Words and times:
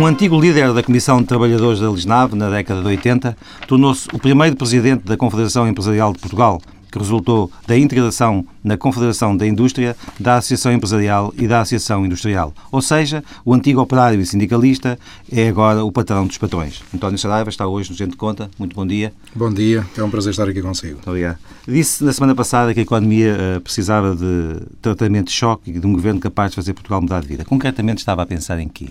Um 0.00 0.06
antigo 0.06 0.40
líder 0.40 0.72
da 0.72 0.82
Comissão 0.82 1.20
de 1.20 1.26
Trabalhadores 1.26 1.78
da 1.78 1.90
Lisnave, 1.90 2.34
na 2.34 2.48
década 2.48 2.80
de 2.80 2.86
80, 2.86 3.36
tornou-se 3.68 4.08
o 4.14 4.18
primeiro 4.18 4.56
presidente 4.56 5.04
da 5.04 5.14
Confederação 5.14 5.68
Empresarial 5.68 6.14
de 6.14 6.18
Portugal, 6.18 6.58
que 6.90 6.98
resultou 6.98 7.52
da 7.66 7.76
integração 7.76 8.46
na 8.64 8.78
Confederação 8.78 9.36
da 9.36 9.46
Indústria, 9.46 9.94
da 10.18 10.38
Associação 10.38 10.72
Empresarial 10.72 11.34
e 11.36 11.46
da 11.46 11.60
Associação 11.60 12.06
Industrial. 12.06 12.54
Ou 12.72 12.80
seja, 12.80 13.22
o 13.44 13.52
antigo 13.52 13.78
operário 13.78 14.18
e 14.18 14.24
sindicalista 14.24 14.98
é 15.30 15.48
agora 15.48 15.84
o 15.84 15.92
patrão 15.92 16.26
dos 16.26 16.38
patrões. 16.38 16.82
António 16.94 17.18
Saraiva 17.18 17.50
está 17.50 17.66
hoje 17.66 17.90
no 17.90 17.96
Gente 17.96 18.12
de 18.12 18.16
Conta. 18.16 18.50
Muito 18.58 18.74
bom 18.74 18.86
dia. 18.86 19.12
Bom 19.34 19.52
dia, 19.52 19.86
é 19.94 20.02
um 20.02 20.08
prazer 20.08 20.30
estar 20.30 20.48
aqui 20.48 20.62
consigo. 20.62 20.94
Muito 20.94 21.10
obrigado. 21.10 21.36
Disse 21.68 22.02
na 22.02 22.14
semana 22.14 22.34
passada 22.34 22.72
que 22.72 22.80
a 22.80 22.84
economia 22.84 23.36
uh, 23.58 23.60
precisava 23.60 24.16
de 24.16 24.62
tratamento 24.80 25.26
de 25.26 25.34
choque 25.34 25.70
e 25.70 25.78
de 25.78 25.86
um 25.86 25.92
governo 25.92 26.18
capaz 26.18 26.52
de 26.52 26.56
fazer 26.56 26.72
Portugal 26.72 27.02
mudar 27.02 27.20
de 27.20 27.28
vida. 27.28 27.44
Concretamente 27.44 27.98
estava 27.98 28.22
a 28.22 28.26
pensar 28.26 28.58
em 28.58 28.66
quê? 28.66 28.88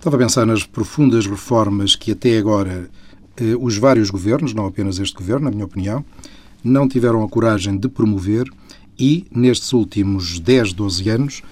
Estava 0.00 0.16
a 0.16 0.18
pensar 0.20 0.46
nas 0.46 0.64
profundas 0.64 1.26
reformas 1.26 1.94
que 1.94 2.12
até 2.12 2.38
agora 2.38 2.88
eh, 3.36 3.54
os 3.60 3.76
vários 3.76 4.08
governos, 4.08 4.54
não 4.54 4.64
apenas 4.64 4.98
este 4.98 5.14
governo, 5.14 5.44
na 5.44 5.50
minha 5.50 5.66
opinião, 5.66 6.02
não 6.64 6.88
tiveram 6.88 7.22
a 7.22 7.28
coragem 7.28 7.76
de 7.76 7.86
promover 7.86 8.50
e, 8.98 9.26
nestes 9.30 9.74
últimos 9.74 10.40
10, 10.40 10.72
12 10.72 11.10
anos, 11.10 11.42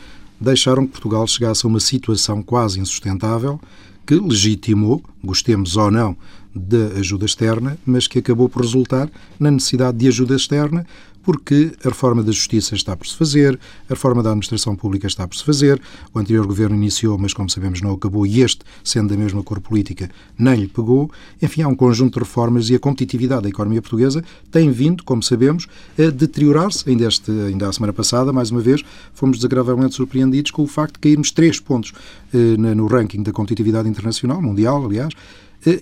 deixaram 0.40 0.86
que 0.86 0.92
Portugal 0.92 1.26
chegasse 1.26 1.66
a 1.66 1.68
uma 1.68 1.78
situação 1.78 2.42
quase 2.42 2.80
insustentável 2.80 3.60
que 4.06 4.14
legitimou, 4.14 5.02
gostemos 5.22 5.76
ou 5.76 5.90
não, 5.90 6.16
da 6.54 6.98
ajuda 6.98 7.26
externa, 7.26 7.76
mas 7.84 8.06
que 8.06 8.18
acabou 8.18 8.48
por 8.48 8.62
resultar 8.62 9.10
na 9.38 9.50
necessidade 9.50 9.98
de 9.98 10.08
ajuda 10.08 10.34
externa 10.34 10.86
porque 11.22 11.72
a 11.84 11.88
reforma 11.88 12.22
da 12.22 12.32
Justiça 12.32 12.74
está 12.74 12.96
por 12.96 13.06
se 13.06 13.16
fazer, 13.16 13.58
a 13.88 13.94
reforma 13.94 14.22
da 14.22 14.30
Administração 14.30 14.74
Pública 14.74 15.06
está 15.06 15.26
por 15.26 15.36
se 15.36 15.44
fazer, 15.44 15.80
o 16.14 16.18
anterior 16.18 16.46
governo 16.46 16.76
iniciou, 16.76 17.18
mas 17.18 17.32
como 17.32 17.50
sabemos 17.50 17.80
não 17.80 17.92
acabou, 17.92 18.26
e 18.26 18.40
este, 18.40 18.60
sendo 18.82 19.08
da 19.08 19.16
mesma 19.16 19.42
cor 19.42 19.60
política, 19.60 20.10
nem 20.38 20.56
lhe 20.56 20.68
pegou. 20.68 21.10
Enfim, 21.40 21.62
há 21.62 21.68
um 21.68 21.74
conjunto 21.74 22.14
de 22.14 22.20
reformas 22.20 22.70
e 22.70 22.74
a 22.74 22.78
competitividade 22.78 23.42
da 23.42 23.48
economia 23.48 23.82
portuguesa 23.82 24.22
tem 24.50 24.70
vindo, 24.70 25.04
como 25.04 25.22
sabemos, 25.22 25.66
a 25.98 26.10
deteriorar-se. 26.10 26.88
Ainda, 26.88 27.06
este, 27.06 27.30
ainda 27.30 27.68
a 27.68 27.72
semana 27.72 27.92
passada, 27.92 28.32
mais 28.32 28.50
uma 28.50 28.60
vez, 28.60 28.82
fomos 29.12 29.38
desagradavelmente 29.38 29.94
surpreendidos 29.94 30.50
com 30.50 30.62
o 30.62 30.66
facto 30.66 30.94
de 30.94 31.00
cairmos 31.00 31.30
três 31.30 31.60
pontos 31.60 31.92
eh, 32.32 32.56
no 32.56 32.86
ranking 32.86 33.22
da 33.22 33.32
competitividade 33.32 33.88
internacional, 33.88 34.40
mundial, 34.40 34.84
aliás, 34.84 35.12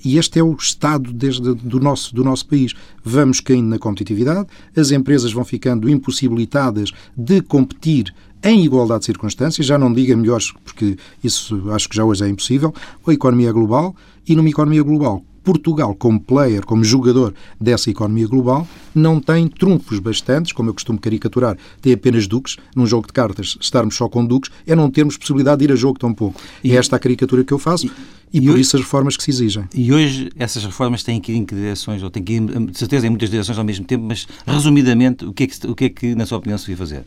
e 0.05 0.19
este 0.19 0.39
é 0.39 0.43
o 0.43 0.55
estado 0.55 1.13
desde, 1.13 1.55
do, 1.55 1.79
nosso, 1.81 2.15
do 2.15 2.25
nosso 2.25 2.47
país. 2.47 2.73
Vamos 3.05 3.41
caindo 3.41 3.69
na 3.69 3.79
competitividade, 3.79 4.47
as 4.77 4.91
empresas 4.91 5.33
vão 5.33 5.45
ficando 5.45 5.89
impossibilitadas 5.89 6.91
de 7.17 7.41
competir 7.43 8.15
em 8.43 8.65
igualdade 8.65 9.01
de 9.01 9.07
circunstâncias, 9.07 9.67
já 9.67 9.79
não 9.79 9.93
diga 9.93 10.17
melhores, 10.17 10.53
porque 10.65 10.97
isso 11.23 11.71
acho 11.73 11.89
que 11.89 11.97
já 11.97 12.05
hoje 12.05 12.25
é 12.25 12.29
impossível, 12.29 12.73
a 13.07 13.13
economia 13.13 13.53
global, 13.53 13.95
e 14.27 14.37
numa 14.37 14.49
economia 14.49 14.83
global 14.83 15.25
Portugal, 15.47 15.95
como 15.95 16.19
player, 16.19 16.67
como 16.67 16.83
jogador 16.83 17.33
dessa 17.61 17.89
economia 17.89 18.27
global, 18.27 18.67
não 18.93 19.21
tem 19.21 19.47
trunfos 19.47 20.01
bastantes, 20.01 20.51
como 20.51 20.71
eu 20.71 20.75
costumo 20.75 20.99
caricaturar, 20.99 21.57
tem 21.81 21.93
apenas 21.93 22.27
duques. 22.27 22.57
Num 22.75 22.85
jogo 22.85 23.07
de 23.07 23.13
cartas, 23.13 23.57
estarmos 23.61 23.95
só 23.95 24.09
com 24.09 24.27
duques 24.27 24.51
é 24.67 24.75
não 24.75 24.91
termos 24.91 25.17
possibilidade 25.17 25.61
de 25.61 25.67
ir 25.67 25.73
a 25.73 25.77
jogo 25.77 26.01
tão 26.01 26.13
pouco. 26.13 26.41
E, 26.65 26.73
é 26.73 26.75
esta 26.75 26.97
a 26.97 26.99
caricatura 26.99 27.45
que 27.45 27.53
eu 27.53 27.61
faço. 27.61 27.87
E, 27.87 28.39
e, 28.39 28.41
por 28.41 28.55
hoje, 28.55 28.61
isso 28.63 28.77
as 28.77 28.83
reformas 28.83 29.17
que 29.17 29.23
se 29.23 29.31
exigem. 29.31 29.65
E 29.73 29.93
hoje 29.93 30.31
essas 30.37 30.65
reformas 30.65 31.05
têm 31.05 31.21
que 31.21 31.31
ir 31.31 31.37
em 31.37 31.45
que 31.45 31.55
direções, 31.55 32.03
ou 32.03 32.11
têm 32.11 32.25
que 32.25 32.33
ir, 32.33 32.41
de 32.41 32.77
certeza, 32.77 33.07
em 33.07 33.11
muitas 33.11 33.31
direções 33.31 33.57
ao 33.57 33.65
mesmo 33.65 33.85
tempo, 33.85 34.05
mas 34.05 34.27
resumidamente, 34.45 35.25
o 35.25 35.33
que 35.33 35.45
é 35.45 35.47
que, 35.47 35.67
o 35.69 35.77
que, 35.77 35.85
é 35.85 35.89
que 35.89 36.15
na 36.17 36.27
sua 36.27 36.39
opinião, 36.39 36.59
se 36.59 36.65
devia 36.65 36.77
fazer? 36.77 37.05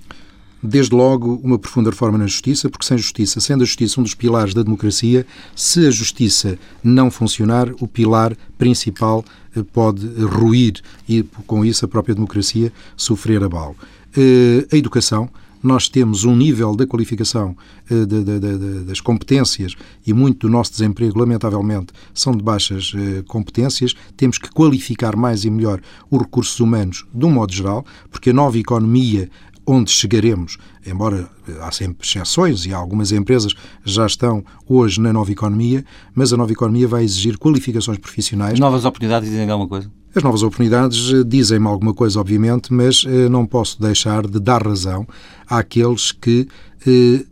Desde 0.62 0.94
logo, 0.94 1.40
uma 1.42 1.58
profunda 1.58 1.90
reforma 1.90 2.18
na 2.18 2.28
justiça, 2.28 2.70
porque 2.70 2.86
sem 2.86 2.98
justiça, 2.98 3.40
sendo 3.40 3.64
a 3.64 3.66
justiça 3.66 4.00
um 4.00 4.04
dos 4.04 4.14
pilares 4.14 4.54
da 4.54 4.62
democracia, 4.62 5.26
se 5.56 5.88
a 5.88 5.92
justiça 5.92 6.60
não 6.84 7.10
funcionar, 7.10 7.72
o 7.80 7.88
pilar 7.88 8.36
principal 8.58 9.24
eh, 9.56 9.64
pode 9.64 10.06
ruir 10.22 10.82
e, 11.08 11.24
com 11.48 11.64
isso, 11.64 11.86
a 11.86 11.88
própria 11.88 12.14
democracia 12.14 12.74
sofrer 12.98 13.42
abalo. 13.42 13.76
Eh, 14.16 14.68
a 14.72 14.76
educação. 14.76 15.30
Nós 15.62 15.90
temos 15.90 16.24
um 16.24 16.38
nível 16.38 16.74
da 16.74 16.88
qualificação 16.88 17.54
eh, 17.92 18.06
de, 18.06 18.24
de, 18.24 18.40
de, 18.40 18.80
das 18.86 19.02
competências 19.02 19.76
e 20.08 20.14
muito 20.14 20.48
do 20.48 20.50
nosso 20.52 20.72
desemprego, 20.72 21.20
lamentavelmente, 21.20 21.88
são 22.14 22.34
de 22.34 22.42
baixas 22.42 22.94
competências. 23.28 23.94
Temos 24.16 24.38
que 24.38 24.50
qualificar 24.50 25.18
mais 25.18 25.44
e 25.44 25.50
melhor 25.50 25.82
os 26.10 26.20
recursos 26.22 26.62
humanos 26.62 27.06
de 27.14 27.26
um 27.26 27.32
modo 27.32 27.54
geral, 27.54 27.86
porque 28.10 28.30
a 28.30 28.34
nova 28.34 28.58
economia 28.58 29.30
onde 29.70 29.92
chegaremos, 29.92 30.58
embora 30.84 31.30
eh, 31.48 31.52
há 31.62 31.72
sempre 31.72 32.06
exceções 32.06 32.66
e 32.66 32.74
algumas 32.74 33.12
empresas 33.12 33.54
já 33.86 34.08
estão 34.08 34.44
hoje 34.68 35.00
na 35.00 35.14
nova 35.14 35.32
economia, 35.32 35.86
mas 36.16 36.34
a 36.34 36.38
nova 36.38 36.52
economia 36.52 36.88
vai 36.88 37.04
exigir 37.04 37.38
qualificações 37.38 38.00
profissionais. 38.00 38.60
Novas 38.60 38.84
oportunidades 38.84 39.30
dizem 39.30 39.48
alguma 39.48 39.70
coisa? 39.70 39.92
As 40.16 40.24
novas 40.24 40.42
oportunidades 40.42 41.14
eh, 41.14 41.24
dizem-me 41.24 41.68
alguma 41.68 41.94
coisa, 41.94 42.20
obviamente, 42.20 42.74
mas 42.74 43.04
eh, 43.06 43.30
não 43.30 43.46
posso 43.46 43.80
deixar 43.80 44.26
de 44.26 44.40
dar 44.40 44.66
razão 44.66 45.08
àqueles 45.48 46.12
que, 46.12 46.48
e 46.88 47.28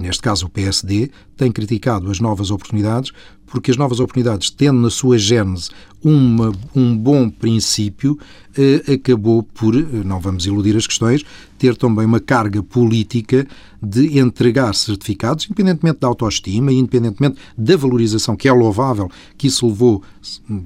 neste 0.00 0.22
caso 0.22 0.46
o 0.46 0.48
PSD, 0.48 1.10
tem 1.36 1.52
criticado 1.52 2.10
as 2.10 2.20
novas 2.20 2.50
oportunidades 2.50 3.12
porque 3.50 3.70
as 3.70 3.76
novas 3.76 4.00
oportunidades, 4.00 4.48
tendo 4.48 4.80
na 4.80 4.90
sua 4.90 5.18
gênese 5.18 5.70
uma, 6.02 6.52
um 6.74 6.96
bom 6.96 7.28
princípio, 7.28 8.18
eh, 8.56 8.94
acabou 8.94 9.42
por, 9.42 9.76
eh, 9.76 9.84
não 10.04 10.18
vamos 10.18 10.46
iludir 10.46 10.76
as 10.76 10.86
questões, 10.86 11.24
ter 11.58 11.76
também 11.76 12.06
uma 12.06 12.18
carga 12.18 12.62
política 12.62 13.46
de 13.82 14.18
entregar 14.18 14.74
certificados, 14.74 15.44
independentemente 15.44 15.98
da 16.00 16.06
autoestima 16.06 16.72
e 16.72 16.78
independentemente 16.78 17.36
da 17.56 17.76
valorização, 17.76 18.34
que 18.34 18.48
é 18.48 18.52
louvável, 18.52 19.10
que 19.36 19.46
isso 19.46 19.66
levou, 19.66 20.02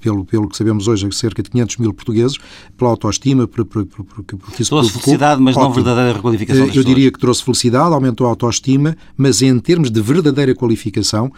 pelo, 0.01 0.25
pelo 0.25 0.49
que 0.49 0.56
sabemos 0.56 0.87
hoje, 0.87 1.06
a 1.06 1.11
cerca 1.11 1.43
de 1.43 1.51
500 1.51 1.78
mil 1.78 1.93
portugueses, 1.93 2.39
pela 2.77 2.91
autoestima, 2.91 3.49
por, 3.49 3.65
por, 3.65 3.84
por, 3.87 4.05
porque 4.05 4.62
isso 4.62 4.71
trouxe 4.71 4.91
provocou, 4.91 5.03
felicidade, 5.03 5.43
mas 5.43 5.56
ótimo. 5.56 5.69
não 5.69 5.75
verdadeira 5.75 6.12
requalificação 6.12 6.66
eh, 6.66 6.71
Eu 6.72 6.84
diria 6.84 7.11
que 7.11 7.19
trouxe 7.19 7.43
felicidade, 7.43 7.93
aumentou 7.93 8.27
a 8.27 8.31
autoestima, 8.31 8.97
mas 9.16 9.43
em 9.43 9.59
termos 9.59 9.91
de 9.91 10.01
verdadeira 10.01 10.55
qualificação, 10.55 11.33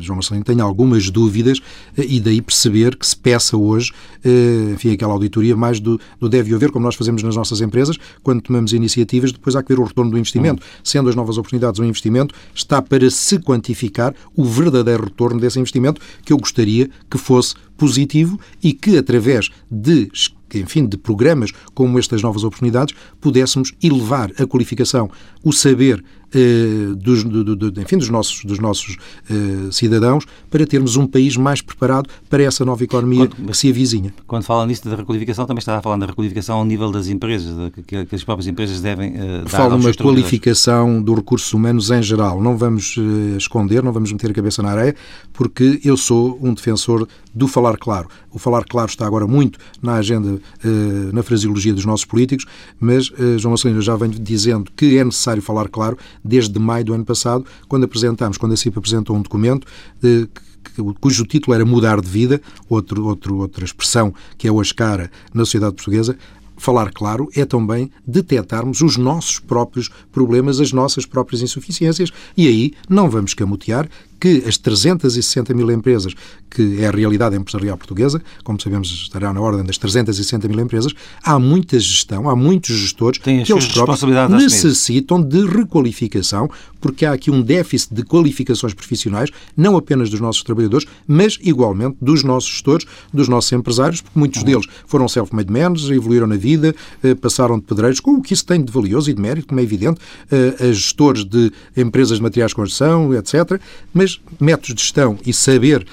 João 0.00 0.16
Marcelino 0.16 0.44
tem 0.44 0.60
algumas 0.60 1.10
dúvidas 1.10 1.60
eh, 1.96 2.04
e 2.08 2.20
daí 2.20 2.40
perceber 2.40 2.96
que 2.96 3.06
se 3.06 3.16
peça 3.16 3.56
hoje, 3.56 3.92
eh, 4.24 4.72
enfim, 4.74 4.92
aquela 4.92 5.12
auditoria 5.12 5.56
mais 5.56 5.80
do, 5.80 6.00
do 6.18 6.28
deve 6.28 6.54
haver, 6.54 6.70
como 6.70 6.84
nós 6.84 6.94
fazemos 6.94 7.22
nas 7.22 7.36
nossas 7.36 7.60
empresas, 7.60 7.98
quando 8.22 8.40
tomamos 8.40 8.72
iniciativas, 8.72 9.32
depois 9.32 9.54
há 9.54 9.62
que 9.62 9.68
ver 9.74 9.80
o 9.80 9.84
retorno 9.84 10.10
do 10.10 10.18
investimento. 10.18 10.62
Hum. 10.62 10.80
Sendo 10.82 11.08
as 11.08 11.14
novas 11.14 11.36
oportunidades 11.36 11.78
um 11.78 11.84
investimento, 11.84 12.34
está 12.54 12.80
para 12.80 13.10
se 13.10 13.38
quantificar 13.38 14.14
o 14.34 14.44
verdadeiro 14.44 15.04
retorno 15.04 15.40
desse 15.40 15.58
investimento, 15.58 16.00
que 16.24 16.32
eu 16.32 16.38
gostaria 16.38 16.88
que 17.10 17.18
fosse 17.18 17.54
positivo 17.76 18.38
e 18.62 18.72
que, 18.72 18.96
através 18.96 19.50
de 19.70 20.10
enfim, 20.54 20.86
de 20.86 20.98
programas 20.98 21.50
como 21.74 21.98
estas 21.98 22.22
novas 22.22 22.44
oportunidades, 22.44 22.94
pudéssemos 23.20 23.72
elevar 23.82 24.30
a 24.38 24.46
qualificação, 24.46 25.10
o 25.42 25.50
saber 25.50 26.04
eh, 26.34 26.94
dos, 26.96 27.24
do, 27.24 27.54
do, 27.54 27.80
enfim, 27.80 27.98
dos 27.98 28.08
nossos, 28.08 28.44
dos 28.44 28.58
nossos 28.58 28.96
eh, 29.30 29.70
cidadãos 29.70 30.24
para 30.50 30.66
termos 30.66 30.96
um 30.96 31.06
país 31.06 31.36
mais 31.36 31.60
preparado 31.60 32.08
para 32.30 32.42
essa 32.42 32.64
nova 32.64 32.82
economia 32.82 33.28
quando, 33.28 33.50
que 33.50 33.56
se 33.56 33.68
avizinha. 33.68 34.14
Quando 34.26 34.42
fala 34.44 34.66
nisso 34.66 34.88
da 34.88 34.96
requalificação, 34.96 35.44
também 35.44 35.58
está 35.58 35.76
a 35.76 35.82
falar 35.82 35.98
da 35.98 36.06
requalificação 36.06 36.58
ao 36.58 36.64
nível 36.64 36.90
das 36.90 37.08
empresas, 37.08 37.54
que, 37.86 38.06
que 38.06 38.14
as 38.14 38.24
próprias 38.24 38.46
empresas 38.46 38.80
devem 38.80 39.10
uh, 39.10 39.42
dar 39.42 39.48
Fala 39.48 39.76
uma 39.76 39.92
qualificação 39.92 41.02
dos 41.02 41.16
recursos 41.16 41.52
humanos 41.52 41.90
em 41.90 42.02
geral. 42.02 42.40
Não 42.40 42.56
vamos 42.56 42.96
uh, 42.96 43.36
esconder, 43.36 43.82
não 43.82 43.92
vamos 43.92 44.10
meter 44.10 44.30
a 44.30 44.34
cabeça 44.34 44.62
na 44.62 44.70
areia, 44.70 44.96
porque 45.34 45.80
eu 45.84 45.96
sou 45.96 46.38
um 46.40 46.54
defensor 46.54 47.06
do 47.34 47.46
falar 47.46 47.76
claro. 47.76 48.08
O 48.30 48.38
falar 48.38 48.64
claro 48.64 48.88
está 48.88 49.06
agora 49.06 49.26
muito 49.26 49.58
na 49.82 49.94
agenda, 49.94 50.38
na 51.12 51.22
fraseologia 51.22 51.72
dos 51.72 51.84
nossos 51.84 52.04
políticos, 52.04 52.44
mas 52.78 53.10
João 53.38 53.50
Marcelino 53.52 53.80
já 53.80 53.96
vem 53.96 54.10
dizendo 54.10 54.70
que 54.76 54.98
é 54.98 55.04
necessário 55.04 55.42
falar 55.42 55.68
claro 55.68 55.96
desde 56.24 56.58
maio 56.58 56.84
do 56.84 56.94
ano 56.94 57.04
passado, 57.04 57.44
quando 57.68 57.84
apresentámos, 57.84 58.38
quando 58.38 58.52
a 58.52 58.56
CIP 58.56 58.78
apresentou 58.78 59.16
um 59.16 59.22
documento 59.22 59.66
de, 60.00 60.28
cujo 61.00 61.26
título 61.26 61.54
era 61.54 61.64
Mudar 61.64 62.00
de 62.00 62.08
Vida, 62.08 62.40
outro, 62.68 63.04
outro, 63.06 63.36
outra 63.38 63.64
expressão 63.64 64.14
que 64.38 64.46
é 64.46 64.52
hoje 64.52 64.74
cara 64.74 65.10
na 65.34 65.44
sociedade 65.44 65.74
portuguesa, 65.74 66.16
falar 66.56 66.92
claro 66.92 67.28
é 67.34 67.44
também 67.44 67.90
detectarmos 68.06 68.80
os 68.82 68.96
nossos 68.96 69.40
próprios 69.40 69.90
problemas, 70.12 70.60
as 70.60 70.72
nossas 70.72 71.04
próprias 71.04 71.42
insuficiências. 71.42 72.10
E 72.36 72.46
aí 72.46 72.72
não 72.88 73.10
vamos 73.10 73.34
camutear 73.34 73.88
que 74.22 74.44
as 74.46 74.56
360 74.56 75.52
mil 75.52 75.68
empresas, 75.72 76.14
que 76.48 76.80
é 76.80 76.86
a 76.86 76.92
realidade 76.92 77.34
empresarial 77.34 77.76
portuguesa, 77.76 78.22
como 78.44 78.60
sabemos 78.60 78.88
estará 78.88 79.32
na 79.32 79.40
ordem 79.40 79.64
das 79.64 79.76
360 79.78 80.46
mil 80.46 80.60
empresas, 80.60 80.92
há 81.24 81.40
muita 81.40 81.76
gestão, 81.80 82.30
há 82.30 82.36
muitos 82.36 82.76
gestores 82.76 83.18
que 83.18 83.28
eles 83.30 83.66
próprios 83.66 84.00
necessitam 84.30 85.20
de 85.20 85.44
requalificação, 85.44 86.48
porque 86.80 87.04
há 87.04 87.12
aqui 87.12 87.32
um 87.32 87.42
déficit 87.42 87.94
de 87.94 88.04
qualificações 88.04 88.72
profissionais, 88.74 89.28
não 89.56 89.76
apenas 89.76 90.08
dos 90.08 90.20
nossos 90.20 90.44
trabalhadores, 90.44 90.86
mas 91.04 91.36
igualmente 91.42 91.96
dos 92.00 92.22
nossos 92.22 92.48
gestores, 92.48 92.86
dos 93.12 93.26
nossos 93.26 93.50
empresários, 93.50 94.02
porque 94.02 94.16
muitos 94.16 94.42
uhum. 94.42 94.46
deles 94.46 94.66
foram 94.86 95.08
self-made 95.08 95.50
men, 95.50 95.72
evoluíram 95.92 96.28
na 96.28 96.36
vida, 96.36 96.72
eh, 97.02 97.16
passaram 97.16 97.58
de 97.58 97.64
pedreiros, 97.64 97.98
com 97.98 98.12
o 98.12 98.22
que 98.22 98.34
isso 98.34 98.46
tem 98.46 98.62
de 98.62 98.70
valioso 98.70 99.10
e 99.10 99.14
de 99.14 99.20
mérito, 99.20 99.48
como 99.48 99.58
é 99.58 99.64
evidente, 99.64 100.00
eh, 100.30 100.54
a 100.60 100.66
gestores 100.66 101.24
de 101.24 101.50
empresas 101.76 102.18
de 102.18 102.22
materiais 102.22 102.50
de 102.50 102.54
construção, 102.54 103.12
etc. 103.14 103.60
Mas 103.92 104.11
métodos 104.40 104.74
de 104.74 104.80
gestão 104.82 105.18
e 105.24 105.32
saber 105.32 105.86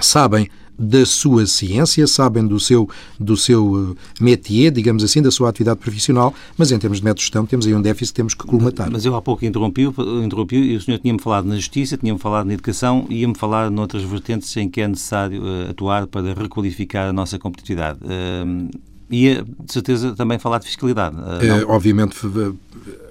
sabem 0.00 0.48
da 0.78 1.04
sua 1.04 1.44
ciência, 1.44 2.06
sabem 2.06 2.46
do 2.46 2.60
seu, 2.60 2.88
do 3.18 3.36
seu 3.36 3.96
eh, 3.96 4.22
métier, 4.22 4.70
digamos 4.70 5.02
assim, 5.02 5.20
da 5.20 5.30
sua 5.30 5.48
atividade 5.48 5.80
profissional, 5.80 6.32
mas 6.56 6.70
em 6.70 6.78
termos 6.78 6.98
de 6.98 7.04
método 7.04 7.18
de 7.18 7.22
gestão 7.24 7.44
temos 7.44 7.66
aí 7.66 7.74
um 7.74 7.82
déficit 7.82 8.12
que 8.12 8.16
temos 8.16 8.34
que 8.34 8.46
colmatar. 8.46 8.88
Mas 8.88 9.04
eu 9.04 9.16
há 9.16 9.20
pouco 9.20 9.44
interrompi, 9.44 9.82
interrompi 10.22 10.56
e 10.56 10.76
o 10.76 10.80
senhor 10.80 10.98
tinha-me 10.98 11.20
falado 11.20 11.46
na 11.46 11.56
justiça, 11.56 11.96
tinha-me 11.96 12.20
falado 12.20 12.46
na 12.46 12.54
educação 12.54 13.06
e 13.10 13.22
ia-me 13.22 13.36
falar 13.36 13.70
noutras 13.72 14.04
vertentes 14.04 14.56
em 14.56 14.68
que 14.68 14.80
é 14.80 14.86
necessário 14.86 15.42
uh, 15.42 15.70
atuar 15.70 16.06
para 16.06 16.32
requalificar 16.32 17.08
a 17.08 17.12
nossa 17.12 17.40
competitividade. 17.40 17.98
Uh, 18.04 18.70
ia, 19.10 19.42
de 19.42 19.72
certeza, 19.72 20.14
também 20.14 20.38
falar 20.38 20.58
de 20.58 20.66
fiscalidade. 20.66 21.16
Uh, 21.16 21.68
obviamente 21.68 22.14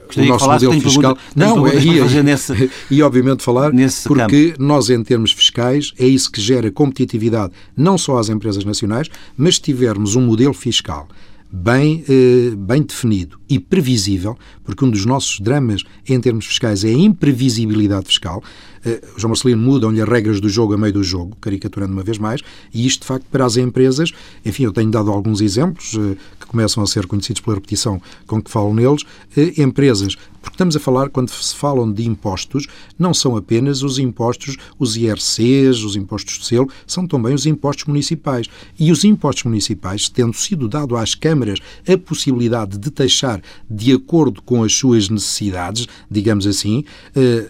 Gostaria 0.07 0.30
o 0.30 0.33
nosso 0.33 0.50
modelo 0.50 0.81
fiscal. 0.81 1.18
Não, 1.36 1.68
é, 1.68 1.75
e, 1.75 2.24
nesse, 2.24 2.71
e 2.89 3.04
obviamente 3.04 3.44
falar, 3.44 3.71
porque 4.06 4.51
campo. 4.51 4.63
nós, 4.63 4.89
em 4.89 5.04
termos 5.04 5.31
fiscais, 5.31 5.94
é 6.00 6.06
isso 6.06 6.31
que 6.31 6.42
gera 6.42 6.71
competitividade 6.71 7.54
não 7.75 7.98
só 7.98 8.18
às 8.18 8.30
empresas 8.30 8.65
nacionais, 8.65 9.07
mas 9.38 9.56
se 9.56 9.62
tivermos 9.62 10.15
um 10.15 10.21
modelo 10.21 10.54
fiscal 10.54 11.07
bem, 11.51 12.04
eh, 12.07 12.56
bem 12.56 12.81
definido 12.81 13.39
e 13.50 13.59
previsível, 13.59 14.38
porque 14.63 14.83
um 14.83 14.89
dos 14.89 15.06
nossos 15.06 15.39
dramas 15.39 15.83
em 16.07 16.19
termos 16.19 16.45
fiscais 16.45 16.83
é 16.83 16.89
a 16.89 16.94
imprevisibilidade 16.94 18.07
fiscal. 18.07 18.44
Eh, 18.86 19.01
João 19.18 19.30
Marcelino 19.30 19.62
mudam-lhe 19.62 20.01
as 20.01 20.07
regras 20.07 20.42
do 20.42 20.50
jogo 20.50 20.74
a 20.74 20.77
meio 20.77 20.94
do 20.94 21.04
jogo, 21.04 21.38
caricaturando 21.39 21.94
uma 21.94 22.04
vez 22.04 22.18
mais, 22.18 22.42
e 22.74 22.86
isto, 22.86 23.01
de 23.01 23.07
facto, 23.07 23.25
para 23.31 23.45
as 23.45 23.57
empresas, 23.57 24.12
enfim, 24.45 24.63
eu 24.63 24.74
tenho 24.74 24.92
dado 24.92 25.09
alguns 25.09 25.42
exemplos 25.42 25.95
eh, 25.98 26.18
começam 26.47 26.83
a 26.83 26.88
ser 26.88 27.05
conhecidos 27.05 27.41
pela 27.41 27.55
repetição 27.55 28.01
com 28.25 28.41
que 28.41 28.49
falo 28.49 28.73
neles, 28.73 29.03
eh, 29.35 29.61
empresas 29.61 30.15
porque 30.47 30.55
estamos 30.55 30.77
a 30.77 30.79
falar, 30.79 31.09
quando 31.09 31.29
se 31.29 31.53
falam 31.53 31.91
de 31.91 32.07
impostos, 32.07 32.67
não 32.97 33.13
são 33.13 33.35
apenas 33.35 33.83
os 33.83 33.99
impostos, 33.99 34.55
os 34.79 34.95
IRCs, 34.95 35.83
os 35.83 35.97
impostos 35.97 36.39
de 36.39 36.45
selo, 36.45 36.69
são 36.85 37.05
também 37.05 37.33
os 37.33 37.45
impostos 37.45 37.83
municipais. 37.85 38.47
E 38.79 38.89
os 38.89 39.03
impostos 39.03 39.44
municipais, 39.44 40.07
tendo 40.07 40.33
sido 40.33 40.69
dado 40.69 40.95
às 40.95 41.13
câmaras 41.13 41.59
a 41.85 41.97
possibilidade 41.97 42.77
de 42.77 42.89
taxar 42.89 43.41
de 43.69 43.91
acordo 43.91 44.41
com 44.41 44.63
as 44.63 44.73
suas 44.73 45.09
necessidades, 45.09 45.85
digamos 46.09 46.47
assim, 46.47 46.85
eh, 47.13 47.49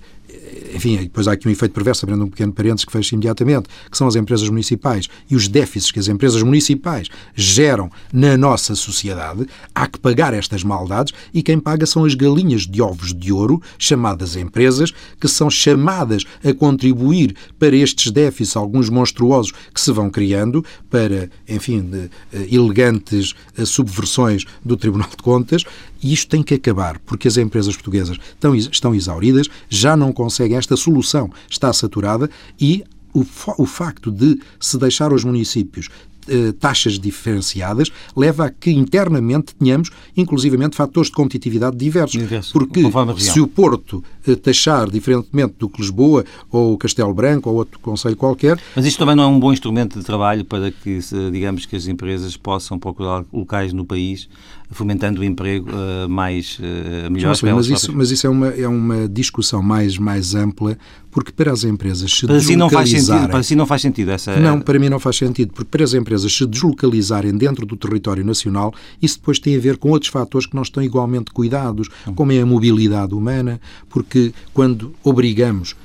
enfim, 0.73 0.97
depois 0.97 1.27
há 1.27 1.33
aqui 1.33 1.47
um 1.47 1.51
efeito 1.51 1.73
perverso, 1.73 2.05
abrindo 2.05 2.23
um 2.23 2.29
pequeno 2.29 2.53
parênteses 2.53 2.85
que 2.85 2.91
fecha 2.91 3.15
imediatamente, 3.15 3.67
que 3.89 3.97
são 3.97 4.07
as 4.07 4.15
empresas 4.15 4.47
municipais 4.49 5.07
e 5.29 5.35
os 5.35 5.47
déficits 5.47 5.91
que 5.91 5.99
as 5.99 6.07
empresas 6.07 6.41
municipais 6.43 7.07
geram 7.35 7.89
na 8.11 8.37
nossa 8.37 8.75
sociedade, 8.75 9.47
há 9.73 9.87
que 9.87 9.99
pagar 9.99 10.33
estas 10.33 10.63
maldades 10.63 11.13
e 11.33 11.41
quem 11.41 11.59
paga 11.59 11.85
são 11.85 12.05
as 12.05 12.13
galinhas 12.13 12.67
de 12.67 12.81
ovos 12.81 13.13
de 13.13 13.31
ouro, 13.31 13.61
chamadas 13.77 14.35
empresas, 14.35 14.93
que 15.19 15.27
são 15.27 15.49
chamadas 15.49 16.23
a 16.43 16.53
contribuir 16.53 17.35
para 17.57 17.75
estes 17.75 18.11
déficits, 18.11 18.55
alguns 18.55 18.89
monstruosos, 18.89 19.53
que 19.73 19.81
se 19.81 19.91
vão 19.91 20.09
criando 20.09 20.63
para, 20.89 21.29
enfim, 21.47 21.81
de, 21.81 21.97
uh, 21.97 22.09
elegantes 22.51 23.33
uh, 23.57 23.65
subversões 23.65 24.45
do 24.63 24.77
Tribunal 24.77 25.09
de 25.09 25.17
Contas, 25.17 25.63
e 26.01 26.13
isto 26.13 26.29
tem 26.29 26.43
que 26.43 26.53
acabar, 26.53 26.99
porque 26.99 27.27
as 27.27 27.37
empresas 27.37 27.75
portuguesas 27.75 28.17
estão, 28.33 28.55
estão 28.55 28.95
exauridas, 28.95 29.47
já 29.69 29.95
não 29.95 30.11
conseguem, 30.11 30.36
esta 30.43 30.75
solução 30.75 31.29
está 31.49 31.71
saturada 31.73 32.29
e 32.59 32.83
o, 33.13 33.25
o 33.57 33.65
facto 33.65 34.11
de 34.11 34.39
se 34.59 34.77
deixar 34.77 35.11
os 35.11 35.23
municípios 35.23 35.89
eh, 36.29 36.51
taxas 36.59 36.99
diferenciadas 36.99 37.89
leva 38.15 38.47
a 38.47 38.49
que 38.49 38.69
internamente 38.69 39.55
tenhamos, 39.55 39.89
inclusivamente, 40.15 40.75
fatores 40.75 41.09
de 41.09 41.15
competitividade 41.15 41.77
diversos. 41.77 42.19
Diverso, 42.19 42.51
porque 42.51 42.81
se 43.19 43.39
o 43.39 43.47
Porto 43.47 44.03
eh, 44.27 44.35
taxar 44.35 44.89
diferentemente 44.89 45.55
do 45.57 45.69
que 45.69 45.81
Lisboa 45.81 46.25
ou 46.51 46.77
Castelo 46.77 47.13
Branco 47.13 47.49
ou 47.49 47.55
outro 47.55 47.79
conselho 47.79 48.17
qualquer... 48.17 48.59
Mas 48.75 48.85
isto 48.85 48.99
também 48.99 49.15
não 49.15 49.23
é 49.23 49.27
um 49.27 49.39
bom 49.39 49.53
instrumento 49.53 49.97
de 49.97 50.05
trabalho 50.05 50.43
para 50.43 50.69
que, 50.69 50.99
digamos, 51.31 51.65
que 51.65 51.77
as 51.77 51.87
empresas 51.87 52.35
possam 52.35 52.77
procurar 52.77 53.23
locais 53.31 53.71
no 53.71 53.85
país 53.85 54.27
fomentando 54.69 55.21
o 55.21 55.23
emprego 55.23 55.69
uh, 55.69 56.09
mais 56.09 56.59
uh, 56.59 57.09
melhor. 57.11 57.29
Mas, 57.29 57.41
mas 57.41 57.67
isso, 57.67 57.93
mas 57.95 58.11
isso 58.11 58.27
é 58.27 58.29
uma, 58.29 58.47
é 58.49 58.67
uma 58.67 59.07
discussão 59.07 59.61
mais, 59.61 59.97
mais 59.97 60.35
ampla, 60.35 60.77
porque 61.09 61.31
para 61.31 61.51
as 61.51 61.63
empresas 61.63 62.11
se 62.11 62.27
para. 62.27 62.39
Si 62.39 62.55
não 62.55 62.69
faz 62.69 62.89
sentido, 62.89 63.29
para 63.29 63.43
si 63.43 63.55
não 63.55 63.65
faz 63.65 63.81
sentido 63.81 64.11
essa... 64.11 64.37
Não, 64.37 64.59
para 64.59 64.77
mim 64.77 64.89
não 64.89 64.99
faz 64.99 65.15
sentido, 65.15 65.53
porque 65.53 65.69
para 65.69 65.83
as 65.83 65.93
empresas 65.93 66.35
se 66.35 66.45
deslocalizarem 66.45 67.35
dentro 67.35 67.65
do 67.65 67.77
território 67.77 68.25
nacional, 68.25 68.73
isso 69.01 69.17
depois 69.17 69.39
tem 69.39 69.55
a 69.55 69.59
ver 69.59 69.77
com 69.77 69.89
outros 69.89 70.11
fatores 70.11 70.45
que 70.45 70.55
não 70.55 70.63
estão 70.63 70.83
igualmente 70.83 71.31
cuidados, 71.31 71.89
como 72.15 72.31
é 72.31 72.41
a 72.41 72.45
mobilidade 72.45 73.13
humana, 73.13 73.59
porque 73.89 74.33
quando 74.53 74.93
obrigamos 75.03 75.75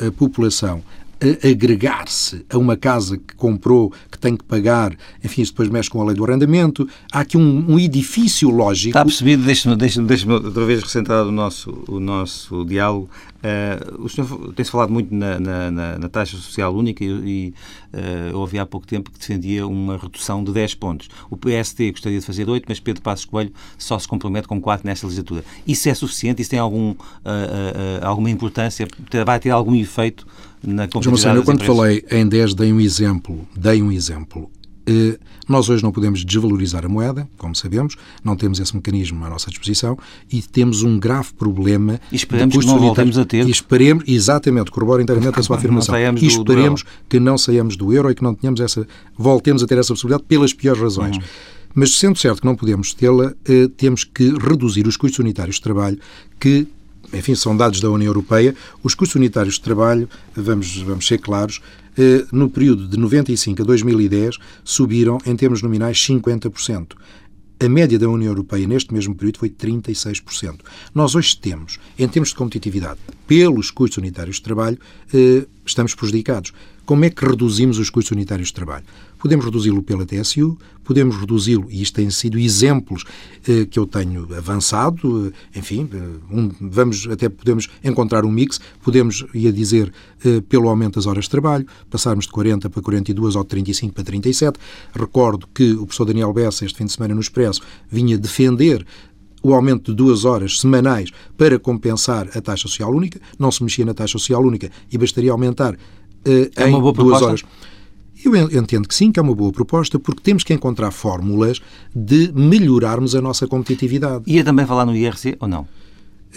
a, 0.00 0.06
a 0.06 0.12
população 0.12 0.82
agregar-se 1.42 2.44
a 2.50 2.58
uma 2.58 2.76
casa 2.76 3.16
que 3.16 3.34
comprou, 3.34 3.92
que 4.10 4.18
tem 4.18 4.36
que 4.36 4.44
pagar, 4.44 4.94
enfim, 5.22 5.42
isso 5.42 5.52
depois 5.52 5.68
mexe 5.68 5.90
com 5.90 6.00
a 6.00 6.04
lei 6.04 6.14
do 6.14 6.24
arrendamento. 6.24 6.88
Há 7.12 7.20
aqui 7.20 7.36
um, 7.36 7.72
um 7.72 7.78
edifício 7.78 8.50
lógico. 8.50 8.90
Está 8.90 9.04
percebido, 9.04 9.42
deixe-me 9.44 9.76
deixe 9.76 10.00
deixe 10.00 10.28
outra 10.30 10.64
vez 10.64 10.82
recentrar 10.82 11.26
o 11.26 11.32
nosso, 11.32 11.84
o 11.88 12.00
nosso 12.00 12.64
diálogo. 12.64 13.08
Uh, 13.44 14.02
o 14.02 14.08
senhor 14.08 14.54
tem-se 14.54 14.70
falado 14.70 14.90
muito 14.90 15.14
na, 15.14 15.38
na, 15.38 15.70
na, 15.70 15.98
na, 15.98 16.08
taxa 16.08 16.34
social 16.38 16.74
única 16.74 17.04
e, 17.04 17.08
e 17.08 17.54
uh, 18.32 18.38
ouvi 18.38 18.58
há 18.58 18.64
pouco 18.64 18.86
tempo 18.86 19.10
que 19.10 19.18
defendia 19.18 19.66
uma 19.66 19.98
redução 19.98 20.42
de 20.42 20.50
10 20.50 20.74
pontos. 20.76 21.10
O 21.28 21.36
PST 21.36 21.90
gostaria 21.90 22.18
de 22.18 22.24
fazer 22.24 22.48
8, 22.48 22.64
mas 22.66 22.80
Pedro 22.80 23.02
Passos 23.02 23.26
Coelho 23.26 23.52
só 23.76 23.98
se 23.98 24.08
compromete 24.08 24.48
com 24.48 24.58
4 24.58 24.86
nesta 24.86 25.06
legislatura. 25.06 25.44
Isso 25.66 25.86
é 25.90 25.94
suficiente? 25.94 26.40
Isso 26.40 26.50
tem 26.50 26.58
algum, 26.58 26.92
uh, 26.92 26.96
alguma 28.00 28.30
importância? 28.30 28.88
Vai 29.26 29.38
ter 29.38 29.50
algum 29.50 29.74
efeito 29.74 30.26
na 30.66 30.88
competitividade 30.88 31.36
Eu, 31.36 31.44
quando 31.44 31.64
falei 31.64 32.04
em 32.10 32.26
10, 32.26 32.54
dei 32.54 32.72
um 32.72 32.80
exemplo. 32.80 33.46
Dei 33.56 33.82
um 33.82 33.92
exemplo. 33.92 34.50
Eh, 34.86 35.18
nós 35.48 35.68
hoje 35.68 35.82
não 35.82 35.92
podemos 35.92 36.24
desvalorizar 36.24 36.84
a 36.84 36.88
moeda, 36.88 37.28
como 37.36 37.54
sabemos, 37.54 37.96
não 38.22 38.36
temos 38.36 38.60
esse 38.60 38.74
mecanismo 38.74 39.24
à 39.24 39.30
nossa 39.30 39.50
disposição 39.50 39.98
e 40.30 40.40
temos 40.42 40.82
um 40.82 40.98
grave 40.98 41.32
problema. 41.34 42.00
E 42.10 42.16
esperemos 42.16 42.56
que 42.56 42.66
não 42.66 42.78
voltemos 42.78 43.18
a 43.18 43.24
ter. 43.24 43.46
E 43.46 43.50
esperemos, 43.50 44.04
exatamente, 44.06 44.70
corroboro 44.70 45.02
inteiramente 45.02 45.38
a 45.38 45.42
sua 45.42 45.56
afirmação. 45.58 45.94
E 46.16 46.26
esperemos 46.26 46.82
do, 46.82 46.86
do 46.86 47.08
que 47.08 47.20
não 47.20 47.36
saiamos 47.36 47.76
do 47.76 47.92
euro 47.92 48.10
e 48.10 48.14
que 48.14 48.22
não 48.22 48.34
tenhamos 48.34 48.60
essa, 48.60 48.86
voltemos 49.16 49.62
a 49.62 49.66
ter 49.66 49.78
essa 49.78 49.92
possibilidade 49.92 50.24
pelas 50.24 50.52
piores 50.52 50.80
razões. 50.80 51.16
Uhum. 51.16 51.22
Mas 51.74 51.96
sendo 51.98 52.18
certo 52.18 52.40
que 52.40 52.46
não 52.46 52.54
podemos 52.54 52.94
tê-la, 52.94 53.34
eh, 53.46 53.68
temos 53.76 54.04
que 54.04 54.30
reduzir 54.38 54.86
os 54.86 54.96
custos 54.96 55.18
unitários 55.18 55.56
de 55.56 55.62
trabalho 55.62 55.98
que 56.38 56.68
enfim, 57.14 57.34
são 57.34 57.56
dados 57.56 57.80
da 57.80 57.90
União 57.90 58.08
Europeia, 58.08 58.54
os 58.82 58.94
custos 58.94 59.16
unitários 59.16 59.54
de 59.54 59.60
trabalho, 59.62 60.08
vamos, 60.34 60.76
vamos 60.78 61.06
ser 61.06 61.18
claros, 61.18 61.60
eh, 61.96 62.24
no 62.32 62.50
período 62.50 62.88
de 62.88 62.98
95 62.98 63.62
a 63.62 63.64
2010 63.64 64.36
subiram, 64.64 65.18
em 65.24 65.36
termos 65.36 65.62
nominais, 65.62 65.98
50%. 65.98 66.96
A 67.60 67.68
média 67.68 67.98
da 67.98 68.08
União 68.08 68.30
Europeia 68.30 68.66
neste 68.66 68.92
mesmo 68.92 69.14
período 69.14 69.38
foi 69.38 69.48
36%. 69.48 70.58
Nós 70.94 71.14
hoje 71.14 71.36
temos, 71.36 71.78
em 71.98 72.08
termos 72.08 72.30
de 72.30 72.34
competitividade, 72.34 72.98
pelos 73.26 73.70
custos 73.70 73.98
unitários 73.98 74.36
de 74.36 74.42
trabalho, 74.42 74.78
eh, 75.12 75.46
estamos 75.64 75.94
prejudicados. 75.94 76.52
Como 76.84 77.04
é 77.04 77.10
que 77.10 77.24
reduzimos 77.24 77.78
os 77.78 77.88
custos 77.88 78.12
unitários 78.12 78.48
de 78.48 78.54
trabalho? 78.54 78.84
Podemos 79.18 79.46
reduzi-lo 79.46 79.82
pela 79.82 80.04
TSU, 80.04 80.58
podemos 80.84 81.16
reduzi-lo, 81.16 81.66
e 81.70 81.80
isto 81.80 81.94
têm 81.94 82.10
sido 82.10 82.38
exemplos 82.38 83.04
eh, 83.48 83.64
que 83.64 83.78
eu 83.78 83.86
tenho 83.86 84.28
avançado, 84.36 85.32
eh, 85.54 85.58
enfim, 85.58 85.88
eh, 85.90 85.98
um, 86.30 86.50
vamos, 86.60 87.08
até 87.10 87.30
podemos 87.30 87.70
encontrar 87.82 88.26
um 88.26 88.30
mix, 88.30 88.60
podemos, 88.82 89.24
ia 89.32 89.50
dizer, 89.50 89.90
eh, 90.22 90.42
pelo 90.42 90.68
aumento 90.68 90.96
das 90.96 91.06
horas 91.06 91.24
de 91.24 91.30
trabalho, 91.30 91.66
passarmos 91.88 92.26
de 92.26 92.32
40 92.32 92.68
para 92.68 92.82
42 92.82 93.34
ou 93.34 93.42
de 93.42 93.48
35 93.48 93.94
para 93.94 94.04
37. 94.04 94.58
Recordo 94.94 95.48
que 95.54 95.72
o 95.72 95.86
professor 95.86 96.04
Daniel 96.04 96.34
Bessa, 96.34 96.66
este 96.66 96.76
fim 96.76 96.84
de 96.84 96.92
semana 96.92 97.14
no 97.14 97.20
Expresso, 97.22 97.62
vinha 97.90 98.18
defender 98.18 98.84
o 99.44 99.52
aumento 99.54 99.92
de 99.92 99.96
duas 99.96 100.24
horas 100.24 100.58
semanais 100.58 101.10
para 101.36 101.58
compensar 101.58 102.26
a 102.34 102.40
taxa 102.40 102.62
social 102.62 102.90
única, 102.90 103.20
não 103.38 103.52
se 103.52 103.62
mexia 103.62 103.84
na 103.84 103.92
taxa 103.92 104.12
social 104.12 104.42
única 104.42 104.70
e 104.90 104.96
bastaria 104.96 105.30
aumentar 105.30 105.74
uh, 105.74 106.50
é 106.56 106.68
em 106.68 106.92
duas 106.92 107.22
horas. 107.22 107.42
Eu 108.24 108.34
entendo 108.34 108.88
que 108.88 108.94
sim, 108.94 109.12
que 109.12 109.20
é 109.20 109.22
uma 109.22 109.34
boa 109.34 109.52
proposta, 109.52 109.98
porque 109.98 110.22
temos 110.22 110.42
que 110.42 110.54
encontrar 110.54 110.90
fórmulas 110.90 111.60
de 111.94 112.32
melhorarmos 112.32 113.14
a 113.14 113.20
nossa 113.20 113.46
competitividade. 113.46 114.24
Ia 114.26 114.42
também 114.42 114.64
falar 114.64 114.86
no 114.86 114.96
IRC 114.96 115.36
ou 115.38 115.46
não? 115.46 115.68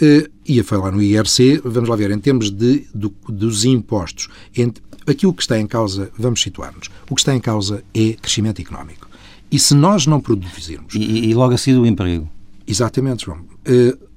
Uh, 0.00 0.28
ia 0.46 0.62
falar 0.62 0.92
no 0.92 1.02
IRC, 1.02 1.62
vamos 1.64 1.88
lá 1.88 1.96
ver, 1.96 2.10
em 2.10 2.18
termos 2.18 2.50
de, 2.50 2.86
do, 2.94 3.12
dos 3.26 3.64
impostos, 3.64 4.28
entre, 4.54 4.82
aquilo 5.06 5.32
que 5.32 5.42
está 5.42 5.58
em 5.58 5.66
causa, 5.66 6.10
vamos 6.18 6.42
situar-nos, 6.42 6.90
o 7.08 7.14
que 7.14 7.22
está 7.22 7.34
em 7.34 7.40
causa 7.40 7.82
é 7.94 8.12
crescimento 8.12 8.60
económico. 8.60 9.08
E 9.50 9.58
se 9.58 9.74
nós 9.74 10.06
não 10.06 10.20
produzirmos... 10.20 10.94
E, 10.94 11.30
e 11.30 11.34
logo 11.34 11.54
a 11.54 11.58
seguir 11.58 11.78
o 11.78 11.86
emprego. 11.86 12.28
Exatamente, 12.68 13.24
João. 13.24 13.40
Uh, 13.66 14.08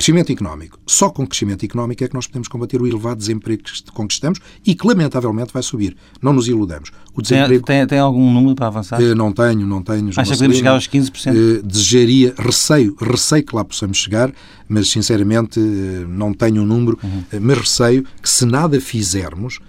Crescimento 0.00 0.32
económico. 0.32 0.78
Só 0.86 1.10
com 1.10 1.26
crescimento 1.26 1.62
económico 1.62 2.02
é 2.02 2.08
que 2.08 2.14
nós 2.14 2.26
podemos 2.26 2.48
combater 2.48 2.80
o 2.80 2.86
elevado 2.86 3.18
desemprego 3.18 3.62
que 3.62 3.92
conquistamos 3.92 4.38
e 4.64 4.74
que, 4.74 4.86
lamentavelmente, 4.86 5.52
vai 5.52 5.62
subir. 5.62 5.94
Não 6.22 6.32
nos 6.32 6.48
iludamos. 6.48 6.90
O 7.14 7.20
desemprego... 7.20 7.66
Tem, 7.66 7.80
tem, 7.80 7.86
tem 7.86 7.98
algum 7.98 8.32
número 8.32 8.54
para 8.54 8.68
avançar? 8.68 8.98
Uh, 8.98 9.14
não 9.14 9.30
tenho, 9.30 9.66
não 9.66 9.82
tenho. 9.82 10.08
Acha 10.08 10.22
que 10.22 10.30
podemos 10.30 10.56
chegar 10.56 10.70
aos 10.70 10.88
15%? 10.88 11.34
Uh, 11.34 11.62
desejaria, 11.62 12.34
receio, 12.38 12.96
receio 12.98 13.44
que 13.44 13.54
lá 13.54 13.62
possamos 13.62 13.98
chegar, 13.98 14.32
mas, 14.66 14.88
sinceramente, 14.88 15.60
não 15.60 16.32
tenho 16.32 16.62
um 16.62 16.66
número, 16.66 16.98
uhum. 17.04 17.22
mas 17.38 17.58
receio 17.58 18.02
que, 18.22 18.30
se 18.30 18.46
nada 18.46 18.80
fizermos, 18.80 19.60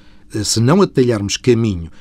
se 0.45 0.61
não 0.61 0.81
atalharmos 0.81 1.35
caminho 1.35 1.91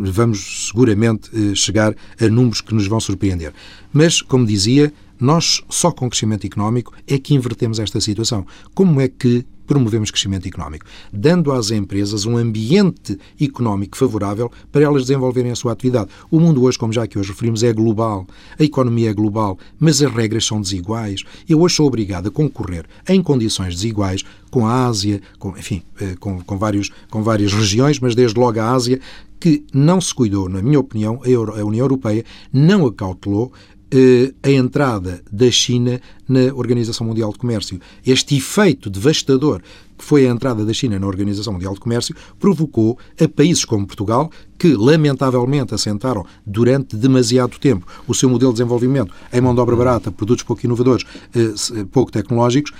vamos 0.00 0.68
seguramente 0.68 1.30
chegar 1.54 1.94
a 2.20 2.28
números 2.28 2.60
que 2.60 2.74
nos 2.74 2.86
vão 2.86 3.00
surpreender. 3.00 3.52
Mas, 3.92 4.22
como 4.22 4.46
dizia, 4.46 4.92
nós, 5.20 5.62
só 5.68 5.92
com 5.92 6.08
crescimento 6.08 6.46
económico, 6.46 6.94
é 7.06 7.18
que 7.18 7.34
invertemos 7.34 7.78
esta 7.78 8.00
situação. 8.00 8.46
Como 8.74 9.00
é 9.02 9.06
que 9.06 9.44
promovemos 9.66 10.10
crescimento 10.10 10.48
económico? 10.48 10.86
Dando 11.12 11.52
às 11.52 11.70
empresas 11.70 12.24
um 12.24 12.38
ambiente 12.38 13.18
económico 13.38 13.98
favorável 13.98 14.50
para 14.72 14.82
elas 14.82 15.02
desenvolverem 15.02 15.52
a 15.52 15.54
sua 15.54 15.72
atividade. 15.72 16.08
O 16.30 16.40
mundo 16.40 16.62
hoje, 16.62 16.78
como 16.78 16.92
já 16.92 17.02
aqui 17.02 17.18
hoje 17.18 17.28
referimos, 17.32 17.62
é 17.62 17.70
global. 17.70 18.26
A 18.58 18.64
economia 18.64 19.10
é 19.10 19.12
global, 19.12 19.58
mas 19.78 20.00
as 20.00 20.10
regras 20.10 20.46
são 20.46 20.58
desiguais. 20.58 21.22
Eu 21.46 21.60
hoje 21.60 21.74
sou 21.74 21.86
obrigado 21.86 22.28
a 22.28 22.30
concorrer 22.30 22.86
em 23.06 23.22
condições 23.22 23.74
desiguais 23.74 24.24
com 24.50 24.66
a 24.66 24.86
Ásia, 24.86 25.20
com, 25.38 25.50
enfim, 25.50 25.82
eh, 26.00 26.16
com, 26.18 26.42
com, 26.42 26.56
vários, 26.56 26.90
com 27.10 27.22
várias 27.22 27.52
regiões, 27.52 28.00
mas 28.00 28.14
desde 28.14 28.40
logo 28.40 28.58
a 28.58 28.72
Ásia, 28.72 28.98
que 29.40 29.64
não 29.72 30.00
se 30.00 30.14
cuidou, 30.14 30.48
na 30.48 30.62
minha 30.62 30.78
opinião, 30.78 31.20
a 31.24 31.64
União 31.64 31.84
Europeia 31.84 32.24
não 32.52 32.86
acautelou 32.86 33.52
eh, 33.92 34.32
a 34.42 34.50
entrada 34.50 35.20
da 35.32 35.50
China 35.50 36.00
na 36.28 36.54
Organização 36.54 37.06
Mundial 37.06 37.32
de 37.32 37.38
Comércio. 37.38 37.80
Este 38.06 38.36
efeito 38.36 38.88
devastador 38.88 39.62
que 39.98 40.04
foi 40.04 40.26
a 40.26 40.30
entrada 40.30 40.64
da 40.64 40.72
China 40.72 40.98
na 40.98 41.06
Organização 41.06 41.52
Mundial 41.52 41.74
de 41.74 41.80
Comércio 41.80 42.14
provocou 42.38 42.98
a 43.20 43.28
países 43.28 43.66
como 43.66 43.86
Portugal, 43.86 44.30
que 44.58 44.74
lamentavelmente 44.74 45.74
assentaram 45.74 46.24
durante 46.46 46.96
demasiado 46.96 47.58
tempo 47.58 47.86
o 48.08 48.14
seu 48.14 48.28
modelo 48.30 48.52
de 48.52 48.58
desenvolvimento 48.58 49.12
em 49.30 49.40
mão 49.42 49.54
de 49.54 49.60
obra 49.60 49.76
barata, 49.76 50.10
produtos 50.10 50.42
pouco 50.42 50.64
inovadores, 50.64 51.04
eh, 51.34 51.84
pouco 51.90 52.10
tecnológicos, 52.10 52.72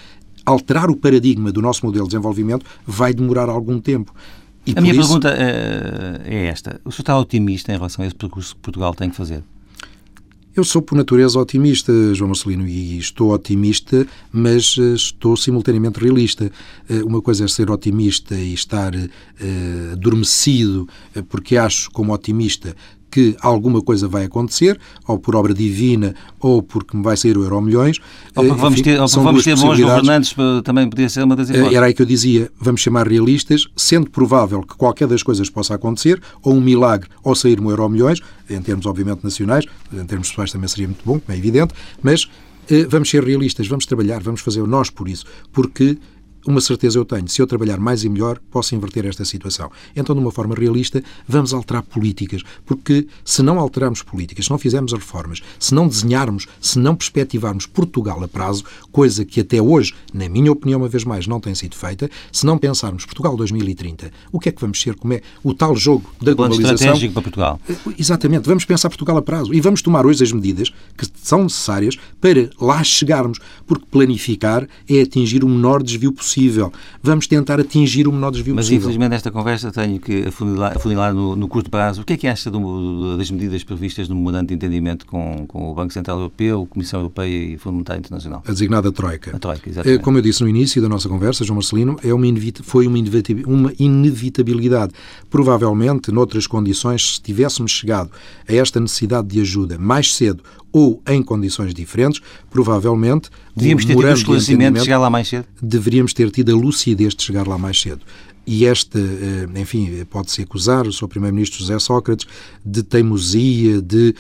alterar 0.47 0.91
o 0.91 0.97
paradigma 0.97 1.53
do 1.53 1.61
nosso 1.61 1.85
modelo 1.85 2.05
de 2.05 2.11
desenvolvimento 2.11 2.65
vai 2.87 3.13
demorar 3.13 3.49
algum 3.49 3.79
tempo. 3.79 4.15
E 4.75 4.79
a 4.79 4.81
minha 4.81 4.93
isso... 4.93 5.03
pergunta 5.03 5.29
eh, 5.37 6.21
é 6.25 6.47
esta. 6.47 6.81
O 6.85 6.91
senhor 6.91 7.03
está 7.03 7.19
otimista 7.19 7.73
em 7.73 7.77
relação 7.77 8.05
a 8.05 8.07
esse 8.07 8.15
percurso 8.15 8.55
que 8.55 8.61
Portugal 8.61 8.95
tem 8.95 9.11
que 9.11 9.17
fazer? 9.17 9.43
Eu 10.55 10.65
sou 10.65 10.83
por 10.83 10.97
natureza 10.97 11.39
otimista, 11.39 11.93
João 12.13 12.29
Marcelino, 12.29 12.67
e 12.67 12.99
estou 12.99 13.33
otimista, 13.33 14.07
mas 14.33 14.77
eh, 14.79 14.95
estou 14.95 15.37
simultaneamente 15.37 16.01
realista. 16.01 16.51
Eh, 16.89 17.03
uma 17.03 17.23
coisa 17.23 17.45
é 17.45 17.49
ser 17.49 17.71
otimista 17.71 18.35
e 18.35 18.55
estar 18.55 18.93
adormecido, 19.93 20.89
porque 21.29 21.57
acho, 21.57 21.91
como 21.91 22.13
otimista, 22.13 22.75
que 23.11 23.37
alguma 23.41 23.83
coisa 23.83 24.07
vai 24.07 24.25
acontecer, 24.25 24.79
ou 25.07 25.19
por 25.19 25.35
obra 25.35 25.53
divina, 25.53 26.15
ou 26.39 26.63
porque 26.63 26.97
me 26.97 27.03
vai 27.03 27.17
sair 27.17 27.37
o 27.37 27.43
euro 27.43 27.61
milhões. 27.61 27.99
Ou 28.37 28.45
porque 28.45 28.61
vamos 28.61 28.81
ter, 28.81 29.01
ou 29.01 29.09
porque 29.09 29.25
vamos 29.25 29.45
ter 29.45 29.57
bons 29.57 29.81
governantes, 29.81 30.35
também 30.65 30.89
podia 30.89 31.09
ser 31.09 31.25
uma 31.25 31.35
das 31.35 31.51
hipóteses. 31.51 31.77
Era 31.77 31.87
aí 31.87 31.95
que 31.95 32.03
eu 32.03 32.07
dizia, 32.07 32.51
vamos 32.59 32.81
chamar 32.81 33.09
realistas, 33.09 33.67
sendo 33.77 34.11
provável 34.11 34.63
que 34.63 34.77
qualquer 34.77 35.09
das 35.09 35.23
coisas 35.23 35.51
possa 35.51 35.75
acontecer, 35.75 36.21
ou 36.43 36.55
um 36.55 36.61
milagre, 36.61 37.09
ou 37.25 37.35
sair 37.35 37.61
um 37.61 37.69
euro 37.71 37.89
milhões, 37.89 38.21
em 38.49 38.61
termos 38.61 38.87
obviamente 38.87 39.25
nacionais, 39.25 39.65
em 39.93 40.05
termos 40.05 40.29
pessoais 40.29 40.53
também 40.53 40.69
seria 40.69 40.87
muito 40.87 41.05
bom, 41.05 41.19
como 41.19 41.35
é 41.35 41.39
evidente, 41.39 41.75
mas 42.03 42.29
eh, 42.71 42.87
vamos 42.89 43.11
ser 43.11 43.25
realistas, 43.25 43.67
vamos 43.67 43.87
trabalhar, 43.87 44.23
vamos 44.23 44.41
fazer 44.41 44.63
nós 44.67 44.91
por 44.91 45.09
isso, 45.09 45.25
porque 45.53 45.99
uma 46.47 46.61
certeza 46.61 46.99
eu 46.99 47.05
tenho, 47.05 47.29
se 47.29 47.41
eu 47.41 47.47
trabalhar 47.47 47.79
mais 47.79 48.05
e 48.05 48.09
melhor, 48.09 48.39
posso 48.51 48.75
inverter 48.75 49.07
esta 49.07 49.25
situação. 49.25 49.71
Então, 49.95 50.15
de 50.15 50.21
uma 50.21 50.33
forma 50.33 50.55
realista, 50.55 51.03
vamos 51.29 51.53
alterar 51.53 51.83
políticas, 51.83 52.43
porque 52.65 53.07
se 53.25 53.43
não 53.43 53.59
alterarmos 53.59 54.03
políticas, 54.03 54.47
se 54.47 54.51
não 54.51 54.59
fizermos 54.59 54.93
reformas, 54.93 55.43
se 55.59 55.75
não 55.75 55.87
desenharmos, 55.87 56.47
se 56.61 56.79
não 56.79 56.97
perspectivarmos 56.97 57.67
Portugal 57.67 58.23
a 58.23 58.29
prazo, 58.29 58.65
coisa 58.91 59.25
que 59.25 59.41
até 59.41 59.61
hoje, 59.61 59.95
na 60.13 60.29
minha 60.29 60.51
opinião, 60.51 60.81
uma 60.81 60.89
vez 60.89 61.05
mais, 61.05 61.27
não 61.27 61.41
tem 61.41 61.55
sido 61.55 61.77
feita, 61.77 62.11
se 62.33 62.47
não 62.47 62.57
pensarmos 62.57 63.05
Portugal 63.05 63.37
2030, 63.37 64.11
o 64.33 64.41
que 64.41 64.49
é 64.49 64.53
que 64.53 64.61
vamos 64.61 64.81
ser, 64.81 64.95
como 64.95 65.13
é 65.13 65.21
o 65.43 65.53
tal 65.53 65.77
jogo 65.77 66.11
da 66.19 66.35
Plano 66.35 66.55
globalização. 66.55 66.75
estratégico 66.75 67.13
para 67.13 67.23
Portugal. 67.23 67.61
Eh, 67.69 67.77
exatamente, 67.99 68.47
vamos 68.47 68.65
pensar 68.65 68.89
Portugal 68.89 69.17
a 69.19 69.23
prazo 69.23 69.53
e 69.53 69.61
vamos 69.61 69.83
tomar 69.83 70.07
hoje 70.07 70.25
as 70.25 70.33
medidas 70.33 70.71
que 70.97 71.07
são 71.23 71.43
necessárias 71.43 71.97
para 72.21 72.51
lá 72.61 72.83
chegarmos, 72.83 73.39
porque 73.67 73.85
planificar 73.91 74.67
é 74.89 75.03
atingir 75.03 75.45
o 75.45 75.49
menor 75.49 75.83
desvio 75.83 76.13
possível 76.13 76.30
possível. 76.31 76.73
Vamos 77.03 77.27
tentar 77.27 77.59
atingir 77.59 78.07
o 78.07 78.13
menor 78.13 78.31
desvio 78.31 78.55
Mas, 78.55 78.67
possível. 78.67 78.81
Mas, 78.81 78.85
infelizmente, 78.85 79.11
nesta 79.11 79.31
conversa 79.31 79.73
tenho 79.73 79.99
que 79.99 80.29
afunilar, 80.29 80.77
afunilar 80.77 81.13
no, 81.13 81.35
no, 81.35 81.49
curto 81.49 81.71
prazo. 81.71 82.03
O 82.03 82.05
que 82.05 82.13
é 82.13 82.17
que 82.17 82.27
acha 82.27 82.51
do, 82.51 83.17
das 83.17 83.31
medidas 83.31 83.65
previstas 83.65 84.09
no 84.09 84.15
memorando 84.15 84.49
de 84.49 84.55
entendimento 84.55 85.07
com, 85.07 85.45
com 85.47 85.71
o 85.71 85.75
Banco 85.75 85.93
Central 85.93 86.19
Europeu, 86.19 86.63
a 86.63 86.73
Comissão 86.73 87.01
Europeia 87.01 87.53
e 87.53 87.57
o 87.57 87.59
Fundo 87.59 87.75
Monetário 87.75 88.01
Internacional? 88.01 88.43
A 88.47 88.53
designada 88.53 88.93
Troika. 88.93 89.37
A 89.37 89.39
Troika, 89.39 89.69
exatamente. 89.69 90.01
Eh, 90.01 90.03
como 90.03 90.19
eu 90.19 90.23
disse 90.23 90.43
no 90.43 90.49
início 90.49 90.81
da 90.81 90.89
nossa 90.89 91.09
conversa, 91.09 91.45
João 91.45 91.57
Marcelino, 91.57 91.97
é 92.03 92.15
uma 92.15 92.31
foi 92.63 92.87
uma 92.87 93.73
inevitabilidade. 93.79 94.93
Provavelmente, 95.29 96.13
noutras 96.13 96.47
condições, 96.47 97.17
se 97.17 97.23
tivéssemos 97.23 97.73
chegado 97.73 98.11
a 98.49 98.55
esta 98.55 98.79
necessidade 98.79 99.29
de 99.29 99.41
ajuda 99.41 99.79
mais 99.79 100.15
cedo 100.15 100.43
ou 100.73 101.03
em 101.09 101.23
condições 101.23 101.75
diferentes, 101.75 102.21
provavelmente 102.51 103.31
Devíamos 103.55 103.85
ter 103.85 103.97
tido 103.97 104.05
o 104.05 104.13
esclarecimento 104.13 104.79
de 104.79 104.85
chegar 104.85 104.99
lá 104.99 105.11
mais 105.11 105.29
cedo? 105.29 105.47
Deveríamos 105.61 106.13
ter 106.13 106.31
tido 106.31 106.53
a 106.53 106.57
lucidez 106.57 107.15
de 107.15 107.23
chegar 107.23 107.47
lá 107.47 107.59
mais 107.59 107.81
cedo. 107.81 108.01
E 108.47 108.65
este, 108.65 108.99
eh, 108.99 109.61
enfim, 109.61 110.05
pode-se 110.09 110.43
acusar 110.43 110.87
o 110.87 110.93
Sr. 110.93 111.09
Primeiro-Ministro 111.09 111.59
José 111.61 111.79
Sócrates 111.79 112.27
de 112.65 112.83
teimosia, 112.83 113.83
de 113.83 114.15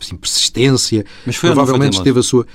assim, 0.00 0.16
persistência. 0.16 1.04
Mas 1.26 1.36
foi 1.36 1.50
Provavelmente 1.50 2.02
teve 2.02 2.20
a 2.20 2.22
sua 2.22 2.44
eh, 2.44 2.46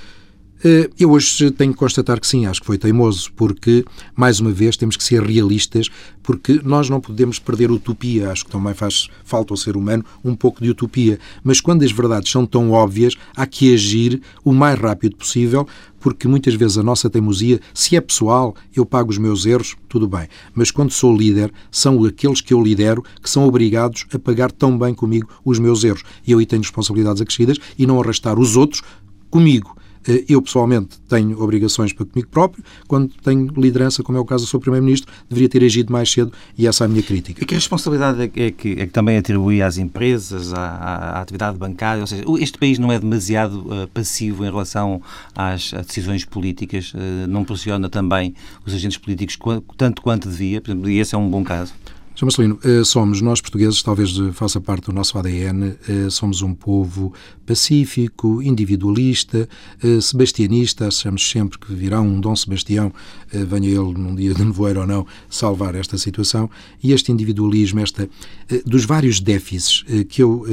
eu 0.98 1.10
hoje 1.10 1.50
tenho 1.50 1.72
que 1.72 1.78
constatar 1.78 2.20
que 2.20 2.26
sim, 2.26 2.46
acho 2.46 2.60
que 2.60 2.66
foi 2.66 2.78
teimoso, 2.78 3.32
porque, 3.34 3.84
mais 4.14 4.38
uma 4.38 4.52
vez, 4.52 4.76
temos 4.76 4.96
que 4.96 5.02
ser 5.02 5.22
realistas, 5.22 5.88
porque 6.22 6.60
nós 6.62 6.88
não 6.88 7.00
podemos 7.00 7.38
perder 7.38 7.70
utopia. 7.70 8.30
Acho 8.30 8.44
que 8.44 8.50
também 8.50 8.72
faz 8.72 9.08
falta 9.24 9.52
ao 9.52 9.56
ser 9.56 9.76
humano 9.76 10.04
um 10.24 10.36
pouco 10.36 10.62
de 10.62 10.70
utopia. 10.70 11.18
Mas 11.42 11.60
quando 11.60 11.84
as 11.84 11.90
verdades 11.90 12.30
são 12.30 12.46
tão 12.46 12.70
óbvias, 12.70 13.16
há 13.34 13.46
que 13.46 13.74
agir 13.74 14.22
o 14.44 14.52
mais 14.52 14.78
rápido 14.78 15.16
possível, 15.16 15.66
porque 15.98 16.28
muitas 16.28 16.54
vezes 16.54 16.78
a 16.78 16.82
nossa 16.82 17.10
teimosia, 17.10 17.60
se 17.74 17.96
é 17.96 18.00
pessoal, 18.00 18.54
eu 18.74 18.86
pago 18.86 19.10
os 19.10 19.18
meus 19.18 19.46
erros, 19.46 19.76
tudo 19.88 20.08
bem. 20.08 20.28
Mas 20.54 20.70
quando 20.70 20.92
sou 20.92 21.16
líder, 21.16 21.52
são 21.70 22.04
aqueles 22.04 22.40
que 22.40 22.54
eu 22.54 22.62
lidero 22.62 23.02
que 23.20 23.30
são 23.30 23.46
obrigados 23.46 24.06
a 24.12 24.18
pagar 24.18 24.52
tão 24.52 24.78
bem 24.78 24.94
comigo 24.94 25.28
os 25.44 25.58
meus 25.58 25.82
erros. 25.82 26.02
E 26.26 26.32
eu 26.32 26.38
aí 26.38 26.46
tenho 26.46 26.62
responsabilidades 26.62 27.20
acrescidas 27.20 27.58
e 27.78 27.86
não 27.86 28.00
arrastar 28.00 28.38
os 28.38 28.56
outros 28.56 28.82
comigo. 29.30 29.76
Eh, 30.06 30.24
eu, 30.28 30.42
pessoalmente, 30.42 30.98
tenho 31.08 31.40
obrigações 31.40 31.92
para 31.92 32.06
comigo 32.06 32.28
próprio. 32.28 32.64
Quando 32.86 33.12
tenho 33.22 33.52
liderança, 33.56 34.02
como 34.02 34.18
é 34.18 34.20
o 34.20 34.24
caso 34.24 34.44
do 34.44 34.48
seu 34.48 34.60
Primeiro-Ministro, 34.60 35.12
deveria 35.28 35.48
ter 35.48 35.64
agido 35.64 35.92
mais 35.92 36.10
cedo 36.10 36.32
e 36.56 36.66
essa 36.66 36.84
é 36.84 36.86
a 36.86 36.88
minha 36.88 37.02
crítica. 37.02 37.42
E 37.42 37.46
que 37.46 37.54
responsabilidade 37.54 38.22
é 38.22 38.28
que, 38.28 38.40
é 38.40 38.50
que, 38.50 38.72
é 38.80 38.86
também 38.86 39.16
atribui 39.16 39.62
às 39.62 39.78
empresas, 39.78 40.52
à, 40.52 40.60
à, 40.60 41.20
atividade 41.20 41.56
bancária? 41.58 42.00
Ou 42.00 42.06
seja, 42.06 42.24
este 42.40 42.58
país 42.58 42.78
não 42.78 42.90
é 42.92 42.98
demasiado 42.98 43.60
uh, 43.60 43.88
passivo 43.88 44.44
em 44.44 44.50
relação 44.50 45.00
às 45.34 45.72
decisões 45.72 46.24
políticas? 46.24 46.92
Uh, 46.92 47.26
não 47.28 47.44
pressiona 47.44 47.88
também 47.88 48.34
os 48.66 48.74
agentes 48.74 48.98
políticos 48.98 49.38
tanto 49.76 50.02
quanto 50.02 50.28
devia? 50.28 50.60
Por 50.60 50.70
exemplo, 50.70 50.90
e 50.90 50.98
esse 50.98 51.14
é 51.14 51.18
um 51.18 51.28
bom 51.28 51.44
caso. 51.44 51.72
Sr. 52.22 52.26
Marcelino, 52.26 52.58
eh, 52.62 52.84
somos 52.84 53.20
nós 53.20 53.40
portugueses, 53.40 53.82
talvez 53.82 54.16
faça 54.32 54.60
parte 54.60 54.84
do 54.84 54.92
nosso 54.92 55.18
ADN, 55.18 55.74
eh, 55.88 56.08
somos 56.08 56.40
um 56.40 56.54
povo 56.54 57.12
pacífico, 57.44 58.40
individualista, 58.40 59.48
eh, 59.82 60.00
sebastianista, 60.00 60.86
achamos 60.86 61.28
sempre 61.28 61.58
que 61.58 61.74
virá 61.74 62.00
um 62.00 62.20
Dom 62.20 62.36
Sebastião, 62.36 62.92
venha 63.32 63.68
ele 63.68 63.94
num 63.94 64.14
dia 64.14 64.34
de 64.34 64.44
nevoeiro 64.44 64.80
ou 64.82 64.86
não, 64.86 65.06
salvar 65.28 65.74
esta 65.74 65.98
situação. 65.98 66.48
E 66.82 66.92
este 66.92 67.10
individualismo, 67.10 67.80
esta, 67.80 68.08
dos 68.64 68.84
vários 68.84 69.18
déficits 69.18 69.84
que 70.08 70.22
eu 70.22 70.44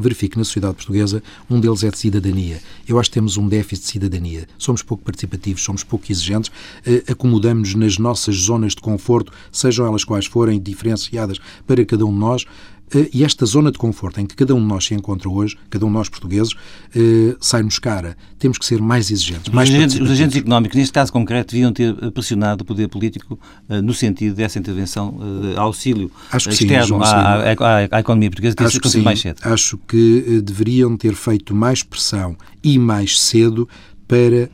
verifico 0.00 0.38
na 0.38 0.44
sociedade 0.44 0.74
portuguesa, 0.74 1.22
um 1.48 1.60
deles 1.60 1.84
é 1.84 1.90
de 1.90 1.98
cidadania. 1.98 2.60
Eu 2.86 2.98
acho 2.98 3.10
que 3.10 3.14
temos 3.14 3.36
um 3.36 3.48
déficit 3.48 3.84
de 3.84 3.92
cidadania. 3.92 4.48
Somos 4.58 4.82
pouco 4.82 5.04
participativos, 5.04 5.62
somos 5.62 5.84
pouco 5.84 6.10
exigentes, 6.10 6.50
eh, 6.84 7.04
acomodamos 7.08 7.74
nas 7.74 7.98
nossas 7.98 8.36
zonas 8.36 8.72
de 8.74 8.80
conforto, 8.80 9.32
sejam 9.52 9.86
elas 9.86 10.04
quais 10.04 10.26
forem, 10.26 10.60
diferenciadas 10.60 11.38
para 11.66 11.84
cada 11.84 12.04
um 12.04 12.12
de 12.12 12.18
nós, 12.18 12.44
e 13.12 13.24
esta 13.24 13.44
zona 13.46 13.70
de 13.70 13.78
conforto 13.78 14.20
em 14.20 14.26
que 14.26 14.34
cada 14.34 14.54
um 14.54 14.60
de 14.60 14.66
nós 14.66 14.84
se 14.84 14.94
encontra 14.94 15.28
hoje, 15.28 15.56
cada 15.70 15.84
um 15.84 15.88
de 15.88 15.94
nós 15.94 16.08
portugueses, 16.08 16.52
eh, 16.94 17.36
sai-nos 17.40 17.78
cara. 17.78 18.16
Temos 18.38 18.58
que 18.58 18.64
ser 18.64 18.80
mais 18.80 19.10
exigentes. 19.10 19.52
Mais 19.52 19.68
os, 19.68 19.74
agentes, 19.74 20.00
os 20.00 20.10
agentes 20.10 20.36
económicos, 20.36 20.76
neste 20.76 20.92
caso 20.92 21.12
concreto, 21.12 21.52
deviam 21.52 21.72
ter 21.72 21.94
pressionado 22.12 22.62
o 22.62 22.64
poder 22.66 22.88
político 22.88 23.38
no 23.82 23.94
sentido 23.94 24.34
dessa 24.34 24.58
intervenção, 24.58 25.18
auxílio 25.56 26.10
externo 26.34 27.04
sim, 27.04 27.10
à, 27.10 27.52
à, 27.52 27.96
à, 27.96 28.00
economia 28.00 28.30
portuguesa, 28.30 28.54
ter 28.54 28.70
sido 28.70 29.02
mais 29.02 29.20
cedo. 29.20 29.38
Acho 29.42 29.78
que 29.88 30.42
deveriam 30.44 30.96
ter 30.96 31.14
feito 31.14 31.54
mais 31.54 31.82
pressão 31.82 32.36
e 32.62 32.78
mais 32.78 33.18
cedo 33.20 33.68
para 34.06 34.50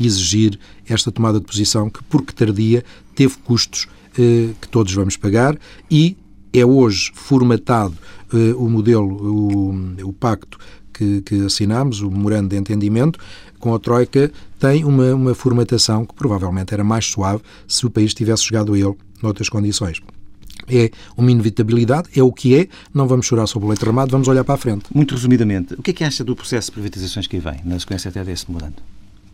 exigir 0.00 0.58
esta 0.88 1.10
tomada 1.10 1.40
de 1.40 1.46
posição 1.46 1.90
que, 1.90 2.02
porque 2.04 2.32
tardia, 2.32 2.84
teve 3.14 3.34
custos 3.44 3.88
que 4.14 4.68
todos 4.68 4.92
vamos 4.92 5.16
pagar 5.16 5.56
e 5.90 6.16
é 6.52 6.64
hoje 6.64 7.10
formatado 7.14 7.96
uh, 8.32 8.64
o 8.64 8.68
modelo, 8.68 9.08
o, 9.08 10.08
o 10.08 10.12
pacto 10.12 10.58
que, 10.92 11.22
que 11.22 11.46
assinámos, 11.46 12.00
o 12.00 12.10
memorando 12.10 12.50
de 12.50 12.56
entendimento, 12.56 13.18
com 13.58 13.74
a 13.74 13.78
Troika, 13.78 14.30
tem 14.58 14.84
uma, 14.84 15.14
uma 15.14 15.34
formatação 15.34 16.04
que 16.04 16.14
provavelmente 16.14 16.74
era 16.74 16.84
mais 16.84 17.06
suave 17.06 17.42
se 17.66 17.86
o 17.86 17.90
país 17.90 18.12
tivesse 18.12 18.44
chegado 18.44 18.74
a 18.74 18.78
ele 18.78 18.94
noutras 19.22 19.48
condições. 19.48 20.00
É 20.68 20.90
uma 21.16 21.30
inevitabilidade, 21.30 22.08
é 22.14 22.22
o 22.22 22.32
que 22.32 22.54
é, 22.54 22.68
não 22.94 23.08
vamos 23.08 23.26
chorar 23.26 23.46
sobre 23.46 23.66
o 23.66 23.68
leite 23.68 23.84
armado, 23.84 24.12
vamos 24.12 24.28
olhar 24.28 24.44
para 24.44 24.54
a 24.54 24.58
frente. 24.58 24.84
Muito 24.94 25.14
resumidamente, 25.14 25.74
o 25.74 25.82
que 25.82 25.90
é 25.90 25.94
que 25.94 26.04
acha 26.04 26.22
do 26.22 26.36
processo 26.36 26.68
de 26.68 26.72
privatizações 26.72 27.26
que 27.26 27.36
aí 27.36 27.42
vem, 27.42 27.60
na 27.64 27.78
sequência 27.78 28.08
até 28.08 28.22
desse 28.22 28.48
memorando? 28.48 28.76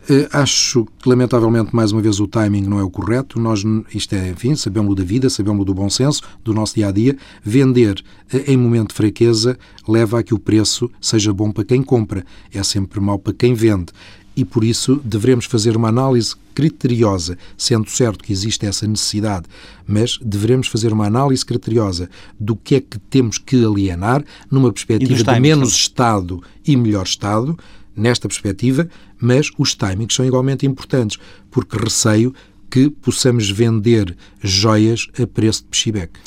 Eh, 0.09 0.27
acho 0.33 0.87
que, 0.97 1.07
lamentavelmente, 1.07 1.75
mais 1.75 1.91
uma 1.91 2.01
vez, 2.01 2.19
o 2.19 2.27
timing 2.27 2.63
não 2.63 2.79
é 2.79 2.83
o 2.83 2.89
correto. 2.89 3.39
Nós, 3.39 3.63
isto 3.93 4.13
é, 4.15 4.29
enfim, 4.29 4.55
sabemos 4.55 4.95
da 4.95 5.03
vida, 5.03 5.29
sabemos 5.29 5.63
do 5.65 5.73
bom 5.73 5.89
senso, 5.89 6.23
do 6.43 6.51
nosso 6.51 6.75
dia 6.75 6.87
a 6.87 6.91
dia. 6.91 7.15
Vender 7.43 8.03
eh, 8.33 8.51
em 8.51 8.57
momento 8.57 8.89
de 8.89 8.95
fraqueza 8.95 9.57
leva 9.87 10.19
a 10.19 10.23
que 10.23 10.33
o 10.33 10.39
preço 10.39 10.89
seja 10.99 11.31
bom 11.31 11.51
para 11.51 11.63
quem 11.63 11.83
compra, 11.83 12.25
é 12.51 12.63
sempre 12.63 12.99
mau 12.99 13.19
para 13.19 13.33
quem 13.33 13.53
vende. 13.53 13.93
E 14.35 14.43
por 14.43 14.63
isso 14.63 14.99
devemos 15.03 15.45
fazer 15.45 15.75
uma 15.75 15.89
análise 15.89 16.33
criteriosa, 16.55 17.37
sendo 17.57 17.89
certo 17.89 18.23
que 18.23 18.31
existe 18.31 18.65
essa 18.65 18.87
necessidade, 18.87 19.45
mas 19.85 20.17
devemos 20.21 20.67
fazer 20.67 20.91
uma 20.93 21.05
análise 21.05 21.45
criteriosa 21.45 22.09
do 22.39 22.55
que 22.55 22.75
é 22.75 22.81
que 22.81 22.97
temos 22.97 23.37
que 23.37 23.63
alienar 23.63 24.23
numa 24.49 24.71
perspectiva 24.71 25.33
de 25.33 25.39
menos 25.39 25.73
Estado 25.73 26.41
e 26.65 26.75
melhor 26.77 27.05
Estado, 27.05 27.57
nesta 27.95 28.27
perspectiva, 28.27 28.87
mas 29.19 29.49
os 29.57 29.75
timings 29.75 30.15
são 30.15 30.25
igualmente 30.25 30.65
importantes, 30.65 31.17
porque 31.51 31.77
receio 31.77 32.33
que 32.69 32.89
possamos 32.89 33.49
vender 33.49 34.15
joias 34.41 35.07
a 35.21 35.25
preço 35.25 35.63
de 35.63 35.69
peixebeck. 35.69 36.19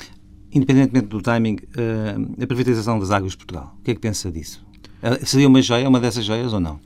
Independentemente 0.52 1.06
do 1.06 1.22
timing, 1.22 1.58
eh, 1.76 2.42
a 2.42 2.46
privatização 2.46 2.98
das 2.98 3.10
águas 3.10 3.32
de 3.32 3.38
Portugal, 3.38 3.74
o 3.78 3.82
que 3.82 3.92
é 3.92 3.94
que 3.94 4.00
pensa 4.00 4.30
disso? 4.30 4.62
Eh, 5.02 5.20
seria 5.24 5.48
uma 5.48 5.62
joia, 5.62 5.88
uma 5.88 5.98
dessas 5.98 6.24
joias 6.24 6.52
ou 6.52 6.60
não? 6.60 6.78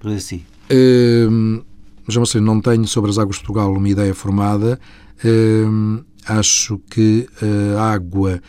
Por 0.00 0.10
assim. 0.10 0.42
Uh, 0.70 1.64
já 2.08 2.18
não 2.18 2.26
sei, 2.26 2.40
não 2.40 2.60
tenho 2.60 2.86
sobre 2.88 3.10
as 3.10 3.18
águas 3.18 3.36
de 3.36 3.42
Portugal 3.42 3.72
uma 3.72 3.88
ideia 3.88 4.14
formada. 4.14 4.80
Uh, 5.24 6.04
acho 6.26 6.80
que 6.90 7.28
a 7.76 7.92
água 7.92 8.42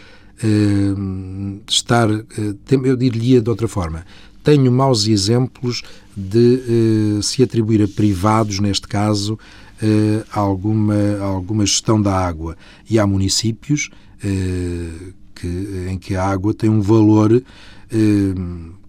uh, 0.43 1.61
estar, 1.69 2.09
eu 2.09 2.95
diria 2.95 3.41
de 3.41 3.49
outra 3.49 3.67
forma, 3.67 4.03
tenho 4.43 4.71
maus 4.71 5.07
exemplos 5.07 5.81
de 6.15 7.17
uh, 7.17 7.23
se 7.23 7.41
atribuir 7.41 7.81
a 7.81 7.87
privados, 7.87 8.59
neste 8.59 8.87
caso, 8.87 9.33
uh, 9.33 10.25
alguma, 10.31 11.17
alguma 11.19 11.65
gestão 11.65 12.01
da 12.01 12.13
água. 12.13 12.57
E 12.89 12.99
há 12.99 13.07
municípios 13.07 13.89
uh, 14.23 15.13
que, 15.33 15.87
em 15.89 15.97
que 15.97 16.15
a 16.15 16.25
água 16.25 16.53
tem 16.53 16.69
um 16.69 16.81
valor 16.81 17.41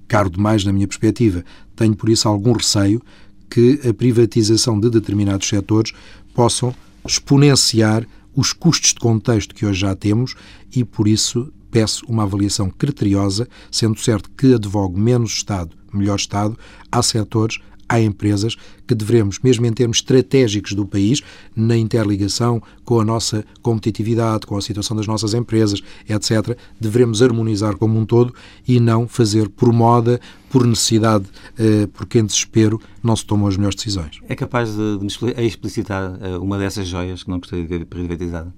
caro 0.09 0.31
demais, 0.31 0.65
na 0.65 0.73
minha 0.73 0.89
perspectiva. 0.89 1.45
Tenho, 1.77 1.95
por 1.95 2.09
isso, 2.09 2.27
algum 2.27 2.53
receio 2.53 3.03
que 3.51 3.81
a 3.87 3.93
privatização 3.93 4.81
de 4.81 4.89
determinados 4.89 5.47
setores 5.47 5.93
possam 6.35 6.75
exponenciar 7.07 8.07
os 8.35 8.53
custos 8.53 8.95
de 8.95 9.01
contexto 9.01 9.55
que 9.55 9.67
hoje 9.67 9.81
já 9.81 9.95
temos 9.95 10.35
e, 10.75 10.85
por 10.85 11.07
isso, 11.07 11.53
peço 11.75 12.07
uma 12.07 12.23
avaliação 12.23 12.71
criteriosa, 12.71 13.49
sendo 13.69 13.99
certo 13.99 14.31
que 14.39 14.55
advogo 14.55 14.97
menos 14.97 15.33
Estado, 15.33 15.77
melhor 15.93 16.15
Estado. 16.15 16.57
Há 16.91 17.03
setores, 17.03 17.59
há 17.89 18.01
empresas 18.01 18.55
que 18.87 18.95
devemos, 18.95 19.41
mesmo 19.41 19.67
em 19.67 19.73
termos 19.73 19.97
estratégicos 19.97 20.73
do 20.73 20.87
país, 20.87 21.21
na 21.57 21.77
interligação 21.77 22.63
com 22.85 23.01
a 23.01 23.05
nossa 23.05 23.45
competitividade, 23.61 24.47
com 24.47 24.57
a 24.57 24.63
situação 24.63 24.97
das 24.97 25.09
nossas 25.09 25.35
empresas, 25.35 25.83
etc., 26.09 26.57
devemos 26.81 27.21
harmonizar 27.21 27.77
como 27.77 27.99
um 27.99 28.07
todo 28.07 28.33
e 28.69 28.79
não 28.79 29.09
fazer 29.09 29.49
por 29.49 29.73
moda, 29.73 30.21
por 30.51 30.65
necessidade, 30.65 31.25
eh, 31.59 31.89
porque 31.93 32.21
em 32.21 32.25
desespero 32.25 32.81
não 33.03 33.17
se 33.17 33.27
tomam 33.27 33.49
as 33.49 33.57
melhores 33.57 33.75
decisões. 33.75 34.21
É 34.29 34.37
capaz 34.37 34.71
de, 34.71 34.99
de 34.99 35.05
me 35.05 35.47
explicitar 35.47 36.17
eh, 36.21 36.39
uma 36.39 36.57
dessas 36.57 36.87
joias 36.87 37.25
que 37.25 37.31
não 37.31 37.39
gostaria 37.39 37.65
de 37.65 37.79
ver 37.79 37.85
privatizada? 37.87 38.55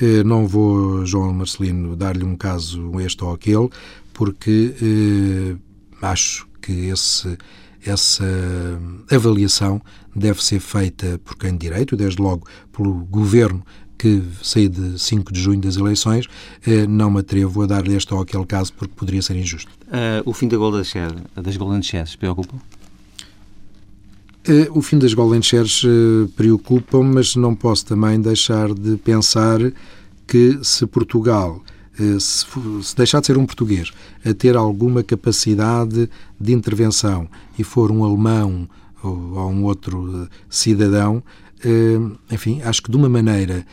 Eh, 0.00 0.22
não 0.24 0.46
vou, 0.46 1.04
João 1.04 1.32
Marcelino, 1.32 1.96
dar-lhe 1.96 2.24
um 2.24 2.36
caso 2.36 3.00
este 3.00 3.22
ou 3.24 3.32
aquele, 3.32 3.68
porque 4.12 4.74
eh, 4.80 5.56
acho 6.00 6.46
que 6.60 6.72
esse, 6.88 7.36
essa 7.84 8.24
avaliação 9.10 9.80
deve 10.14 10.42
ser 10.42 10.60
feita 10.60 11.20
por 11.24 11.36
quem 11.36 11.52
de 11.52 11.58
direito, 11.58 11.96
desde 11.96 12.20
logo 12.20 12.46
pelo 12.72 12.92
governo 13.04 13.64
que 14.02 14.20
saiu 14.42 14.68
de 14.68 14.98
5 14.98 15.32
de 15.32 15.40
junho 15.40 15.60
das 15.60 15.76
eleições, 15.76 16.26
eh, 16.66 16.86
não 16.88 17.08
me 17.08 17.20
atrevo 17.20 17.62
a 17.62 17.66
dar-lhe 17.66 17.94
este 17.94 18.12
ou 18.12 18.20
aquele 18.20 18.44
caso 18.44 18.72
porque 18.72 18.92
poderia 18.96 19.22
ser 19.22 19.36
injusto. 19.36 19.70
Uh, 19.86 20.28
o 20.28 20.32
fim 20.32 20.48
da 20.48 20.56
Golden 20.56 20.82
Share, 20.82 21.14
das 21.36 21.56
Golden 21.56 21.82
Shares 21.82 22.16
preocupa? 22.16 22.56
Eh, 24.44 24.68
o 24.72 24.82
fim 24.82 24.98
das 24.98 25.14
Golden 25.14 25.40
Shares 25.40 25.82
eh, 25.84 26.28
preocupa, 26.34 27.00
mas 27.00 27.36
não 27.36 27.54
posso 27.54 27.86
também 27.86 28.20
deixar 28.20 28.74
de 28.74 28.96
pensar 28.96 29.60
que 30.26 30.58
se 30.64 30.84
Portugal 30.84 31.62
eh, 31.96 32.18
se, 32.18 32.46
deixar 32.96 33.20
de 33.20 33.28
ser 33.28 33.38
um 33.38 33.46
português 33.46 33.92
a 34.24 34.34
ter 34.34 34.56
alguma 34.56 35.04
capacidade 35.04 36.10
de 36.40 36.52
intervenção 36.52 37.28
e 37.56 37.62
for 37.62 37.92
um 37.92 38.02
alemão 38.02 38.68
ou, 39.00 39.48
um 39.48 39.64
outro 39.64 40.28
cidadão, 40.48 41.22
enfim, 42.30 42.60
acho 42.62 42.82
que 42.82 42.90
de 42.90 42.96
uma 42.96 43.08
maneira 43.08 43.66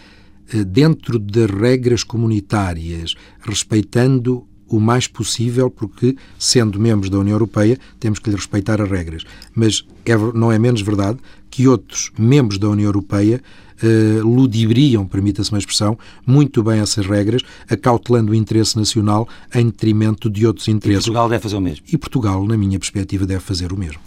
dentro 0.68 1.20
de 1.20 1.46
regras 1.46 2.04
comunitárias, 2.04 3.14
respeitando 3.42 4.48
o 4.70 4.80
mais 4.80 5.08
possível, 5.08 5.70
porque, 5.70 6.16
sendo 6.38 6.80
membros 6.80 7.10
da 7.10 7.18
União 7.18 7.36
Europeia, 7.36 7.78
temos 8.00 8.20
que 8.20 8.30
lhe 8.30 8.36
respeitar 8.36 8.82
as 8.82 8.90
regras. 8.90 9.24
Mas 9.54 9.86
é, 10.06 10.16
não 10.34 10.52
é 10.52 10.60
menos 10.60 10.82
verdade 10.82 11.20
que 11.50 11.68
outros 11.68 12.12
membros 12.18 12.58
da 12.58 12.70
União 12.70 12.88
Europeia 12.88 13.42
uh, 13.84 14.28
ludibriam, 14.28 15.06
permita-se 15.06 15.52
uma 15.52 15.60
expressão, 15.60 15.98
muito 16.26 16.64
bem 16.64 16.80
essas 16.80 17.06
regras, 17.06 17.42
acautelando 17.70 18.32
o 18.32 18.36
interesse 18.36 18.78
nacional 18.78 19.28
em 19.54 19.66
detrimento 19.66 20.30
de 20.30 20.46
outros 20.46 20.68
interesses. 20.68 21.06
E 21.06 21.08
Portugal 21.08 21.30
deve 21.30 21.44
fazer 21.44 21.56
o 21.56 21.62
mesmo. 21.62 21.86
E 21.92 21.98
Portugal, 21.98 22.46
na 22.46 22.58
minha 22.58 22.80
perspectiva, 22.80 23.26
deve 23.26 23.42
fazer 23.42 23.74
o 23.74 23.78
mesmo. 23.78 24.00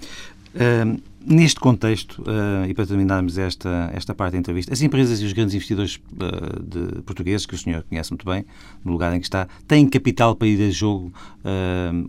Neste 1.25 1.61
contexto, 1.61 2.23
uh, 2.23 2.67
e 2.69 2.75
para 2.75 2.87
terminarmos 2.87 3.39
esta, 3.39 3.91
esta 3.93 4.15
parte 4.15 4.33
da 4.33 4.39
entrevista, 4.39 4.73
as 4.73 4.83
empresas 4.83 5.21
e 5.21 5.25
os 5.25 5.33
grandes 5.33 5.55
investidores 5.55 5.97
uh, 5.97 6.63
de 6.63 7.03
portugueses, 7.03 7.47
que 7.47 7.55
o 7.55 7.59
senhor 7.59 7.83
conhece 7.85 8.11
muito 8.11 8.25
bem, 8.25 8.45
no 8.85 8.93
lugar 8.93 9.15
em 9.15 9.21
que 9.21 9.27
está, 9.27 9.49
têm 9.67 9.89
capital 9.89 10.35
para 10.35 10.49
ir 10.49 10.63
a 10.69 10.71
jogo 10.71 11.13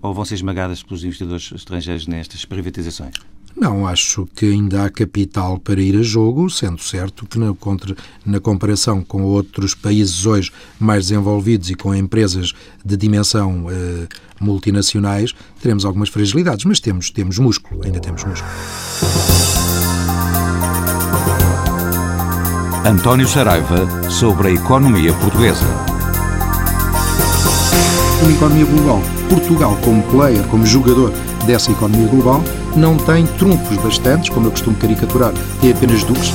ou 0.02 0.13
vão 0.13 0.23
ser 0.23 0.36
esmagadas 0.36 0.84
pelos 0.84 1.04
investidores 1.04 1.52
estrangeiros 1.52 2.08
nestas 2.08 2.45
privatizações? 2.45 3.15
Não, 3.55 3.87
acho 3.87 4.27
que 4.35 4.47
ainda 4.47 4.83
há 4.83 4.89
capital 4.89 5.59
para 5.59 5.79
ir 5.79 5.95
a 5.97 6.01
jogo, 6.01 6.49
sendo 6.49 6.81
certo 6.81 7.25
que 7.25 7.37
na, 7.37 7.53
contra, 7.53 7.95
na 8.25 8.39
comparação 8.39 9.03
com 9.03 9.21
outros 9.23 9.75
países 9.75 10.25
hoje 10.25 10.51
mais 10.79 11.07
desenvolvidos 11.07 11.69
e 11.69 11.75
com 11.75 11.93
empresas 11.93 12.51
de 12.83 12.97
dimensão 12.97 13.67
eh, 13.69 14.07
multinacionais, 14.39 15.33
teremos 15.61 15.85
algumas 15.85 16.09
fragilidades, 16.09 16.65
mas 16.65 16.79
temos, 16.79 17.11
temos 17.11 17.37
músculo, 17.37 17.85
ainda 17.85 17.99
temos 17.99 18.23
músculo. 18.23 18.51
António 22.85 23.27
Saraiva 23.27 23.87
sobre 24.09 24.49
a 24.49 24.51
economia 24.51 25.13
portuguesa. 25.13 25.65
Uma 28.21 28.31
economia 28.31 28.65
global. 28.65 29.01
Portugal, 29.29 29.77
como 29.83 30.03
player, 30.03 30.43
como 30.47 30.65
jogador 30.65 31.13
dessa 31.45 31.71
economia 31.71 32.08
global, 32.08 32.43
não 32.75 32.97
tem 32.97 33.25
trunfos 33.38 33.77
bastantes, 33.77 34.29
como 34.29 34.47
eu 34.47 34.51
costumo 34.51 34.75
caricaturar, 34.77 35.34
tem 35.62 35.71
apenas 35.71 36.03
duques. 36.03 36.34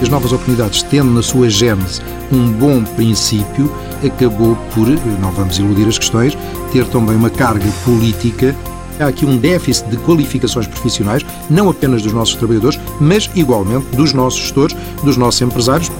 As 0.00 0.08
novas 0.08 0.32
oportunidades, 0.32 0.82
tendo 0.82 1.10
na 1.10 1.22
sua 1.22 1.50
gênese 1.50 2.00
um 2.30 2.50
bom 2.52 2.84
princípio, 2.84 3.72
acabou 4.04 4.56
por, 4.74 4.86
não 5.20 5.32
vamos 5.32 5.58
iludir 5.58 5.88
as 5.88 5.98
questões, 5.98 6.38
ter 6.72 6.84
também 6.86 7.16
uma 7.16 7.30
carga 7.30 7.66
política. 7.84 8.54
Há 9.00 9.06
aqui 9.06 9.24
um 9.24 9.36
déficit 9.36 9.88
de 9.90 9.96
qualificações 9.98 10.66
profissionais, 10.66 11.24
não 11.48 11.68
apenas 11.68 12.02
dos 12.02 12.12
nossos 12.12 12.36
trabalhadores, 12.36 12.78
mas 13.00 13.28
igualmente 13.34 13.86
dos 13.96 14.12
nossos 14.12 14.40
gestores, 14.40 14.76
dos 15.02 15.16
nossos 15.16 15.40
empresários. 15.40 15.90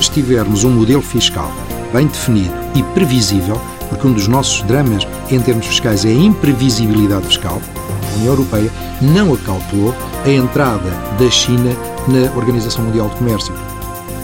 Se 0.00 0.10
tivermos 0.10 0.64
um 0.64 0.70
modelo 0.70 1.02
fiscal 1.02 1.50
bem 1.92 2.08
definido 2.08 2.52
e 2.74 2.82
previsível, 2.82 3.60
porque 3.88 4.06
um 4.06 4.12
dos 4.12 4.26
nossos 4.26 4.62
dramas 4.62 5.06
em 5.30 5.40
termos 5.40 5.66
fiscais 5.66 6.04
é 6.04 6.08
a 6.08 6.12
imprevisibilidade 6.12 7.26
fiscal. 7.26 7.60
União 8.16 8.32
Europeia 8.34 8.70
não 9.00 9.34
acautelou 9.34 9.94
a 10.24 10.30
entrada 10.30 10.90
da 11.18 11.30
China 11.30 11.70
na 12.08 12.30
Organização 12.36 12.84
Mundial 12.84 13.08
de 13.08 13.16
Comércio. 13.16 13.54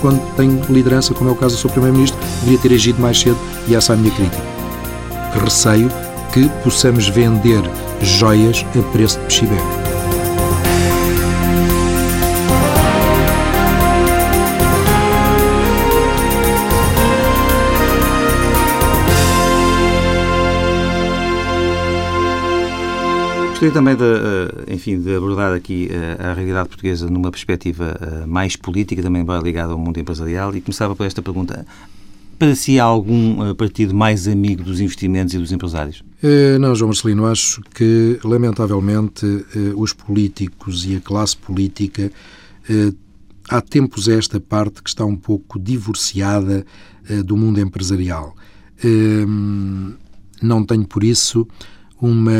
Quando 0.00 0.20
tem 0.34 0.50
liderança, 0.68 1.12
como 1.14 1.30
é 1.30 1.32
o 1.32 1.36
caso 1.36 1.56
do 1.56 1.60
seu 1.60 1.70
Primeiro-Ministro, 1.70 2.18
deveria 2.40 2.58
ter 2.58 2.74
agido 2.74 3.00
mais 3.00 3.20
cedo 3.20 3.38
e 3.68 3.74
essa 3.74 3.92
é 3.92 3.94
a 3.94 3.98
minha 3.98 4.14
crítica. 4.14 4.42
Receio 5.42 5.90
que 6.32 6.48
possamos 6.64 7.08
vender 7.08 7.62
joias 8.02 8.64
a 8.78 8.82
preço 8.92 9.18
de 9.18 9.24
peixe 9.26 9.79
Gostaria 23.60 23.74
também 23.74 23.94
de, 23.94 24.04
eh, 24.04 24.74
enfim, 24.74 24.98
de 24.98 25.14
abordar 25.14 25.52
aqui 25.52 25.90
eh, 25.90 26.16
a 26.18 26.32
realidade 26.32 26.66
portuguesa 26.66 27.10
numa 27.10 27.30
perspectiva 27.30 27.94
eh, 28.00 28.24
mais 28.24 28.56
política, 28.56 29.02
também 29.02 29.22
bem 29.22 29.38
ligada 29.42 29.74
ao 29.74 29.78
mundo 29.78 30.00
empresarial, 30.00 30.56
e 30.56 30.62
começava 30.62 30.96
por 30.96 31.04
esta 31.04 31.20
pergunta. 31.20 31.66
Para 32.38 32.54
si 32.54 32.80
há 32.80 32.84
algum 32.84 33.54
partido 33.54 33.94
mais 33.94 34.26
amigo 34.26 34.64
dos 34.64 34.80
investimentos 34.80 35.34
e 35.34 35.38
dos 35.38 35.52
empresários? 35.52 36.02
Não, 36.58 36.74
João 36.74 36.88
Marcelino, 36.88 37.26
acho 37.26 37.60
que, 37.74 38.18
lamentavelmente, 38.24 39.26
os 39.76 39.92
políticos 39.92 40.86
e 40.86 40.96
a 40.96 41.00
classe 41.02 41.36
política 41.36 42.10
há 43.46 43.60
tempos 43.60 44.08
esta 44.08 44.40
parte 44.40 44.82
que 44.82 44.88
está 44.88 45.04
um 45.04 45.16
pouco 45.16 45.58
divorciada 45.60 46.64
do 47.26 47.36
mundo 47.36 47.60
empresarial. 47.60 48.34
Não 50.40 50.64
tenho, 50.64 50.86
por 50.86 51.04
isso, 51.04 51.46
uma 52.00 52.32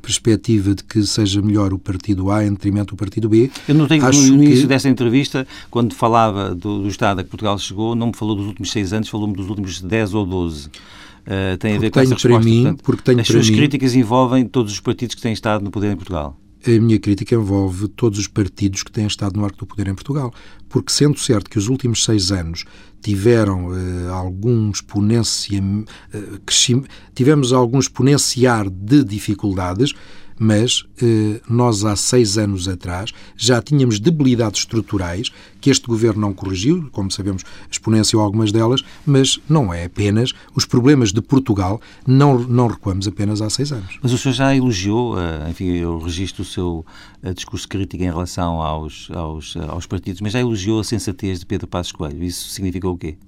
perspectiva 0.00 0.74
de 0.74 0.82
que 0.82 1.02
seja 1.04 1.40
melhor 1.40 1.72
o 1.72 1.78
partido 1.78 2.30
A 2.30 2.44
em 2.44 2.50
detrimento 2.50 2.94
do 2.94 2.98
partido 2.98 3.28
B. 3.28 3.50
Eu 3.68 3.74
não 3.74 3.86
tenho, 3.86 4.04
Acho 4.04 4.20
no 4.20 4.42
início 4.42 4.62
que... 4.62 4.66
desta 4.66 4.88
entrevista, 4.88 5.46
quando 5.70 5.94
falava 5.94 6.54
do, 6.54 6.82
do, 6.82 6.88
estado 6.88 7.20
a 7.20 7.24
que 7.24 7.30
Portugal 7.30 7.58
chegou, 7.58 7.94
não 7.94 8.08
me 8.08 8.16
falou 8.16 8.34
dos 8.34 8.46
últimos 8.46 8.70
seis 8.70 8.92
anos, 8.92 9.08
falou-me 9.08 9.34
dos 9.34 9.48
últimos 9.48 9.80
dez 9.80 10.14
ou 10.14 10.26
doze. 10.26 10.68
Uh, 10.68 11.56
tem 11.58 11.72
porque 11.72 11.76
a 11.76 11.78
ver 11.78 11.90
com 11.90 12.00
essa 12.00 12.14
resposta. 12.14 12.44
Mim, 12.44 12.62
Portanto, 12.62 12.82
porque 12.82 13.02
tenho 13.02 13.20
as 13.20 13.26
suas 13.26 13.50
mim... 13.50 13.56
críticas 13.56 13.94
envolvem 13.94 14.44
todos 14.46 14.72
os 14.72 14.80
partidos 14.80 15.14
que 15.14 15.22
têm 15.22 15.32
estado 15.32 15.62
no 15.62 15.70
poder 15.70 15.92
em 15.92 15.96
Portugal. 15.96 16.36
A 16.66 16.80
minha 16.80 16.98
crítica 16.98 17.34
envolve 17.34 17.88
todos 17.88 18.18
os 18.18 18.26
partidos 18.26 18.82
que 18.82 18.92
têm 18.92 19.06
estado 19.06 19.36
no 19.38 19.44
arco 19.44 19.58
do 19.58 19.66
poder 19.66 19.88
em 19.88 19.94
Portugal. 19.94 20.32
Porque, 20.68 20.92
sendo 20.92 21.18
certo 21.18 21.48
que 21.48 21.58
os 21.58 21.68
últimos 21.68 22.04
seis 22.04 22.30
anos 22.30 22.64
tiveram 23.00 23.68
uh, 23.68 24.12
algum 24.12 24.70
exponencia, 24.70 25.60
uh, 25.62 26.86
tivemos 27.14 27.52
algum 27.52 27.78
exponenciar 27.78 28.68
de 28.68 29.02
dificuldades, 29.02 29.94
mas 30.42 30.86
eh, 31.02 31.38
nós 31.46 31.84
há 31.84 31.94
seis 31.94 32.38
anos 32.38 32.66
atrás 32.66 33.12
já 33.36 33.60
tínhamos 33.60 34.00
debilidades 34.00 34.60
estruturais 34.60 35.30
que 35.60 35.68
este 35.68 35.86
governo 35.86 36.22
não 36.22 36.32
corrigiu, 36.32 36.88
como 36.92 37.10
sabemos, 37.10 37.44
exponenciou 37.70 38.22
algumas 38.22 38.50
delas, 38.50 38.82
mas 39.04 39.38
não 39.46 39.72
é 39.72 39.84
apenas 39.84 40.32
os 40.54 40.64
problemas 40.64 41.12
de 41.12 41.20
Portugal, 41.20 41.78
não, 42.06 42.38
não 42.38 42.68
recuamos 42.68 43.06
apenas 43.06 43.42
há 43.42 43.50
seis 43.50 43.70
anos. 43.70 43.98
Mas 44.02 44.12
o 44.14 44.18
senhor 44.18 44.32
já 44.32 44.56
elogiou, 44.56 45.20
eh, 45.20 45.50
enfim, 45.50 45.66
eu 45.66 45.98
registro 45.98 46.40
o 46.40 46.46
seu 46.46 46.86
eh, 47.22 47.34
discurso 47.34 47.68
crítico 47.68 48.02
em 48.02 48.10
relação 48.10 48.62
aos, 48.62 49.10
aos, 49.12 49.54
aos 49.68 49.84
partidos, 49.84 50.22
mas 50.22 50.32
já 50.32 50.40
elogiou 50.40 50.80
a 50.80 50.84
sensatez 50.84 51.40
de 51.40 51.44
Pedro 51.44 51.66
Passos 51.66 51.92
Coelho. 51.92 52.24
Isso 52.24 52.48
significa 52.48 52.88
o 52.88 52.96
quê? 52.96 53.18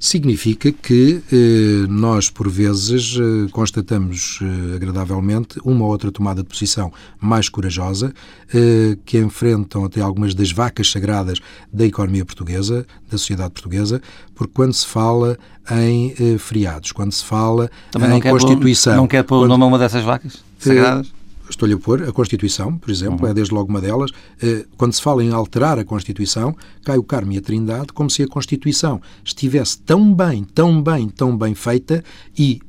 Significa 0.00 0.72
que 0.72 1.22
eh, 1.30 1.86
nós, 1.86 2.30
por 2.30 2.48
vezes, 2.48 3.18
eh, 3.20 3.50
constatamos 3.52 4.38
eh, 4.40 4.76
agradavelmente 4.76 5.60
uma 5.62 5.84
ou 5.84 5.90
outra 5.90 6.10
tomada 6.10 6.42
de 6.42 6.48
posição 6.48 6.90
mais 7.20 7.50
corajosa, 7.50 8.14
eh, 8.52 8.96
que 9.04 9.18
enfrentam 9.18 9.84
até 9.84 10.00
algumas 10.00 10.34
das 10.34 10.50
vacas 10.50 10.90
sagradas 10.90 11.38
da 11.70 11.84
economia 11.84 12.24
portuguesa, 12.24 12.86
da 13.10 13.18
sociedade 13.18 13.50
portuguesa, 13.50 14.00
porque 14.34 14.54
quando 14.54 14.72
se 14.72 14.86
fala 14.86 15.38
em 15.70 16.14
eh, 16.18 16.38
feriados, 16.38 16.92
quando 16.92 17.12
se 17.12 17.24
fala 17.24 17.70
Também 17.90 18.16
em 18.16 18.22
Constituição... 18.22 18.94
Pôr, 18.94 19.00
não 19.02 19.06
quer 19.06 19.22
pôr 19.22 19.44
o 19.44 19.46
nome 19.46 19.64
a 19.64 19.66
uma 19.66 19.78
dessas 19.78 20.02
vacas 20.02 20.42
sagradas? 20.58 21.19
Estou-lhe 21.50 21.74
a 21.74 21.78
pôr, 21.78 22.02
a 22.02 22.12
Constituição, 22.12 22.76
por 22.78 22.90
exemplo, 22.90 23.24
uhum. 23.24 23.30
é 23.30 23.34
desde 23.34 23.52
logo 23.52 23.68
uma 23.68 23.80
delas. 23.80 24.10
Eh, 24.42 24.64
quando 24.76 24.92
se 24.92 25.02
fala 25.02 25.22
em 25.22 25.30
alterar 25.30 25.78
a 25.78 25.84
Constituição, 25.84 26.56
cai 26.84 26.98
o 26.98 27.02
Carmo 27.02 27.32
e 27.32 27.38
a 27.38 27.40
Trindade 27.40 27.92
como 27.92 28.08
se 28.08 28.22
a 28.22 28.28
Constituição 28.28 29.00
estivesse 29.24 29.78
tão 29.78 30.14
bem, 30.14 30.44
tão 30.44 30.82
bem, 30.82 31.08
tão 31.08 31.36
bem 31.36 31.54
feita 31.54 32.02
e 32.38 32.60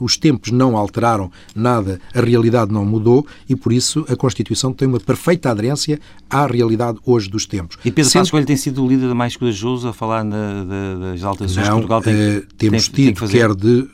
os 0.00 0.16
tempos 0.16 0.50
não 0.52 0.76
alteraram 0.76 1.30
nada, 1.54 2.00
a 2.14 2.20
realidade 2.20 2.72
não 2.72 2.84
mudou 2.84 3.26
e, 3.48 3.56
por 3.56 3.72
isso, 3.72 4.06
a 4.08 4.14
Constituição 4.14 4.72
tem 4.72 4.86
uma 4.86 5.00
perfeita 5.00 5.50
aderência 5.50 5.98
à 6.30 6.46
realidade 6.46 6.98
hoje 7.04 7.28
dos 7.28 7.46
tempos. 7.46 7.76
E 7.84 7.90
Pedro 7.90 8.04
Sempre... 8.04 8.20
Passos 8.20 8.30
Coelho 8.30 8.46
tem 8.46 8.56
sido 8.56 8.84
o 8.84 8.88
líder 8.88 9.12
mais 9.14 9.36
corajoso 9.36 9.88
a 9.88 9.92
falar 9.92 10.24
na, 10.24 10.64
das 11.00 11.22
alterações 11.22 11.66
não, 11.66 11.80
que 11.80 11.86
Portugal 11.88 12.02
tem, 12.02 12.14
eh, 12.14 12.42
temos 12.56 12.88
tem, 12.88 13.06
tido, 13.06 13.20
tem 13.20 13.28
quer 13.28 13.54
de, 13.54 13.88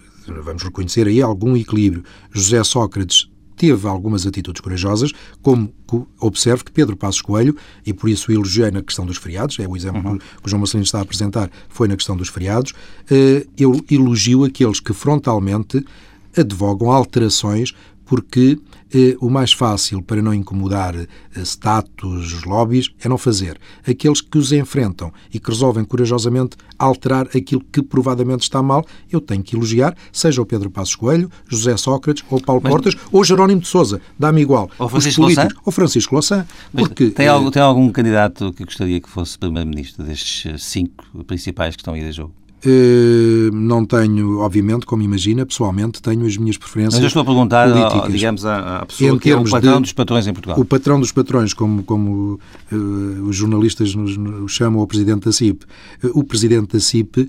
vamos 0.44 0.62
reconhecer 0.62 1.06
aí, 1.06 1.22
algum 1.22 1.56
equilíbrio. 1.56 2.04
José 2.30 2.62
Sócrates 2.64 3.31
teve 3.62 3.86
algumas 3.86 4.26
atitudes 4.26 4.60
corajosas, 4.60 5.12
como 5.40 5.72
observo 6.18 6.64
que 6.64 6.72
Pedro 6.72 6.96
Passos 6.96 7.22
Coelho, 7.22 7.56
e 7.86 7.92
por 7.92 8.10
isso 8.10 8.32
elogiei 8.32 8.72
na 8.72 8.82
questão 8.82 9.06
dos 9.06 9.18
feriados, 9.18 9.56
é 9.60 9.68
o 9.68 9.76
exemplo 9.76 10.04
uhum. 10.04 10.18
que 10.18 10.24
o 10.42 10.48
João 10.48 10.58
Marcelino 10.58 10.84
está 10.84 10.98
a 10.98 11.02
apresentar, 11.02 11.48
foi 11.68 11.86
na 11.86 11.94
questão 11.94 12.16
dos 12.16 12.28
feriados, 12.28 12.72
eh, 13.08 13.46
eu 13.56 13.80
elogio 13.88 14.42
aqueles 14.42 14.80
que 14.80 14.92
frontalmente 14.92 15.84
advogam 16.36 16.90
alterações 16.90 17.72
porque 18.12 18.58
eh, 18.92 19.16
o 19.22 19.30
mais 19.30 19.54
fácil 19.54 20.02
para 20.02 20.20
não 20.20 20.34
incomodar 20.34 20.94
eh, 20.94 21.08
status, 21.36 22.44
lobbies, 22.44 22.90
é 23.02 23.08
não 23.08 23.16
fazer. 23.16 23.58
Aqueles 23.88 24.20
que 24.20 24.36
os 24.36 24.52
enfrentam 24.52 25.10
e 25.32 25.40
que 25.40 25.48
resolvem 25.48 25.82
corajosamente 25.82 26.58
alterar 26.78 27.26
aquilo 27.34 27.64
que 27.72 27.80
provadamente 27.80 28.42
está 28.42 28.62
mal, 28.62 28.84
eu 29.10 29.18
tenho 29.18 29.42
que 29.42 29.56
elogiar, 29.56 29.96
seja 30.12 30.42
o 30.42 30.44
Pedro 30.44 30.70
Passos 30.70 30.94
Coelho, 30.94 31.30
José 31.48 31.74
Sócrates 31.78 32.22
ou 32.28 32.38
Paulo 32.38 32.60
Mas... 32.62 32.70
Portas 32.70 32.94
ou 33.10 33.24
Jerónimo 33.24 33.62
de 33.62 33.68
Sousa, 33.68 33.98
dá-me 34.18 34.42
igual. 34.42 34.70
Ou 34.78 34.90
Francisco 34.90 35.22
Louçã? 35.22 35.48
Ou 35.64 35.72
Francisco 35.72 36.14
Louçã. 36.14 36.46
Porque, 36.70 37.08
tem, 37.08 37.28
algum, 37.28 37.50
tem 37.50 37.62
algum 37.62 37.90
candidato 37.90 38.52
que 38.52 38.62
gostaria 38.62 39.00
que 39.00 39.08
fosse 39.08 39.38
Primeiro-Ministro 39.38 40.04
destes 40.04 40.52
eh, 40.52 40.58
cinco 40.58 41.24
principais 41.24 41.74
que 41.74 41.80
estão 41.80 41.94
aí 41.94 42.02
de 42.02 42.12
jogo? 42.12 42.34
Uh, 42.64 43.52
não 43.52 43.84
tenho, 43.84 44.38
obviamente, 44.38 44.86
como 44.86 45.02
imagina, 45.02 45.44
pessoalmente 45.44 46.00
tenho 46.00 46.24
as 46.24 46.36
minhas 46.36 46.56
preferências. 46.56 46.94
Mas 46.94 47.02
eu 47.02 47.08
estou 47.08 47.22
a 47.22 47.24
perguntar, 47.24 47.68
políticas. 47.68 48.12
digamos, 48.12 48.46
à, 48.46 48.84
pessoa 48.86 49.10
em 49.10 49.18
que 49.18 49.30
é 49.30 49.36
o 49.36 49.42
patrão 49.42 49.74
de, 49.76 49.82
dos 49.82 49.92
patrões 49.92 50.26
em 50.28 50.32
Portugal. 50.32 50.60
O 50.60 50.64
patrão 50.64 51.00
dos 51.00 51.10
patrões, 51.10 51.52
como, 51.52 51.82
como 51.82 52.38
uh, 52.70 53.22
os 53.24 53.34
jornalistas 53.34 53.94
nos, 53.96 54.16
nos, 54.16 54.52
chamam 54.52 54.80
o 54.80 54.86
presidente 54.86 55.24
da 55.24 55.32
CIP. 55.32 55.64
Uh, 56.04 56.20
o 56.20 56.22
presidente 56.22 56.74
da 56.74 56.80
CIP 56.80 57.28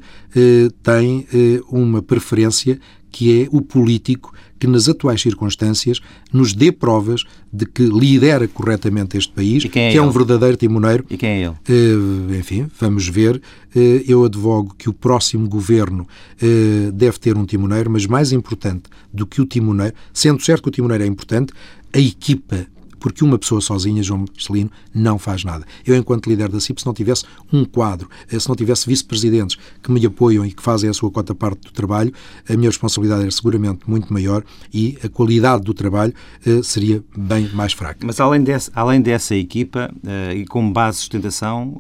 tem 0.84 1.28
uma 1.70 2.02
preferência 2.02 2.80
que 3.14 3.44
é 3.44 3.48
o 3.52 3.62
político 3.62 4.34
que, 4.60 4.66
nas 4.66 4.90
atuais 4.90 5.22
circunstâncias, 5.22 6.02
nos 6.32 6.52
dê 6.52 6.72
provas 6.72 7.24
de 7.52 7.66
que 7.66 7.84
lidera 7.84 8.48
corretamente 8.48 9.16
este 9.16 9.32
país, 9.32 9.64
é 9.66 9.68
que 9.68 9.98
é 9.98 10.02
um 10.02 10.10
verdadeiro 10.10 10.58
timoneiro. 10.58 11.06
E 11.10 11.16
quem 11.16 11.30
é 11.30 11.44
ele? 11.44 11.56
Uh, 11.70 12.36
enfim, 12.36 12.68
vamos 12.80 13.08
ver. 13.08 13.36
Uh, 13.76 13.80
eu 14.08 14.26
advogo 14.26 14.74
que 14.76 14.90
o 14.90 14.94
próximo 14.94 15.48
governo 15.48 16.08
uh, 16.42 16.92
deve 16.92 17.20
ter 17.20 17.38
um 17.38 17.46
timoneiro, 17.46 17.92
mas 17.92 18.08
mais 18.08 18.32
importante 18.32 18.86
do 19.14 19.28
que 19.28 19.40
o 19.40 19.46
timoneiro, 19.46 19.94
sendo 20.12 20.42
certo 20.42 20.64
que 20.64 20.70
o 20.70 20.72
timoneiro 20.72 21.04
é 21.04 21.08
importante, 21.08 21.54
a 21.94 22.00
equipa 22.00 22.66
porque 23.04 23.22
uma 23.22 23.38
pessoa 23.38 23.60
sozinha, 23.60 24.02
João 24.02 24.22
Marcelino, 24.22 24.72
não 24.96 25.20
faz 25.20 25.44
nada. 25.44 25.66
Eu, 25.86 25.94
enquanto 25.98 26.28
líder 26.28 26.48
da 26.48 26.62
CIP, 26.62 26.80
se 26.80 26.86
não 26.86 26.94
tivesse 26.94 27.26
um 27.52 27.66
quadro, 27.66 28.10
eh, 28.32 28.40
se 28.40 28.48
não 28.48 28.56
tivesse 28.56 28.88
vice-presidentes 28.88 29.58
que 29.84 29.92
me 29.92 30.04
apoiam 30.06 30.46
e 30.46 30.54
que 30.54 30.64
fazem 30.64 30.90
a 30.90 30.94
sua 30.94 31.12
cota 31.12 31.36
parte 31.36 31.64
do 31.64 31.72
trabalho, 31.74 32.14
a 32.48 32.56
minha 32.56 32.70
responsabilidade 32.70 33.24
era 33.24 33.32
seguramente 33.32 33.82
muito 33.86 34.12
maior 34.14 34.42
e 34.74 34.98
a 35.04 35.10
qualidade 35.10 35.64
do 35.64 35.74
trabalho 35.74 36.14
uh, 36.48 36.64
seria 36.64 37.04
bem 37.14 37.50
mais 37.50 37.74
fraca. 37.74 38.00
Mas 38.06 38.22
além, 38.22 38.42
desse, 38.42 38.72
além 38.74 39.02
dessa 39.02 39.36
equipa 39.36 39.94
uh, 39.94 40.32
e 40.34 40.46
com 40.46 40.72
base 40.72 41.00
de 41.00 41.02
sustentação, 41.02 41.78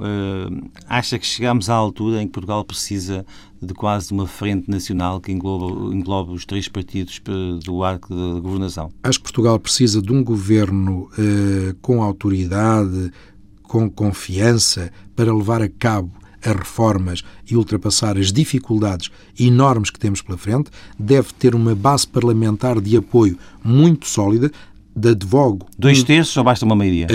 acha 0.89 1.17
que 1.17 1.25
chegamos 1.25 1.69
à 1.69 1.73
altura 1.73 2.21
em 2.21 2.27
que 2.27 2.33
Portugal 2.33 2.65
precisa 2.65 3.25
de 3.63 3.73
quase 3.73 4.12
uma 4.12 4.28
frente 4.28 4.69
nacional 4.69 5.19
que 5.19 5.32
engloba, 5.32 5.93
engloba 5.93 6.32
os 6.32 6.45
três 6.45 6.67
partidos 6.67 7.21
do 7.63 7.84
arco 7.84 8.13
da 8.13 8.39
governação? 8.39 8.91
Acho 9.04 9.19
que 9.19 9.23
Portugal 9.23 9.60
precisa 9.60 10.02
de 10.02 10.12
um 10.12 10.23
governo 10.23 11.10
eh, 11.17 11.76
com 11.82 12.04
autoridade, 12.04 13.12
com 13.63 13.89
confiança, 13.89 14.91
para 15.15 15.34
levar 15.34 15.62
a 15.62 15.69
cabo 15.69 16.12
as 16.45 16.56
reformas 16.56 17.23
e 17.49 17.56
ultrapassar 17.56 18.17
as 18.17 18.32
dificuldades 18.32 19.10
enormes 19.39 19.89
que 19.89 19.99
temos 19.99 20.21
pela 20.21 20.38
frente, 20.38 20.69
deve 20.99 21.34
ter 21.34 21.56
uma 21.56 21.73
base 21.73 22.08
parlamentar 22.08 22.80
de 22.82 22.97
apoio 22.97 23.38
muito 23.63 24.08
sólida, 24.08 24.52
de 24.95 25.10
advogo. 25.10 25.65
Dois 25.78 26.04
terços 26.04 26.36
ou 26.38 26.43
basta 26.43 26.65
uma 26.65 26.76
maioria? 26.76 27.08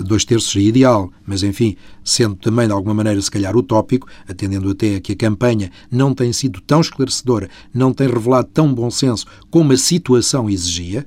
Dois 0.00 0.24
terços 0.24 0.52
seria 0.52 0.68
ideal, 0.68 1.10
mas 1.26 1.42
enfim, 1.42 1.76
sendo 2.04 2.36
também 2.36 2.66
de 2.66 2.72
alguma 2.72 2.94
maneira 2.94 3.20
se 3.20 3.30
calhar 3.30 3.56
utópico, 3.56 4.08
atendendo 4.28 4.70
até 4.70 4.96
a 4.96 5.00
que 5.00 5.12
a 5.12 5.16
campanha 5.16 5.70
não 5.90 6.14
tem 6.14 6.32
sido 6.32 6.60
tão 6.60 6.80
esclarecedora, 6.80 7.48
não 7.72 7.92
tem 7.92 8.08
revelado 8.08 8.48
tão 8.52 8.72
bom 8.72 8.90
senso 8.90 9.26
como 9.50 9.72
a 9.72 9.76
situação 9.76 10.50
exigia, 10.50 11.06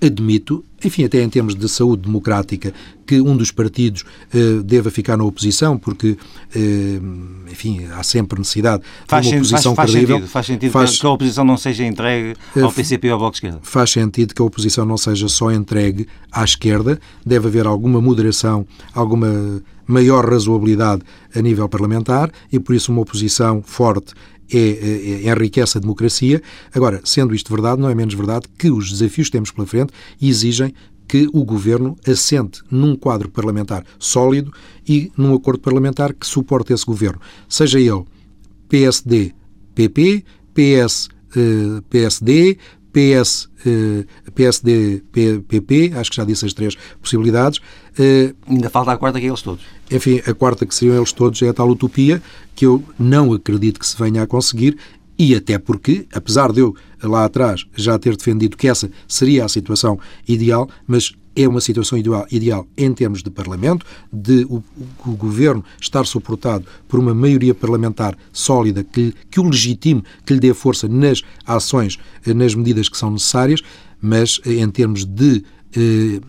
admito, 0.00 0.64
enfim, 0.84 1.04
até 1.04 1.22
em 1.22 1.28
termos 1.28 1.54
de 1.54 1.68
saúde 1.68 2.02
democrática, 2.02 2.72
que 3.06 3.20
um 3.20 3.36
dos 3.36 3.50
partidos 3.50 4.04
eh, 4.32 4.62
deva 4.64 4.90
ficar 4.90 5.16
na 5.16 5.24
oposição, 5.24 5.76
porque, 5.78 6.16
eh, 6.54 7.00
enfim, 7.50 7.84
há 7.86 8.02
sempre 8.02 8.38
necessidade 8.38 8.82
faz 9.06 9.26
de 9.26 9.32
uma 9.32 9.38
oposição 9.38 9.74
faz, 9.74 9.76
faz 9.76 9.90
credível. 9.90 10.16
Sentido, 10.16 10.30
faz 10.30 10.46
sentido 10.46 10.70
faz, 10.70 10.98
que 10.98 11.06
a 11.06 11.10
oposição 11.10 11.44
não 11.44 11.56
seja 11.56 11.84
entregue 11.84 12.34
ao 12.60 12.72
PCP 12.72 13.08
ou 13.08 13.12
ao 13.14 13.18
Bloco 13.18 13.32
de 13.32 13.36
Esquerda. 13.38 13.60
Faz 13.62 13.90
sentido 13.90 14.34
que 14.34 14.42
a 14.42 14.44
oposição 14.44 14.84
não 14.84 14.96
seja 14.96 15.28
só 15.28 15.50
entregue 15.50 16.06
à 16.30 16.44
esquerda, 16.44 17.00
deve 17.24 17.48
haver 17.48 17.66
alguma 17.66 18.00
moderação, 18.00 18.66
alguma 18.94 19.62
maior 19.86 20.30
razoabilidade 20.30 21.02
a 21.34 21.40
nível 21.40 21.68
parlamentar 21.68 22.30
e, 22.52 22.60
por 22.60 22.74
isso, 22.74 22.92
uma 22.92 23.00
oposição 23.00 23.62
forte 23.62 24.12
é, 24.52 24.58
é, 24.58 25.30
enriquece 25.30 25.78
a 25.78 25.80
democracia. 25.80 26.42
Agora, 26.74 27.00
sendo 27.04 27.34
isto 27.34 27.52
verdade, 27.52 27.80
não 27.80 27.88
é 27.88 27.94
menos 27.94 28.14
verdade 28.14 28.46
que 28.58 28.70
os 28.70 28.90
desafios 28.90 29.28
que 29.28 29.32
temos 29.32 29.50
pela 29.50 29.66
frente 29.66 29.92
exigem 30.20 30.74
que 31.08 31.26
o 31.32 31.42
governo 31.42 31.96
assente 32.06 32.62
num 32.70 32.94
quadro 32.94 33.30
parlamentar 33.30 33.84
sólido 33.98 34.52
e 34.86 35.10
num 35.16 35.34
acordo 35.34 35.60
parlamentar 35.60 36.12
que 36.12 36.26
suporte 36.26 36.72
esse 36.72 36.84
governo. 36.84 37.20
Seja 37.48 37.80
ele 37.80 38.04
PSD, 38.68 39.32
PP, 39.74 40.24
PS, 40.52 41.08
eh, 41.34 41.80
PSD, 41.88 42.58
PS, 42.92 43.48
eh, 43.64 44.04
PSD, 44.34 45.02
PP, 45.48 45.92
acho 45.94 46.10
que 46.10 46.16
já 46.16 46.24
disse 46.24 46.44
as 46.44 46.52
três 46.52 46.76
possibilidades. 47.00 47.60
Eh, 47.98 48.34
Ainda 48.46 48.68
falta 48.68 48.92
a 48.92 48.96
quarta 48.96 49.18
que 49.18 49.26
é 49.26 49.28
eles 49.28 49.40
todos. 49.42 49.64
Enfim, 49.90 50.20
a 50.26 50.34
quarta 50.34 50.66
que 50.66 50.74
seriam 50.74 50.96
eles 50.96 51.12
todos 51.12 51.40
é 51.42 51.48
a 51.48 51.54
tal 51.54 51.68
utopia 51.68 52.22
que 52.54 52.66
eu 52.66 52.82
não 52.98 53.32
acredito 53.32 53.80
que 53.80 53.86
se 53.86 53.96
venha 53.96 54.22
a 54.22 54.26
conseguir 54.26 54.76
e 55.18 55.34
até 55.34 55.58
porque, 55.58 56.06
apesar 56.12 56.52
de 56.52 56.60
eu 56.60 56.74
lá 57.02 57.24
atrás 57.24 57.66
já 57.74 57.98
ter 57.98 58.16
defendido 58.16 58.56
que 58.56 58.68
essa 58.68 58.90
seria 59.06 59.44
a 59.44 59.48
situação 59.48 59.98
ideal, 60.28 60.68
mas 60.86 61.12
é 61.34 61.46
uma 61.48 61.60
situação 61.60 61.98
ideal, 61.98 62.26
ideal 62.30 62.66
em 62.76 62.92
termos 62.92 63.22
de 63.22 63.30
Parlamento, 63.30 63.84
de 64.12 64.44
o, 64.44 64.62
o, 65.06 65.12
Governo 65.16 65.64
estar 65.80 66.04
suportado 66.04 66.64
por 66.88 66.98
uma 67.00 67.14
maioria 67.14 67.54
parlamentar 67.54 68.16
sólida 68.32 68.84
que, 68.84 69.14
que 69.30 69.40
o 69.40 69.44
legitime, 69.44 70.02
que 70.24 70.34
lhe 70.34 70.40
dê 70.40 70.54
força 70.54 70.88
nas 70.88 71.22
ações, 71.46 71.98
nas 72.26 72.54
medidas 72.54 72.88
que 72.88 72.96
são 72.96 73.10
necessárias, 73.10 73.60
mas 74.00 74.40
em 74.44 74.68
termos 74.70 75.04
de 75.04 75.44
eh, 75.76 76.20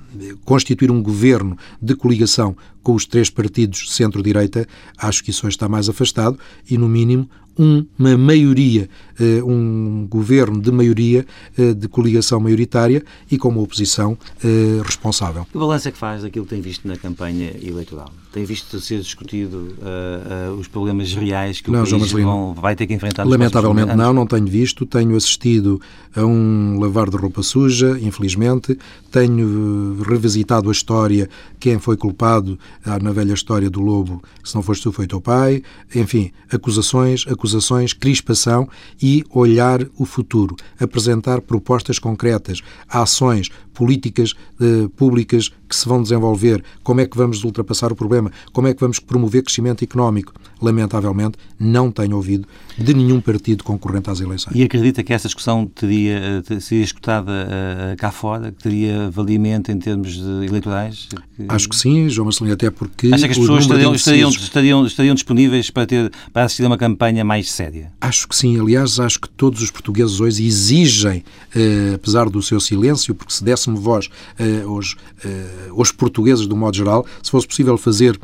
constituir 0.44 0.92
um 0.92 1.02
governo 1.02 1.58
de 1.82 1.96
coligação 1.96 2.56
com 2.84 2.94
os 2.94 3.06
três 3.06 3.30
partidos 3.30 3.94
centro-direita, 3.94 4.68
acho 4.98 5.24
que 5.24 5.32
isso 5.32 5.46
hoje 5.46 5.56
está 5.56 5.68
mais 5.68 5.90
afastado 5.90 6.38
e, 6.70 6.78
no 6.78 6.88
mínimo, 6.88 7.30
uma 7.60 8.18
maioria, 8.18 8.90
eh, 9.20 9.44
um 9.44 10.08
governo 10.10 10.62
de 10.62 10.72
maioria, 10.72 11.26
eh, 11.58 11.74
de 11.74 11.90
coligação 11.90 12.40
maioritária 12.40 13.04
e 13.30 13.38
com 13.38 13.50
uma 13.50 13.62
oposição 13.62 14.18
eh, 14.44 14.82
responsável. 14.84 15.46
Que 15.52 15.58
balanço 15.58 15.90
é 15.90 15.92
que 15.92 15.98
faz 15.98 16.22
daquilo 16.24 16.46
que 16.46 16.52
tem 16.52 16.62
visto 16.62 16.88
na 16.88 16.96
campanha 16.96 17.52
eleitoral? 17.62 18.14
Tem 18.32 18.46
visto 18.46 18.80
ser 18.80 19.00
discutido 19.00 19.76
uh, 19.80 20.52
uh, 20.52 20.60
os 20.60 20.68
problemas 20.68 21.12
reais 21.16 21.62
que 21.62 21.70
o 21.72 21.74
não, 21.74 21.84
país 21.84 22.12
vão, 22.12 22.54
vai 22.54 22.76
ter 22.76 22.86
que 22.86 22.94
enfrentar? 22.94 23.24
Lamentavelmente 23.24 23.96
não, 23.96 24.14
não 24.14 24.28
tenho 24.28 24.46
visto. 24.46 24.86
Tenho 24.86 25.16
assistido 25.16 25.82
a 26.16 26.24
um 26.24 26.80
lavar 26.80 27.10
de 27.10 27.18
roupa 27.18 27.42
suja, 27.42 27.98
infelizmente. 28.00 28.78
Tenho 29.12 30.00
revisitado 30.04 30.70
a 30.70 30.72
história, 30.72 31.28
quem 31.60 31.80
foi 31.80 31.98
culpado 31.98 32.60
na 33.02 33.12
velha 33.12 33.34
história 33.34 33.70
do 33.70 33.82
lobo, 33.82 34.22
se 34.44 34.56
não 34.56 34.62
foste 34.62 34.84
tu, 34.84 34.92
foi 34.92 35.08
teu 35.08 35.20
pai. 35.22 35.62
Enfim, 35.94 36.32
acusações, 36.52 37.26
acusações, 37.28 37.94
crispação 37.94 38.68
e 39.02 39.24
olhar 39.30 39.86
o 39.98 40.06
futuro, 40.06 40.56
apresentar 40.80 41.42
propostas 41.42 42.00
concretas, 42.00 42.62
ações, 42.88 43.50
políticas 43.74 44.34
eh, 44.60 44.90
públicas 44.96 45.50
que 45.68 45.76
se 45.76 45.88
vão 45.88 46.02
desenvolver, 46.02 46.64
como 46.84 47.02
é 47.02 47.06
que 47.06 47.18
vamos 47.18 47.44
ultrapassar 47.44 47.92
o 47.92 47.96
problema, 47.96 48.32
como 48.52 48.68
é 48.68 48.74
que 48.74 48.82
vamos 48.82 49.00
promover 49.00 49.44
crescimento 49.44 49.84
económico. 49.84 50.34
Lamentavelmente, 50.62 51.38
não 51.60 51.92
tenho 51.92 52.16
ouvido 52.16 52.48
de 52.78 52.94
nenhum 52.94 53.20
partido 53.20 53.64
concorrente 53.64 54.10
às 54.10 54.20
eleições. 54.20 54.56
E 54.56 54.64
acredita 54.64 55.04
que 55.04 55.14
essa 55.14 55.28
discussão 55.28 55.66
teria, 55.66 56.44
eh, 56.50 56.60
seria 56.60 56.84
escutada 56.84 57.32
uh, 57.32 57.98
cá 57.98 58.12
fora, 58.12 58.52
que 58.52 58.64
teria 58.64 59.10
valimento 59.10 59.72
em 59.72 59.80
termos 59.80 60.18
eleitorais? 60.18 61.10
Acho 61.48 61.70
que 61.70 61.76
sim, 61.76 62.10
João 62.10 62.26
Marcelino, 62.26 62.54
até 62.54 62.70
porque... 62.70 63.08
Acha 63.08 63.26
que 63.26 63.32
as 63.32 63.38
pessoas 63.38 63.64
estariam, 63.64 63.94
estariam, 63.94 64.30
estariam, 64.30 64.86
estariam, 64.86 65.16
disponíveis 65.16 65.70
para, 65.70 65.86
ter, 65.86 66.12
para 66.32 66.44
assistir 66.44 66.64
a 66.64 66.68
uma 66.68 66.78
campanha 66.78 67.24
mais 67.24 67.52
séria? 67.52 67.92
Acho 68.00 68.28
que 68.28 68.36
sim. 68.36 68.60
Aliás, 68.60 69.00
acho 69.00 69.20
que 69.20 69.30
todos 69.30 69.62
os 69.62 69.72
portugueses 69.72 70.20
hoje 70.20 70.46
exigem, 70.46 71.24
uh, 71.56 71.96
apesar 71.96 72.30
do 72.30 72.42
seu 72.42 72.60
silêncio, 72.60 73.14
porque 73.16 73.34
se 73.34 73.44
desse 73.44 73.70
voz 73.72 74.08
uh, 74.08 74.70
aos, 74.70 74.94
uh, 74.94 75.78
aos 75.78 75.92
portugueses, 75.92 76.48
do 76.48 76.56
modo 76.56 76.76
geral, 76.76 77.06
se 77.22 77.32
fosse 77.32 77.48
possível 77.48 77.78
fazer 77.78 78.20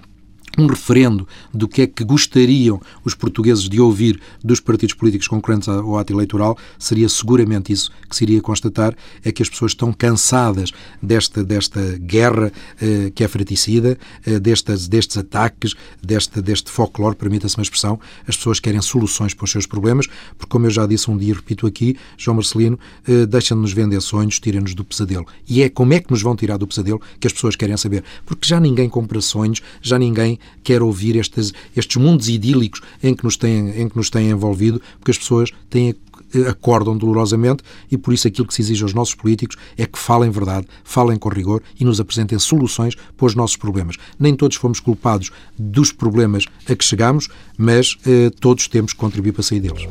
um 0.57 0.67
referendo 0.67 1.27
do 1.53 1.67
que 1.67 1.81
é 1.81 1.87
que 1.87 2.03
gostariam 2.03 2.81
os 3.03 3.13
portugueses 3.13 3.67
de 3.67 3.79
ouvir 3.79 4.19
dos 4.43 4.59
partidos 4.59 4.95
políticos 4.95 5.27
concorrentes 5.27 5.67
ao 5.67 5.97
ato 5.97 6.13
eleitoral, 6.13 6.57
seria 6.77 7.09
seguramente 7.09 7.71
isso 7.71 7.91
que 8.09 8.15
se 8.15 8.23
iria 8.23 8.41
constatar, 8.41 8.95
é 9.23 9.31
que 9.31 9.41
as 9.41 9.49
pessoas 9.49 9.71
estão 9.71 9.91
cansadas 9.91 10.71
desta, 11.01 11.43
desta 11.43 11.97
guerra 11.99 12.51
eh, 12.81 13.11
que 13.13 13.23
é 13.23 13.27
fraticida, 13.27 13.97
eh, 14.25 14.39
destes, 14.39 14.87
destes 14.87 15.17
ataques, 15.17 15.73
deste, 16.01 16.41
deste 16.41 16.71
folclore, 16.71 17.15
permita-se 17.15 17.57
uma 17.57 17.63
expressão, 17.63 17.99
as 18.27 18.37
pessoas 18.37 18.59
querem 18.59 18.81
soluções 18.81 19.33
para 19.33 19.45
os 19.45 19.51
seus 19.51 19.65
problemas, 19.65 20.07
porque 20.37 20.51
como 20.51 20.65
eu 20.65 20.71
já 20.71 20.85
disse 20.85 21.09
um 21.09 21.17
dia, 21.17 21.33
repito 21.33 21.67
aqui, 21.67 21.97
João 22.17 22.35
Marcelino, 22.35 22.79
eh, 23.07 23.25
deixam-nos 23.25 23.73
vender 23.73 24.01
sonhos, 24.01 24.39
tirem-nos 24.39 24.73
do 24.73 24.83
pesadelo. 24.83 25.25
E 25.47 25.61
é 25.61 25.69
como 25.69 25.93
é 25.93 25.99
que 25.99 26.11
nos 26.11 26.21
vão 26.21 26.35
tirar 26.35 26.57
do 26.57 26.67
pesadelo 26.67 27.01
que 27.19 27.27
as 27.27 27.33
pessoas 27.33 27.55
querem 27.55 27.75
saber, 27.77 28.03
porque 28.25 28.47
já 28.47 28.59
ninguém 28.59 28.89
compra 28.89 29.19
sonhos, 29.21 29.61
já 29.81 29.97
ninguém 29.97 30.39
quer 30.63 30.81
ouvir 30.81 31.15
estes, 31.15 31.53
estes 31.75 31.97
mundos 31.97 32.29
idílicos 32.29 32.81
em 33.01 33.13
que, 33.13 33.23
nos 33.23 33.37
têm, 33.37 33.69
em 33.81 33.87
que 33.87 33.95
nos 33.95 34.09
têm 34.09 34.29
envolvido, 34.29 34.81
porque 34.99 35.11
as 35.11 35.17
pessoas 35.17 35.51
têm 35.69 35.95
acordam 36.43 36.97
dolorosamente 36.97 37.63
e 37.89 37.97
por 37.97 38.13
isso 38.13 38.27
aquilo 38.27 38.47
que 38.47 38.53
se 38.53 38.61
exige 38.61 38.83
aos 38.83 38.93
nossos 38.93 39.15
políticos 39.15 39.55
é 39.77 39.85
que 39.85 39.97
falem 39.97 40.29
verdade, 40.29 40.67
falem 40.83 41.17
com 41.17 41.29
rigor 41.29 41.61
e 41.79 41.85
nos 41.85 41.99
apresentem 41.99 42.37
soluções 42.39 42.95
para 42.95 43.25
os 43.25 43.35
nossos 43.35 43.57
problemas. 43.57 43.95
Nem 44.19 44.35
todos 44.35 44.57
fomos 44.57 44.79
culpados 44.79 45.31
dos 45.57 45.91
problemas 45.91 46.45
a 46.67 46.75
que 46.75 46.83
chegamos, 46.83 47.29
mas 47.57 47.97
eh, 48.05 48.31
todos 48.39 48.67
temos 48.67 48.93
que 48.93 48.99
contribuir 48.99 49.31
para 49.31 49.43
sair 49.43 49.59
deles. 49.59 49.87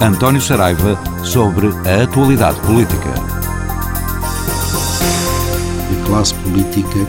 António 0.00 0.40
Saraiva 0.40 0.98
sobre 1.24 1.68
a 1.68 2.02
atualidade 2.02 2.60
política 2.62 3.31
classe 6.12 6.34
política, 6.34 7.08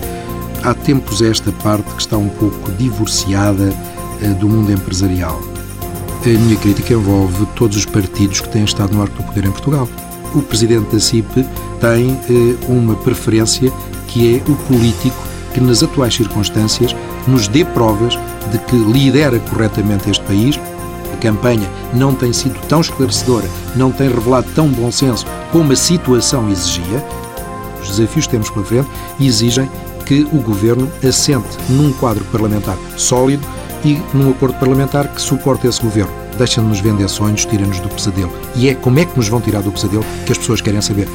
há 0.64 0.74
tempos 0.74 1.22
esta 1.22 1.52
parte 1.52 1.84
que 1.94 2.02
está 2.02 2.16
um 2.16 2.30
pouco 2.30 2.72
divorciada 2.72 3.74
eh, 4.22 4.28
do 4.40 4.48
mundo 4.48 4.72
empresarial. 4.72 5.42
A 6.26 6.30
minha 6.30 6.56
crítica 6.56 6.94
envolve 6.94 7.46
todos 7.54 7.76
os 7.76 7.86
partidos 7.86 8.40
que 8.40 8.48
têm 8.48 8.64
estado 8.64 8.96
no 8.96 9.02
arco 9.02 9.18
do 9.18 9.24
poder 9.24 9.44
em 9.44 9.52
Portugal. 9.52 9.90
O 10.34 10.42
presidente 10.42 10.90
da 10.90 11.02
CIP 11.02 11.46
tem 11.82 12.18
eh, 12.30 12.56
uma 12.70 12.96
preferência 12.96 13.70
que 14.08 14.38
é 14.38 14.50
o 14.50 14.56
político 14.68 15.22
que, 15.54 15.60
nas 15.60 15.84
atuais 15.84 16.16
circunstâncias, 16.16 16.96
nos 17.28 17.50
dê 17.50 17.66
provas 17.66 18.18
de 18.54 18.58
que 18.58 18.78
lidera 18.78 19.38
corretamente 19.38 20.10
este 20.10 20.24
país. 20.24 20.58
A 21.14 21.18
campanha 21.18 21.68
não 21.94 22.16
tem 22.16 22.32
sido 22.32 22.58
tão 22.70 22.80
esclarecedora, 22.80 23.50
não 23.76 23.92
tem 23.92 24.08
revelado 24.08 24.48
tão 24.56 24.70
bom 24.70 24.90
senso 24.90 25.26
como 25.52 25.74
a 25.74 25.76
situação 25.76 26.50
exigia, 26.50 27.04
os 27.84 27.98
desafios 27.98 28.26
que 28.26 28.32
temos 28.32 28.50
pela 28.50 28.66
frente 28.66 28.88
exigem 29.20 29.70
que 30.06 30.24
o 30.34 30.42
Governo 30.42 30.92
assente 31.08 31.58
num 31.70 31.92
quadro 31.94 32.24
parlamentar 32.26 32.78
sólido 32.98 33.46
e 33.86 34.02
num 34.14 34.32
acordo 34.32 34.58
parlamentar 34.60 35.08
que 35.08 35.22
suporte 35.22 35.68
esse 35.68 35.82
Governo. 35.82 36.12
Deixem-nos 36.38 36.80
vender 36.80 37.08
sonhos, 37.10 37.46
tirem-nos 37.46 37.80
do 37.80 37.90
pesadelo. 37.90 38.32
E 38.56 38.70
é 38.70 38.76
como 38.76 39.00
é 39.00 39.06
que 39.06 39.16
nos 39.16 39.28
vão 39.28 39.42
tirar 39.42 39.62
do 39.62 39.72
pesadelo 39.72 40.04
que 40.26 40.32
as 40.32 40.38
pessoas 40.38 40.62
querem 40.62 40.82
saber. 40.82 41.08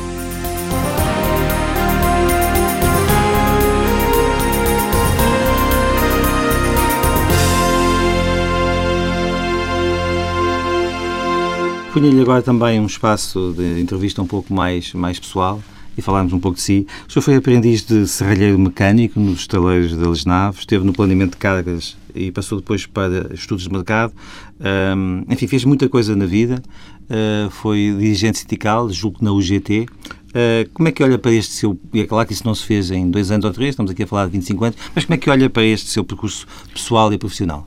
Punha-lhe 11.92 12.20
agora 12.20 12.42
também 12.42 12.78
um 12.78 12.87
espaço 12.87 13.52
de 13.57 13.81
entrevista 13.81 14.22
um 14.22 14.26
pouco 14.26 14.54
mais, 14.54 14.92
mais 14.92 15.18
pessoal 15.18 15.61
e 15.98 16.02
falarmos 16.02 16.32
um 16.32 16.38
pouco 16.38 16.56
de 16.56 16.62
si. 16.62 16.87
O 17.08 17.12
senhor 17.12 17.22
foi 17.22 17.34
aprendiz 17.34 17.82
de 17.82 18.06
serralheiro 18.06 18.56
mecânico 18.56 19.18
nos 19.18 19.40
estaleiros 19.40 19.96
da 19.96 20.08
Lesnave, 20.08 20.61
esteve 20.61 20.84
no 20.84 20.92
planeamento 20.92 21.32
de 21.32 21.38
cargas 21.38 21.96
e 22.14 22.30
passou 22.30 22.58
depois 22.58 22.87
para 22.87 23.34
estudos 23.34 23.64
de 23.64 23.72
mercado. 23.72 24.12
Um, 24.96 25.24
enfim, 25.28 25.48
fez 25.48 25.64
muita 25.64 25.88
coisa 25.88 26.14
na 26.14 26.24
vida. 26.24 26.62
Uh, 27.04 27.50
foi 27.50 27.96
dirigente 27.98 28.38
sindical, 28.38 28.88
julgo 28.90 29.18
na 29.22 29.32
UGT. 29.32 29.87
Uh, 30.28 30.70
como 30.72 30.88
é 30.88 30.92
que 30.92 31.02
olha 31.02 31.18
para 31.18 31.32
este 31.32 31.52
seu. 31.52 31.76
E 31.92 32.00
é 32.00 32.06
claro 32.06 32.28
que 32.28 32.32
isso 32.32 32.46
não 32.46 32.54
se 32.54 32.64
fez 32.64 32.92
em 32.92 33.11
dois 33.11 33.32
anos 33.32 33.44
ou 33.44 33.52
três, 33.52 33.70
estamos 33.70 33.90
aqui 33.90 34.04
a 34.04 34.06
falar 34.06 34.26
de 34.26 34.32
25 34.32 34.64
anos, 34.64 34.78
mas 34.94 35.04
como 35.04 35.14
é 35.14 35.18
que 35.18 35.28
olha 35.28 35.50
para 35.50 35.64
este 35.64 35.90
seu 35.90 36.04
percurso 36.04 36.46
pessoal 36.72 37.12
e 37.12 37.18
profissional? 37.18 37.66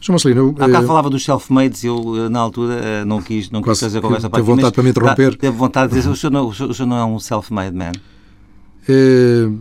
João 0.00 0.14
Marcelino, 0.14 0.54
Há 0.58 0.68
cá 0.70 0.82
falava 0.82 1.10
dos 1.10 1.24
self-mades, 1.24 1.82
eu 1.82 2.30
na 2.30 2.38
altura 2.38 3.04
não 3.04 3.20
quis, 3.20 3.50
não 3.50 3.60
quis 3.62 3.80
fazer 3.80 3.98
a 3.98 4.00
conversa 4.00 4.30
para 4.30 4.38
aqui. 4.38 4.46
Teve 4.46 4.56
vontade 4.56 4.74
para 4.74 4.82
me 4.84 4.90
interromper. 4.90 5.36
Teve 5.36 5.56
vontade 5.56 5.92
de 5.92 5.98
dizer, 5.98 6.10
o 6.10 6.16
senhor 6.16 6.30
não, 6.30 6.46
o 6.46 6.54
senhor 6.54 6.86
não 6.86 6.96
é 6.96 7.04
um 7.04 7.18
self-made 7.18 7.76
man? 7.76 7.92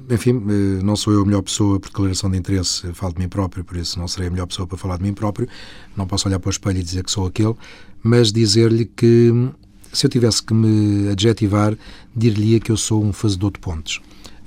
Enfim, 0.10 0.42
não 0.84 0.96
sou 0.96 1.12
eu 1.12 1.22
a 1.22 1.26
melhor 1.26 1.42
pessoa 1.42 1.80
por 1.80 1.90
declaração 1.90 2.30
de 2.30 2.38
interesse, 2.38 2.94
falo 2.94 3.14
de 3.14 3.20
mim 3.20 3.28
próprio, 3.28 3.64
por 3.64 3.76
isso 3.76 4.00
não 4.00 4.08
serei 4.08 4.28
a 4.28 4.32
melhor 4.32 4.46
pessoa 4.46 4.66
para 4.66 4.78
falar 4.78 4.98
de 4.98 5.04
mim 5.04 5.14
próprio. 5.14 5.50
Não 5.98 6.08
posso 6.08 6.28
olhar 6.28 6.40
para 6.40 6.48
o 6.48 6.52
espelho 6.52 6.80
e 6.80 6.84
dizer 6.84 7.04
que 7.04 7.12
sou 7.12 7.26
aquele, 7.26 7.56
mas 8.02 8.32
dizer-lhe 8.32 8.86
que 8.86 9.50
se 9.92 10.06
eu 10.06 10.10
tivesse 10.10 10.44
que 10.44 10.54
me 10.54 11.10
adjetivar, 11.10 11.76
dir-lhe 12.16 12.60
que 12.60 12.72
eu 12.72 12.78
sou 12.78 13.04
um 13.04 13.12
fazedor 13.12 13.52
de 13.52 13.60
pontes. 13.60 13.98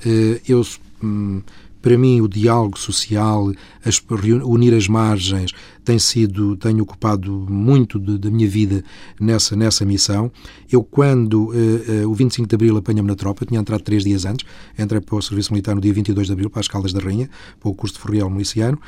Uh, 0.06 0.40
eu 0.48 0.64
um, 1.02 1.42
para 1.80 1.96
mim, 1.96 2.20
o 2.20 2.28
diálogo 2.28 2.78
social, 2.78 3.52
as, 3.84 4.02
unir 4.44 4.74
as 4.74 4.86
margens, 4.86 5.52
tem 5.84 5.98
sido, 5.98 6.56
tenho 6.56 6.82
ocupado 6.82 7.46
muito 7.48 7.98
da 7.98 8.30
minha 8.30 8.48
vida 8.48 8.84
nessa, 9.18 9.56
nessa 9.56 9.84
missão. 9.84 10.30
Eu, 10.70 10.84
quando 10.84 11.48
uh, 11.48 12.04
uh, 12.04 12.08
o 12.10 12.14
25 12.14 12.48
de 12.48 12.54
Abril 12.54 12.76
apanha-me 12.76 13.08
na 13.08 13.14
tropa, 13.14 13.46
tinha 13.46 13.58
entrado 13.58 13.82
três 13.82 14.04
dias 14.04 14.24
antes, 14.24 14.46
entrei 14.78 15.00
para 15.00 15.16
o 15.16 15.22
serviço 15.22 15.52
militar 15.52 15.74
no 15.74 15.80
dia 15.80 15.92
22 15.92 16.26
de 16.26 16.32
Abril, 16.32 16.50
para 16.50 16.60
as 16.60 16.68
Caldas 16.68 16.92
da 16.92 17.00
Rainha, 17.00 17.28
para 17.58 17.70
o 17.70 17.74
curso 17.74 17.94
de 17.96 18.00
Forreal 18.00 18.30
Miliciano, 18.30 18.78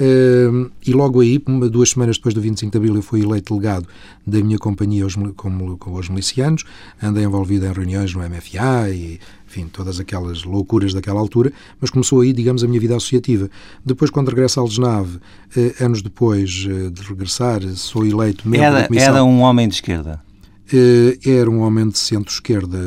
e 0.00 0.92
logo 0.92 1.20
aí, 1.20 1.42
duas 1.70 1.90
semanas 1.90 2.16
depois 2.16 2.34
do 2.34 2.40
25 2.40 2.72
de 2.72 2.78
Abril, 2.78 2.96
eu 2.96 3.02
fui 3.02 3.22
eleito 3.22 3.54
delegado 3.54 3.86
da 4.26 4.42
minha 4.42 4.58
companhia 4.58 5.04
aos, 5.04 5.14
como, 5.36 5.76
com 5.78 5.94
os 5.94 6.08
milicianos, 6.08 6.64
andei 7.02 7.24
envolvido 7.24 7.66
em 7.66 7.72
reuniões 7.72 8.14
no 8.14 8.20
MFA 8.20 8.90
e, 8.90 9.20
enfim, 9.46 9.68
todas 9.72 10.00
aquelas 10.00 10.44
loucuras 10.44 10.92
daquela 10.92 11.20
altura, 11.20 11.52
mas 11.80 11.90
começou 11.90 12.20
aí, 12.20 12.32
digamos, 12.32 12.64
a 12.64 12.66
minha 12.66 12.80
vida 12.80 12.96
associativa. 12.96 13.48
Depois, 13.84 14.10
quando 14.10 14.28
regresso 14.28 14.58
a 14.58 14.62
Algesnave, 14.62 15.16
uh, 15.16 15.84
anos 15.84 16.02
depois 16.02 16.66
uh, 16.66 16.90
de 16.90 17.02
regressar, 17.02 17.62
sou 17.74 18.04
eleito 18.04 18.48
membro 18.48 18.66
era, 18.66 18.80
da 18.80 18.86
comissão... 18.88 19.08
Era 19.08 19.24
um 19.24 19.40
homem 19.40 19.68
de 19.68 19.74
esquerda? 19.74 20.20
Eh, 20.72 21.18
era 21.24 21.50
um 21.50 21.60
homem 21.60 21.88
de 21.88 21.98
centro-esquerda, 21.98 22.78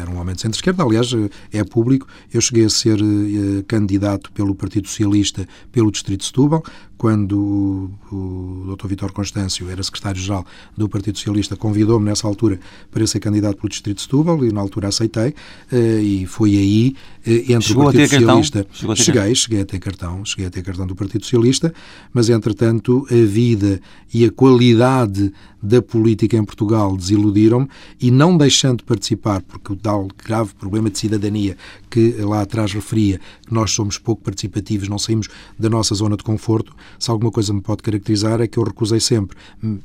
era 0.00 0.10
um 0.10 0.18
homem 0.18 0.34
de 0.34 0.40
centro-esquerda, 0.40 0.82
aliás, 0.82 1.12
eh, 1.12 1.58
é 1.58 1.64
público. 1.64 2.06
Eu 2.32 2.40
cheguei 2.40 2.64
a 2.64 2.70
ser 2.70 3.00
uh, 3.00 3.62
candidato 3.68 4.32
pelo 4.32 4.54
Partido 4.54 4.88
Socialista 4.88 5.46
pelo 5.70 5.90
Distrito 5.90 6.20
de 6.20 6.26
Setúbal, 6.26 6.62
quando 6.96 7.90
o, 8.10 8.14
o 8.14 8.76
Dr. 8.76 8.88
Vitor 8.88 9.12
Constâncio 9.12 9.68
era 9.70 9.82
secretário-geral 9.82 10.44
do 10.76 10.88
Partido 10.88 11.18
Socialista, 11.18 11.56
convidou-me 11.56 12.06
nessa 12.06 12.26
altura 12.26 12.58
para 12.90 13.06
ser 13.06 13.20
candidato 13.20 13.56
pelo 13.56 13.68
Distrito 13.68 13.96
de 13.96 14.02
Setúbal 14.02 14.44
e 14.44 14.52
na 14.52 14.60
altura 14.60 14.88
aceitei 14.88 15.34
uh, 15.72 16.00
e 16.00 16.26
foi 16.26 16.56
aí 16.56 16.94
uh, 17.26 17.30
entre 17.30 17.60
Chegou 17.62 17.82
o 17.82 17.86
Partido 17.86 18.08
Socialista. 18.08 18.66
Chegou 18.72 18.96
cheguei, 18.96 19.34
cheguei 19.34 19.60
a 19.60 19.64
ter 19.64 19.78
cartão, 19.78 20.24
cheguei 20.24 20.46
a 20.46 20.50
ter 20.50 20.62
cartão 20.62 20.86
do 20.86 20.94
Partido 20.94 21.24
Socialista, 21.24 21.72
mas 22.12 22.28
entretanto 22.28 23.06
a 23.10 23.26
vida 23.26 23.80
e 24.12 24.24
a 24.24 24.30
qualidade 24.30 25.32
da 25.62 25.82
política 25.82 26.36
em 26.36 26.44
Portugal 26.44 26.96
desiludiram-me 26.96 27.68
e 28.00 28.10
não 28.10 28.36
deixando 28.36 28.78
de 28.78 28.84
participar, 28.84 29.42
porque 29.42 29.72
o 29.72 29.76
tal 29.76 30.08
grave 30.24 30.54
problema 30.54 30.88
de 30.88 30.98
cidadania 30.98 31.56
que 31.90 32.12
lá 32.20 32.42
atrás 32.42 32.72
referia, 32.72 33.20
que 33.46 33.52
nós 33.52 33.72
somos 33.72 33.98
pouco 33.98 34.22
participativos, 34.22 34.88
não 34.88 34.98
saímos 34.98 35.28
da 35.58 35.68
nossa 35.68 35.94
zona 35.94 36.16
de 36.16 36.22
conforto, 36.22 36.74
se 36.98 37.10
alguma 37.10 37.30
coisa 37.30 37.52
me 37.52 37.60
pode 37.60 37.82
caracterizar 37.82 38.40
é 38.40 38.46
que 38.46 38.58
eu 38.58 38.62
recusei 38.62 39.00
sempre 39.00 39.36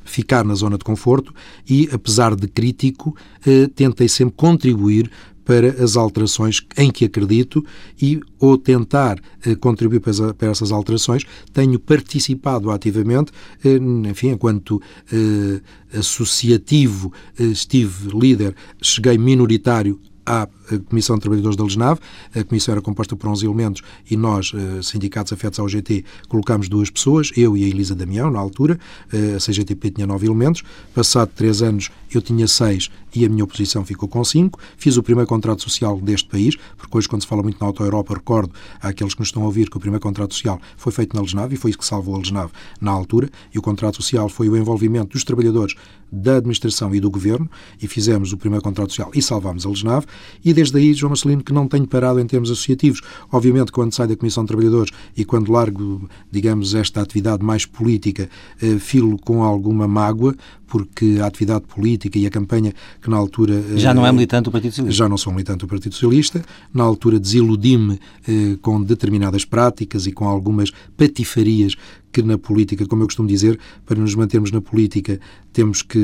ficar 0.03 0.43
na 0.43 0.55
zona 0.55 0.77
de 0.77 0.83
conforto 0.83 1.33
e, 1.69 1.89
apesar 1.91 2.35
de 2.35 2.47
crítico, 2.47 3.15
eh, 3.45 3.67
tentei 3.67 4.07
sempre 4.07 4.35
contribuir 4.35 5.09
para 5.43 5.83
as 5.83 5.97
alterações 5.97 6.61
em 6.77 6.91
que 6.91 7.05
acredito 7.05 7.65
e, 8.01 8.19
ou 8.39 8.57
tentar 8.57 9.19
eh, 9.45 9.55
contribuir 9.55 9.99
para, 9.99 10.33
para, 10.33 10.49
essas 10.49 10.71
alterações, 10.71 11.25
tenho 11.51 11.79
participado 11.79 12.69
ativamente, 12.71 13.31
eh, 13.63 13.77
enfim, 14.09 14.29
enquanto 14.29 14.81
eh, 15.11 15.61
associativo 15.97 17.11
eh, 17.37 17.43
estive 17.45 18.17
líder, 18.17 18.55
cheguei 18.81 19.17
minoritário 19.17 19.99
à 20.25 20.47
Comissão 20.79 21.15
de 21.15 21.21
Trabalhadores 21.21 21.55
da 21.55 21.63
Lesnave. 21.63 21.99
A 22.35 22.43
comissão 22.43 22.73
era 22.73 22.81
composta 22.81 23.15
por 23.15 23.29
11 23.29 23.45
elementos 23.45 23.81
e 24.09 24.17
nós, 24.17 24.51
eh, 24.53 24.81
sindicatos 24.81 25.33
afetos 25.33 25.59
ao 25.59 25.67
GT, 25.67 26.03
colocámos 26.27 26.69
duas 26.69 26.89
pessoas, 26.89 27.31
eu 27.35 27.55
e 27.55 27.63
a 27.63 27.67
Elisa 27.67 27.95
Damião, 27.95 28.31
na 28.31 28.39
altura. 28.39 28.79
Eh, 29.11 29.35
a 29.35 29.39
CGTP 29.39 29.91
tinha 29.91 30.07
nove 30.07 30.27
elementos. 30.27 30.63
Passado 30.93 31.31
três 31.35 31.61
anos, 31.61 31.89
eu 32.13 32.21
tinha 32.21 32.47
seis 32.47 32.89
e 33.13 33.25
a 33.25 33.29
minha 33.29 33.43
oposição 33.43 33.85
ficou 33.85 34.07
com 34.07 34.23
cinco. 34.23 34.59
Fiz 34.77 34.97
o 34.97 35.03
primeiro 35.03 35.27
contrato 35.27 35.61
social 35.61 35.99
deste 35.99 36.27
país, 36.27 36.55
porque 36.77 36.97
hoje, 36.97 37.07
quando 37.07 37.21
se 37.21 37.27
fala 37.27 37.43
muito 37.43 37.59
na 37.59 37.67
Auto-Europa, 37.67 38.13
recordo 38.13 38.53
àqueles 38.81 39.13
que 39.13 39.19
nos 39.19 39.29
estão 39.29 39.43
a 39.43 39.45
ouvir 39.45 39.69
que 39.69 39.77
o 39.77 39.79
primeiro 39.79 40.01
contrato 40.01 40.33
social 40.33 40.59
foi 40.77 40.91
feito 40.91 41.15
na 41.15 41.21
Lesnave 41.21 41.55
e 41.55 41.57
foi 41.57 41.71
isso 41.71 41.79
que 41.79 41.85
salvou 41.85 42.15
a 42.15 42.19
Lesnave 42.19 42.51
na 42.79 42.91
altura. 42.91 43.29
E 43.53 43.59
o 43.59 43.61
contrato 43.61 43.97
social 43.97 44.29
foi 44.29 44.49
o 44.49 44.57
envolvimento 44.57 45.13
dos 45.13 45.23
trabalhadores 45.23 45.75
da 46.11 46.37
administração 46.37 46.93
e 46.93 46.99
do 46.99 47.09
governo 47.09 47.49
e 47.81 47.87
fizemos 47.87 48.33
o 48.33 48.37
primeiro 48.37 48.63
contrato 48.63 48.89
social 48.89 49.11
e 49.13 49.21
salvámos 49.21 49.65
a 49.65 49.69
Lesnave. 49.69 50.05
E 50.43 50.53
desde 50.61 50.77
aí, 50.77 50.93
João 50.93 51.09
Marcelino, 51.09 51.43
que 51.43 51.51
não 51.51 51.67
tenho 51.67 51.87
parado 51.87 52.19
em 52.19 52.27
termos 52.27 52.51
associativos. 52.51 53.01
Obviamente, 53.31 53.71
quando 53.71 53.93
saio 53.93 54.09
da 54.09 54.15
Comissão 54.15 54.43
de 54.43 54.49
Trabalhadores 54.49 54.91
e 55.17 55.25
quando 55.25 55.51
largo, 55.51 56.07
digamos, 56.31 56.75
esta 56.75 57.01
atividade 57.01 57.43
mais 57.43 57.65
política, 57.65 58.29
eh, 58.61 58.77
filo 58.77 59.17
com 59.17 59.43
alguma 59.43 59.87
mágoa, 59.87 60.35
porque 60.67 61.17
a 61.21 61.25
atividade 61.25 61.65
política 61.65 62.17
e 62.17 62.27
a 62.27 62.29
campanha 62.29 62.73
que 63.01 63.09
na 63.09 63.17
altura... 63.17 63.61
Já 63.75 63.93
não 63.93 64.05
é 64.05 64.09
eh, 64.09 64.11
militante 64.11 64.45
do 64.45 64.51
Partido 64.51 64.71
Socialista? 64.71 64.97
Já 64.97 65.09
não 65.09 65.17
sou 65.17 65.33
militante 65.33 65.59
do 65.59 65.67
Partido 65.67 65.93
Socialista. 65.93 66.43
Na 66.73 66.83
altura 66.83 67.19
desiludi-me 67.19 67.99
eh, 68.27 68.57
com 68.61 68.81
determinadas 68.81 69.43
práticas 69.43 70.05
e 70.05 70.11
com 70.11 70.27
algumas 70.27 70.71
patifarias 70.95 71.75
que 72.11 72.21
na 72.21 72.37
política, 72.37 72.85
como 72.85 73.03
eu 73.03 73.07
costumo 73.07 73.27
dizer, 73.27 73.57
para 73.85 73.99
nos 73.99 74.13
mantermos 74.15 74.51
na 74.51 74.61
política, 74.61 75.19
temos 75.53 75.81
que, 75.81 75.97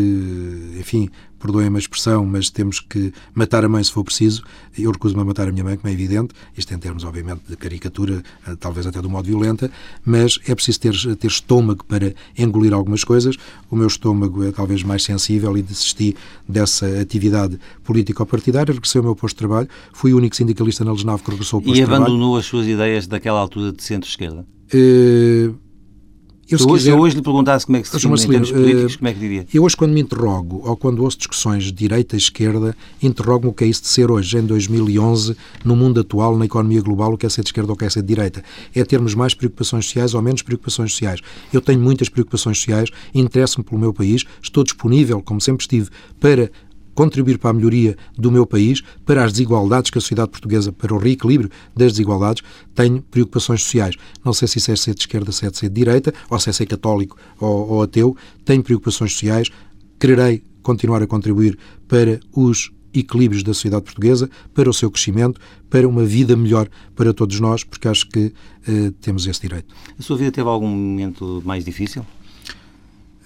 enfim, 0.79 1.09
perdoem-me 1.39 1.75
a 1.77 1.79
expressão, 1.79 2.25
mas 2.25 2.49
temos 2.49 2.79
que 2.79 3.13
matar 3.33 3.63
a 3.63 3.69
mãe 3.69 3.83
se 3.83 3.91
for 3.91 4.03
preciso. 4.03 4.43
Eu 4.77 4.91
recuso-me 4.91 5.21
a 5.21 5.25
matar 5.25 5.47
a 5.47 5.51
minha 5.51 5.63
mãe, 5.63 5.77
como 5.77 5.89
é 5.89 5.93
evidente, 5.93 6.33
isto 6.55 6.73
em 6.73 6.77
termos, 6.77 7.03
obviamente, 7.03 7.41
de 7.47 7.55
caricatura, 7.55 8.23
eh, 8.47 8.55
talvez 8.59 8.85
até 8.87 9.01
de 9.01 9.07
um 9.07 9.09
modo 9.09 9.25
violenta, 9.25 9.71
mas 10.05 10.39
é 10.47 10.53
preciso 10.55 10.79
ter, 10.79 11.15
ter 11.15 11.27
estômago 11.27 11.85
para 11.85 12.13
engolir 12.37 12.73
algumas 12.73 13.03
coisas. 13.03 13.35
O 13.69 13.75
meu 13.75 13.87
estômago 13.87 14.43
é 14.43 14.51
talvez 14.51 14.83
mais 14.83 15.03
sensível 15.03 15.57
e 15.57 15.61
desisti 15.61 16.15
dessa 16.47 16.87
atividade 16.99 17.59
político-partidária, 17.83 18.73
regressei 18.73 18.99
ao 18.99 19.05
meu 19.05 19.15
posto 19.15 19.35
de 19.35 19.39
trabalho, 19.39 19.67
fui 19.93 20.13
o 20.13 20.17
único 20.17 20.35
sindicalista 20.35 20.83
na 20.83 20.91
Lesnave 20.91 21.23
que 21.23 21.31
regressou 21.31 21.57
ao 21.57 21.61
posto 21.61 21.75
de 21.75 21.81
trabalho. 21.81 22.01
E 22.01 22.05
abandonou 22.05 22.37
as 22.37 22.45
suas 22.45 22.67
ideias 22.67 23.07
daquela 23.07 23.39
altura 23.39 23.71
de 23.71 23.83
centro-esquerda? 23.83 24.45
Uh, 24.73 25.55
eu, 26.49 26.57
se, 26.57 26.63
se, 26.63 26.69
hoje, 26.69 26.85
quiser, 26.85 26.95
hoje 26.95 27.15
lhe 27.15 27.21
perguntasse 27.21 27.65
como 27.65 27.77
é 27.77 27.81
que 27.81 27.87
se 27.87 27.93
define 27.93 28.13
em 28.13 28.27
termos 28.27 28.51
políticos, 28.51 28.95
como 28.95 29.07
é 29.07 29.13
que 29.13 29.19
diria? 29.19 29.47
Eu 29.53 29.63
hoje, 29.63 29.75
quando 29.75 29.91
me 29.91 30.01
interrogo, 30.01 30.61
ou 30.63 30.77
quando 30.77 31.03
ouço 31.03 31.17
discussões 31.17 31.65
de 31.65 31.71
direita 31.71 32.15
e 32.15 32.19
esquerda, 32.19 32.75
interrogo-me 33.01 33.51
o 33.51 33.53
que 33.53 33.63
é 33.63 33.67
isso 33.67 33.81
de 33.81 33.87
ser 33.87 34.09
hoje, 34.09 34.37
em 34.37 34.45
2011, 34.45 35.35
no 35.63 35.75
mundo 35.75 35.99
atual, 35.99 36.37
na 36.37 36.45
economia 36.45 36.81
global, 36.81 37.13
o 37.13 37.17
que 37.17 37.25
é 37.25 37.29
ser 37.29 37.41
de 37.41 37.49
esquerda 37.49 37.71
ou 37.71 37.75
o 37.75 37.77
que 37.77 37.85
é 37.85 37.89
ser 37.89 38.01
de 38.01 38.07
direita. 38.07 38.43
É 38.73 38.83
termos 38.83 39.13
mais 39.13 39.33
preocupações 39.33 39.85
sociais 39.85 40.13
ou 40.13 40.21
menos 40.21 40.41
preocupações 40.41 40.91
sociais. 40.91 41.19
Eu 41.51 41.61
tenho 41.61 41.79
muitas 41.79 42.09
preocupações 42.09 42.57
sociais, 42.57 42.89
interesso-me 43.13 43.63
pelo 43.63 43.79
meu 43.79 43.93
país, 43.93 44.23
estou 44.41 44.63
disponível, 44.63 45.21
como 45.21 45.41
sempre 45.41 45.63
estive, 45.63 45.89
para 46.19 46.49
contribuir 46.97 47.37
para 47.37 47.51
a 47.51 47.53
melhoria 47.53 47.95
do 48.17 48.31
meu 48.31 48.43
país, 48.43 48.81
para 49.05 49.23
as 49.23 49.31
desigualdades 49.31 49.91
que 49.91 49.99
a 49.99 50.01
sociedade 50.01 50.31
portuguesa, 50.31 50.71
para 50.71 50.91
o 50.95 50.97
reequilíbrio 50.97 51.47
das 51.75 51.91
desigualdades, 51.91 52.41
tenho 52.73 53.03
preocupações 53.03 53.61
sociais. 53.61 53.95
Não 54.25 54.33
sei 54.33 54.47
se 54.47 54.57
isso 54.57 54.71
é 54.71 54.75
ser 54.75 54.95
de 54.95 55.01
esquerda, 55.01 55.31
se 55.31 55.45
é 55.45 55.53
ser 55.53 55.69
de 55.69 55.75
direita, 55.75 56.11
ou 56.27 56.39
se 56.39 56.49
é 56.49 56.53
ser 56.53 56.65
católico 56.65 57.15
ou, 57.39 57.69
ou 57.69 57.83
ateu, 57.83 58.17
tenho 58.43 58.63
preocupações 58.63 59.13
sociais, 59.13 59.51
quererei 59.99 60.41
continuar 60.63 61.03
a 61.03 61.07
contribuir 61.07 61.55
para 61.87 62.19
os 62.35 62.71
equilíbrios 62.91 63.43
da 63.43 63.53
sociedade 63.53 63.83
portuguesa, 63.83 64.27
para 64.55 64.67
o 64.67 64.73
seu 64.73 64.89
crescimento, 64.89 65.39
para 65.69 65.87
uma 65.87 66.03
vida 66.03 66.35
melhor 66.35 66.67
para 66.95 67.13
todos 67.13 67.39
nós, 67.39 67.63
porque 67.63 67.87
acho 67.87 68.09
que 68.09 68.33
uh, 68.67 68.91
temos 69.01 69.27
esse 69.27 69.41
direito. 69.41 69.75
A 69.99 70.01
sua 70.01 70.17
vida 70.17 70.31
teve 70.31 70.49
algum 70.49 70.67
momento 70.67 71.43
mais 71.45 71.63
difícil? 71.63 72.03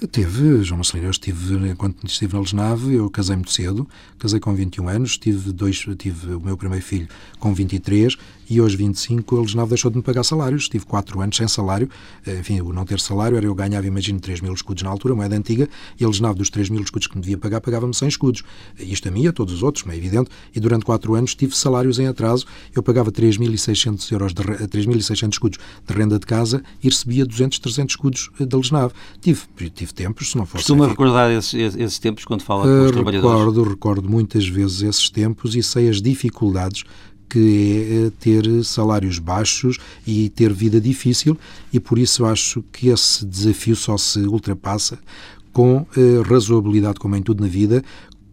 Teve, 0.09 0.63
João 0.63 0.77
Marcelino, 0.77 1.07
eu 1.07 1.11
estive, 1.11 1.69
enquanto 1.69 2.07
estive 2.07 2.33
na 2.33 2.39
Lesnave, 2.39 2.95
eu 2.95 3.07
casei 3.07 3.35
muito 3.35 3.51
cedo, 3.51 3.87
casei 4.17 4.39
com 4.39 4.53
21 4.55 4.89
anos, 4.89 5.15
tive, 5.15 5.51
dois, 5.51 5.85
tive 5.97 6.33
o 6.33 6.39
meu 6.39 6.57
primeiro 6.57 6.83
filho 6.83 7.07
com 7.39 7.53
23 7.53 8.17
e 8.51 8.59
aos 8.59 8.73
25 8.73 9.37
a 9.37 9.41
Lesnave 9.41 9.69
deixou 9.69 9.89
de 9.89 9.95
me 9.95 10.03
pagar 10.03 10.25
salários, 10.25 10.67
tive 10.67 10.83
4 10.83 11.21
anos 11.21 11.37
sem 11.37 11.47
salário, 11.47 11.89
eh, 12.27 12.39
enfim, 12.39 12.59
o 12.59 12.73
não 12.73 12.83
ter 12.83 12.99
salário 12.99 13.37
era 13.37 13.45
eu 13.45 13.55
ganhava, 13.55 13.87
imagino, 13.87 14.19
3 14.19 14.41
mil 14.41 14.53
escudos 14.53 14.83
na 14.83 14.89
altura, 14.89 15.15
moeda 15.15 15.37
antiga, 15.37 15.69
e 15.97 16.03
a 16.03 16.07
Lesnave 16.09 16.37
dos 16.37 16.49
3 16.49 16.69
mil 16.69 16.81
escudos 16.81 17.07
que 17.07 17.15
me 17.15 17.21
devia 17.21 17.37
pagar, 17.37 17.61
pagava-me 17.61 17.93
100 17.93 18.09
escudos. 18.09 18.43
Isto 18.77 19.07
a 19.07 19.11
mim 19.11 19.23
e 19.23 19.27
a 19.29 19.31
todos 19.31 19.53
os 19.53 19.63
outros, 19.63 19.87
é 19.87 19.95
evidente, 19.95 20.29
e 20.53 20.59
durante 20.59 20.83
4 20.83 21.15
anos 21.15 21.33
tive 21.33 21.55
salários 21.55 21.97
em 21.97 22.07
atraso, 22.07 22.45
eu 22.75 22.83
pagava 22.83 23.09
3.600 23.09 24.11
euros, 24.11 24.33
de, 24.33 24.43
3.600 24.43 25.31
escudos 25.31 25.59
de 25.87 25.93
renda 25.93 26.19
de 26.19 26.25
casa 26.25 26.61
e 26.83 26.89
recebia 26.89 27.25
200, 27.25 27.57
300 27.57 27.93
escudos 27.93 28.29
eh, 28.37 28.45
da 28.45 28.57
Lesnave. 28.57 28.93
Tive, 29.21 29.43
tive 29.73 29.93
tempos, 29.93 30.31
se 30.31 30.37
não 30.37 30.45
fosse... 30.45 30.65
Costuma 30.65 30.89
recordar 30.89 31.31
esses, 31.31 31.53
esses, 31.53 31.99
tempos 31.99 32.25
quando 32.25 32.41
fala 32.41 32.63
com 32.63 32.83
os 32.83 32.89
uh, 32.89 32.93
trabalhadores? 32.93 33.39
Recordo, 33.39 33.63
recordo 33.63 34.09
muitas 34.09 34.45
vezes 34.45 34.81
esses 34.81 35.09
tempos 35.09 35.55
e 35.55 35.63
sei 35.63 35.87
as 35.87 36.01
dificuldades 36.01 36.83
que 37.31 37.87
é 37.89 38.07
eh, 38.07 38.11
ter 38.19 38.63
salários 38.65 39.17
baixos 39.17 39.77
e 40.05 40.29
ter 40.29 40.51
vida 40.51 40.81
difícil, 40.81 41.37
e 41.71 41.79
por 41.79 41.97
isso 41.97 42.25
acho 42.25 42.61
que 42.73 42.89
esse 42.89 43.25
desafio 43.25 43.75
só 43.75 43.97
se 43.97 44.19
ultrapassa 44.19 44.99
com 45.53 45.85
eh, 45.95 46.21
razoabilidade, 46.27 46.99
como 46.99 47.15
em 47.15 47.21
tudo 47.21 47.41
na 47.41 47.49
vida, 47.49 47.81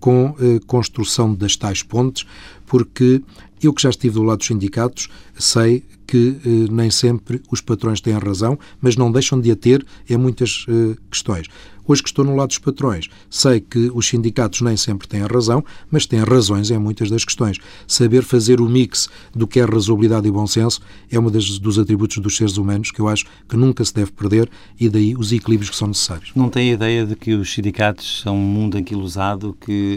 com 0.00 0.34
eh, 0.40 0.60
construção 0.66 1.32
das 1.32 1.56
tais 1.56 1.82
pontes, 1.82 2.26
porque 2.66 3.22
eu 3.62 3.72
que 3.72 3.82
já 3.82 3.90
estive 3.90 4.14
do 4.14 4.22
lado 4.22 4.38
dos 4.38 4.46
sindicatos 4.46 5.08
sei 5.36 5.84
que 6.06 6.36
eh, 6.44 6.72
nem 6.72 6.90
sempre 6.90 7.40
os 7.50 7.60
patrões 7.60 8.00
têm 8.00 8.14
razão, 8.14 8.58
mas 8.80 8.96
não 8.96 9.12
deixam 9.12 9.40
de 9.40 9.50
a 9.50 9.56
ter 9.56 9.84
em 10.08 10.16
muitas 10.16 10.64
eh, 10.68 10.96
questões. 11.10 11.46
Hoje 11.88 12.02
que 12.02 12.10
estou 12.10 12.22
no 12.22 12.36
lado 12.36 12.48
dos 12.48 12.58
patrões, 12.58 13.08
sei 13.30 13.60
que 13.60 13.90
os 13.94 14.06
sindicatos 14.06 14.60
nem 14.60 14.76
sempre 14.76 15.08
têm 15.08 15.22
razão, 15.22 15.64
mas 15.90 16.04
têm 16.04 16.20
razões 16.20 16.70
em 16.70 16.76
muitas 16.76 17.08
das 17.08 17.24
questões. 17.24 17.56
Saber 17.86 18.22
fazer 18.22 18.60
o 18.60 18.68
mix 18.68 19.08
do 19.34 19.46
que 19.46 19.58
é 19.58 19.64
razoabilidade 19.64 20.28
e 20.28 20.30
bom 20.30 20.46
senso 20.46 20.82
é 21.10 21.18
um 21.18 21.30
dos 21.30 21.78
atributos 21.78 22.18
dos 22.18 22.36
seres 22.36 22.58
humanos 22.58 22.90
que 22.90 23.00
eu 23.00 23.08
acho 23.08 23.24
que 23.48 23.56
nunca 23.56 23.82
se 23.82 23.94
deve 23.94 24.12
perder 24.12 24.50
e 24.78 24.86
daí 24.90 25.16
os 25.16 25.32
equilíbrios 25.32 25.70
que 25.70 25.76
são 25.76 25.88
necessários. 25.88 26.30
Não 26.36 26.50
tem 26.50 26.72
a 26.72 26.74
ideia 26.74 27.06
de 27.06 27.16
que 27.16 27.32
os 27.32 27.50
sindicatos 27.50 28.20
são 28.20 28.36
um 28.36 28.46
mundo 28.46 28.76
anquilosado 28.76 29.56
que 29.58 29.96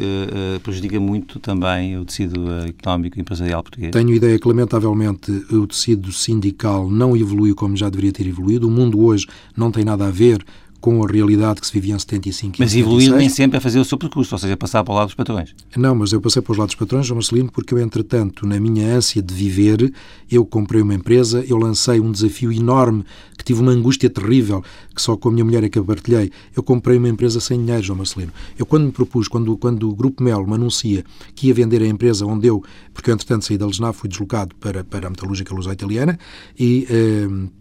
uh, 0.55 0.61
prejudica 0.61 0.97
muito 0.97 1.39
também 1.41 1.97
o 1.97 2.05
tecido 2.05 2.39
uh, 2.45 2.67
económico 2.69 3.19
e 3.19 3.21
empresarial 3.21 3.63
português? 3.63 3.91
Tenho 3.91 4.13
ideia 4.13 4.39
que, 4.39 4.47
lamentavelmente, 4.47 5.29
o 5.51 5.67
tecido 5.67 6.09
sindical 6.13 6.89
não 6.89 7.17
evoluiu 7.17 7.53
como 7.53 7.75
já 7.75 7.89
deveria 7.89 8.13
ter 8.13 8.27
evoluído. 8.27 8.69
O 8.69 8.71
mundo 8.71 9.03
hoje 9.03 9.27
não 9.57 9.69
tem 9.69 9.83
nada 9.83 10.07
a 10.07 10.09
ver 10.09 10.41
com 10.81 11.03
a 11.03 11.07
realidade 11.07 11.61
que 11.61 11.67
se 11.67 11.73
vivia 11.73 11.95
em 11.95 11.99
75 11.99 12.55
Mas 12.57 12.75
evoluir 12.75 13.13
nem 13.13 13.29
sempre 13.29 13.57
é 13.57 13.59
fazer 13.59 13.79
o 13.79 13.85
seu 13.85 13.99
percurso, 13.99 14.33
ou 14.33 14.39
seja, 14.39 14.57
passar 14.57 14.83
para 14.83 14.91
o 14.91 14.95
lado 14.95 15.05
dos 15.05 15.15
patrões. 15.15 15.55
Não, 15.77 15.93
mas 15.93 16.11
eu 16.11 16.19
passei 16.19 16.41
para 16.41 16.51
os 16.51 16.57
lados 16.57 16.73
dos 16.73 16.79
patrões, 16.79 17.05
João 17.05 17.17
Marcelino, 17.17 17.51
porque 17.51 17.73
eu, 17.73 17.79
entretanto, 17.79 18.47
na 18.47 18.59
minha 18.59 18.95
ânsia 18.95 19.21
de 19.21 19.33
viver, 19.33 19.93
eu 20.29 20.43
comprei 20.43 20.81
uma 20.81 20.95
empresa, 20.95 21.45
eu 21.47 21.55
lancei 21.55 21.99
um 21.99 22.11
desafio 22.11 22.51
enorme, 22.51 23.05
que 23.37 23.43
tive 23.43 23.61
uma 23.61 23.71
angústia 23.71 24.09
terrível, 24.09 24.63
que 24.95 25.01
só 25.01 25.15
com 25.15 25.29
a 25.29 25.31
minha 25.31 25.45
mulher 25.45 25.63
é 25.63 25.69
que 25.69 25.77
eu 25.77 25.85
partilhei. 25.85 26.31
Eu 26.55 26.63
comprei 26.63 26.97
uma 26.97 27.09
empresa 27.09 27.39
sem 27.39 27.59
dinheiro, 27.59 27.83
João 27.83 27.97
Marcelino. 27.97 28.33
Eu, 28.57 28.65
quando 28.65 28.85
me 28.85 28.91
propus, 28.91 29.27
quando, 29.27 29.55
quando 29.57 29.87
o 29.87 29.95
Grupo 29.95 30.23
Melo 30.23 30.47
me 30.47 30.55
anuncia 30.55 31.05
que 31.35 31.47
ia 31.47 31.53
vender 31.53 31.83
a 31.83 31.87
empresa 31.87 32.25
onde 32.25 32.47
eu, 32.47 32.63
porque 32.91 33.11
eu, 33.11 33.13
entretanto, 33.13 33.45
saí 33.45 33.57
da 33.57 33.67
Lesnar, 33.67 33.93
fui 33.93 34.09
deslocado 34.09 34.55
para, 34.55 34.83
para 34.83 35.07
a 35.07 35.09
metalúrgica 35.11 35.53
luso 35.53 35.71
italiana 35.71 36.17
e... 36.59 36.87
Eh, 36.89 37.60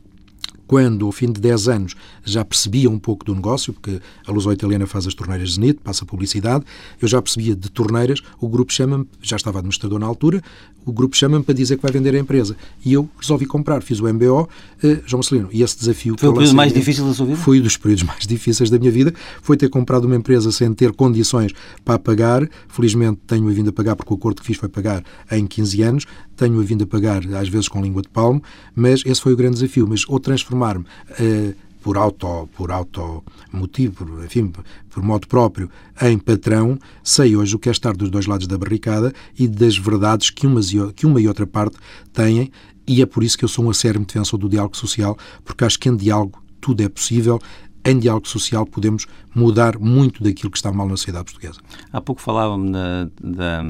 quando, 0.71 1.05
ao 1.05 1.11
fim 1.11 1.33
de 1.33 1.41
10 1.41 1.67
anos, 1.67 1.97
já 2.25 2.45
percebia 2.45 2.89
um 2.89 2.97
pouco 2.97 3.25
do 3.25 3.35
negócio, 3.35 3.73
porque 3.73 4.01
a 4.25 4.31
Luso 4.31 4.53
Italiana 4.53 4.87
faz 4.87 5.05
as 5.05 5.15
torneiras 5.15 5.55
Zenit, 5.55 5.81
passa 5.83 6.07
publicidade, 6.07 6.65
eu 7.03 7.09
já 7.09 7.21
percebia 7.21 7.57
de 7.57 7.69
torneiras, 7.69 8.21
o 8.41 8.49
grupo 8.49 8.73
chama-me, 8.73 9.05
já 9.21 9.35
estava 9.35 9.59
administrador 9.59 9.99
na 9.99 10.07
altura, 10.07 10.41
o 10.87 10.93
grupo 10.93 11.17
chama-me 11.17 11.43
para 11.43 11.55
dizer 11.55 11.75
que 11.75 11.83
vai 11.83 11.91
vender 11.91 12.15
a 12.15 12.21
empresa. 12.21 12.57
E 12.85 12.93
eu 12.93 13.09
resolvi 13.21 13.47
comprar, 13.47 13.83
fiz 13.83 13.99
o 13.99 14.07
MBO, 14.07 14.49
eh, 14.81 15.01
João 15.05 15.19
Marcelino, 15.19 15.49
e 15.51 15.61
esse 15.61 15.77
desafio... 15.77 16.15
Foi 16.17 16.29
o 16.29 16.35
período 16.35 16.55
mais 16.55 16.73
difícil 16.73 17.05
da 17.05 17.15
sua 17.15 17.27
vida? 17.27 17.39
Foi 17.39 17.59
um 17.59 17.63
dos 17.65 17.77
períodos 17.77 18.05
mais 18.05 18.25
difíceis 18.25 18.71
da 18.71 18.79
minha 18.79 18.93
vida, 18.93 19.13
foi 19.43 19.57
ter 19.57 19.69
comprado 19.69 20.05
uma 20.05 20.15
empresa 20.15 20.53
sem 20.53 20.73
ter 20.73 20.93
condições 20.93 21.53
para 21.85 21.99
pagar, 21.99 22.49
felizmente 22.69 23.19
tenho-a 23.27 23.53
vindo 23.53 23.71
a 23.71 23.73
pagar, 23.73 23.97
porque 23.97 24.15
o 24.15 24.17
acordo 24.17 24.41
que 24.41 24.47
fiz 24.47 24.57
foi 24.57 24.69
pagar 24.69 25.03
em 25.33 25.49
15 25.49 25.83
anos, 25.83 26.07
tenho-a 26.41 26.65
vindo 26.65 26.85
a 26.85 26.87
pagar, 26.87 27.23
às 27.35 27.49
vezes 27.49 27.69
com 27.69 27.83
língua 27.83 28.01
de 28.01 28.09
palmo, 28.09 28.43
mas 28.75 29.03
esse 29.05 29.21
foi 29.21 29.35
o 29.35 29.37
grande 29.37 29.55
desafio, 29.55 29.87
mas 29.87 30.09
ou 30.09 30.19
transformar-me... 30.19 30.85
Uh, 31.19 31.71
por 31.83 31.97
auto, 31.97 32.47
por 32.55 32.71
auto 32.71 33.25
motivo, 33.51 34.05
por, 34.05 34.23
enfim, 34.23 34.53
por 34.91 35.03
modo 35.03 35.27
próprio, 35.27 35.71
em 36.03 36.19
patrão, 36.19 36.79
sei 37.03 37.35
hoje 37.35 37.57
o 37.57 37.59
que 37.59 37.71
é 37.71 37.73
estar 37.73 37.97
dos 37.97 38.11
dois 38.11 38.27
lados 38.27 38.47
da 38.47 38.59
barricada 38.59 39.15
e 39.39 39.49
das 39.49 39.79
verdades 39.79 40.29
que, 40.29 40.47
umas 40.47 40.75
e, 40.75 40.93
que 40.93 41.07
uma 41.07 41.19
e 41.19 41.27
outra 41.27 41.47
parte 41.47 41.79
têm, 42.13 42.53
e 42.87 43.01
é 43.01 43.07
por 43.07 43.25
isso 43.25 43.39
que 43.39 43.47
eu 43.47 43.49
sou 43.49 43.65
um 43.65 43.71
acérrimo 43.71 44.05
defensor 44.05 44.39
do 44.39 44.47
diálogo 44.47 44.77
social, 44.77 45.17
porque 45.43 45.65
acho 45.65 45.79
que 45.79 45.89
em 45.89 45.97
diálogo 45.97 46.43
tudo 46.61 46.83
é 46.83 46.89
possível, 46.91 47.41
em 47.85 47.99
diálogo 47.99 48.29
social 48.29 48.67
podemos 48.67 49.07
mudar 49.35 49.79
muito 49.79 50.23
daquilo 50.23 50.51
que 50.51 50.59
está 50.59 50.73
mal 50.73 50.87
na 50.89 50.97
sociedade 50.97 51.25
portuguesa. 51.25 51.61
Há 51.93 52.01
pouco 52.01 52.21
falávamos 52.21 52.73
da, 52.73 53.05
da, 53.23 53.63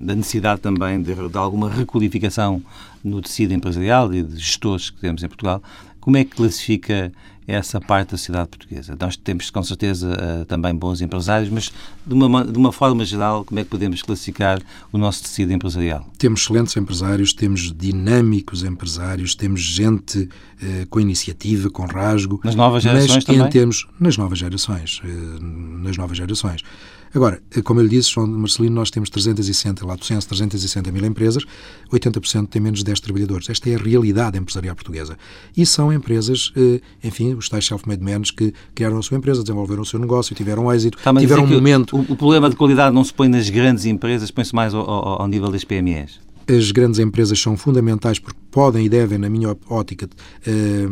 da, 0.00 0.14
necessidade 0.14 0.60
também 0.60 1.00
de, 1.00 1.14
de, 1.14 1.38
alguma 1.38 1.70
requalificação 1.70 2.62
no 3.02 3.22
tecido 3.22 3.54
empresarial 3.54 4.12
e 4.12 4.22
de 4.22 4.36
gestores 4.36 4.90
que 4.90 5.00
temos 5.00 5.22
em 5.22 5.28
Portugal. 5.28 5.62
Como 6.08 6.16
é 6.16 6.24
que 6.24 6.36
classifica 6.36 7.12
essa 7.46 7.78
parte 7.78 8.12
da 8.12 8.16
sociedade 8.16 8.48
portuguesa? 8.48 8.96
Nós 8.98 9.14
temos, 9.14 9.50
com 9.50 9.62
certeza, 9.62 10.16
eh, 10.18 10.44
também 10.46 10.74
bons 10.74 11.02
empresários, 11.02 11.50
mas 11.50 11.70
de 12.06 12.14
uma, 12.14 12.46
de 12.46 12.56
uma 12.56 12.72
forma 12.72 13.04
geral, 13.04 13.44
como 13.44 13.60
é 13.60 13.62
que 13.62 13.68
podemos 13.68 14.00
classificar 14.00 14.58
o 14.90 14.96
nosso 14.96 15.22
tecido 15.22 15.52
empresarial? 15.52 16.10
Temos 16.16 16.40
excelentes 16.40 16.74
empresários, 16.78 17.34
temos 17.34 17.74
dinâmicos 17.76 18.64
empresários, 18.64 19.34
temos 19.34 19.60
gente 19.60 20.30
eh, 20.62 20.86
com 20.88 20.98
iniciativa, 20.98 21.68
com 21.68 21.84
rasgo. 21.84 22.40
Nas 22.42 22.54
novas 22.54 22.84
gerações 22.84 23.16
mas 23.16 23.24
também? 23.24 23.46
Em 23.46 23.50
termos, 23.50 23.86
nas 24.00 24.16
novas 24.16 24.38
gerações. 24.38 25.02
Eh, 25.04 25.08
nas 25.82 25.98
novas 25.98 26.16
gerações. 26.16 26.62
Agora, 27.14 27.40
como 27.64 27.80
eu 27.80 27.84
lhe 27.84 27.90
disse, 27.90 28.10
João 28.10 28.26
Marcelino, 28.26 28.74
nós 28.74 28.90
temos 28.90 29.10
360, 29.10 29.86
lá 29.86 29.96
do 29.96 30.04
censo, 30.04 30.28
360 30.28 30.92
mil 30.92 31.04
empresas, 31.04 31.44
80% 31.92 32.48
têm 32.48 32.60
menos 32.60 32.80
de 32.80 32.84
10 32.86 33.00
trabalhadores. 33.00 33.48
Esta 33.48 33.70
é 33.70 33.74
a 33.74 33.78
realidade 33.78 34.38
empresarial 34.38 34.74
portuguesa. 34.74 35.16
E 35.56 35.64
são 35.64 35.92
empresas, 35.92 36.52
eh, 36.56 36.80
enfim, 37.02 37.34
os 37.34 37.48
tais 37.48 37.66
self-made 37.66 38.02
men 38.02 38.22
que 38.22 38.52
criaram 38.74 38.98
a 38.98 39.02
sua 39.02 39.16
empresa, 39.16 39.42
desenvolveram 39.42 39.82
o 39.82 39.86
seu 39.86 39.98
negócio, 39.98 40.34
tiveram 40.34 40.72
êxito, 40.72 40.98
Está 40.98 41.14
tiveram 41.14 41.44
um 41.44 41.48
momento... 41.48 41.96
O, 41.96 42.00
o, 42.12 42.16
problema 42.16 42.50
de 42.50 42.56
qualidade 42.56 42.94
não 42.94 43.04
se 43.04 43.14
põe 43.14 43.28
nas 43.28 43.48
grandes 43.48 43.84
empresas, 43.84 44.30
põe-se 44.30 44.54
mais 44.54 44.74
ao, 44.74 44.88
ao, 44.88 45.22
ao 45.22 45.28
nível 45.28 45.50
das 45.50 45.64
PMEs. 45.64 46.20
As 46.48 46.70
grandes 46.72 46.98
empresas 46.98 47.38
são 47.38 47.56
fundamentais 47.56 48.18
porque 48.18 48.38
podem 48.50 48.86
e 48.86 48.88
devem, 48.88 49.18
na 49.18 49.28
minha 49.28 49.56
ótica, 49.68 50.08
eh, 50.46 50.88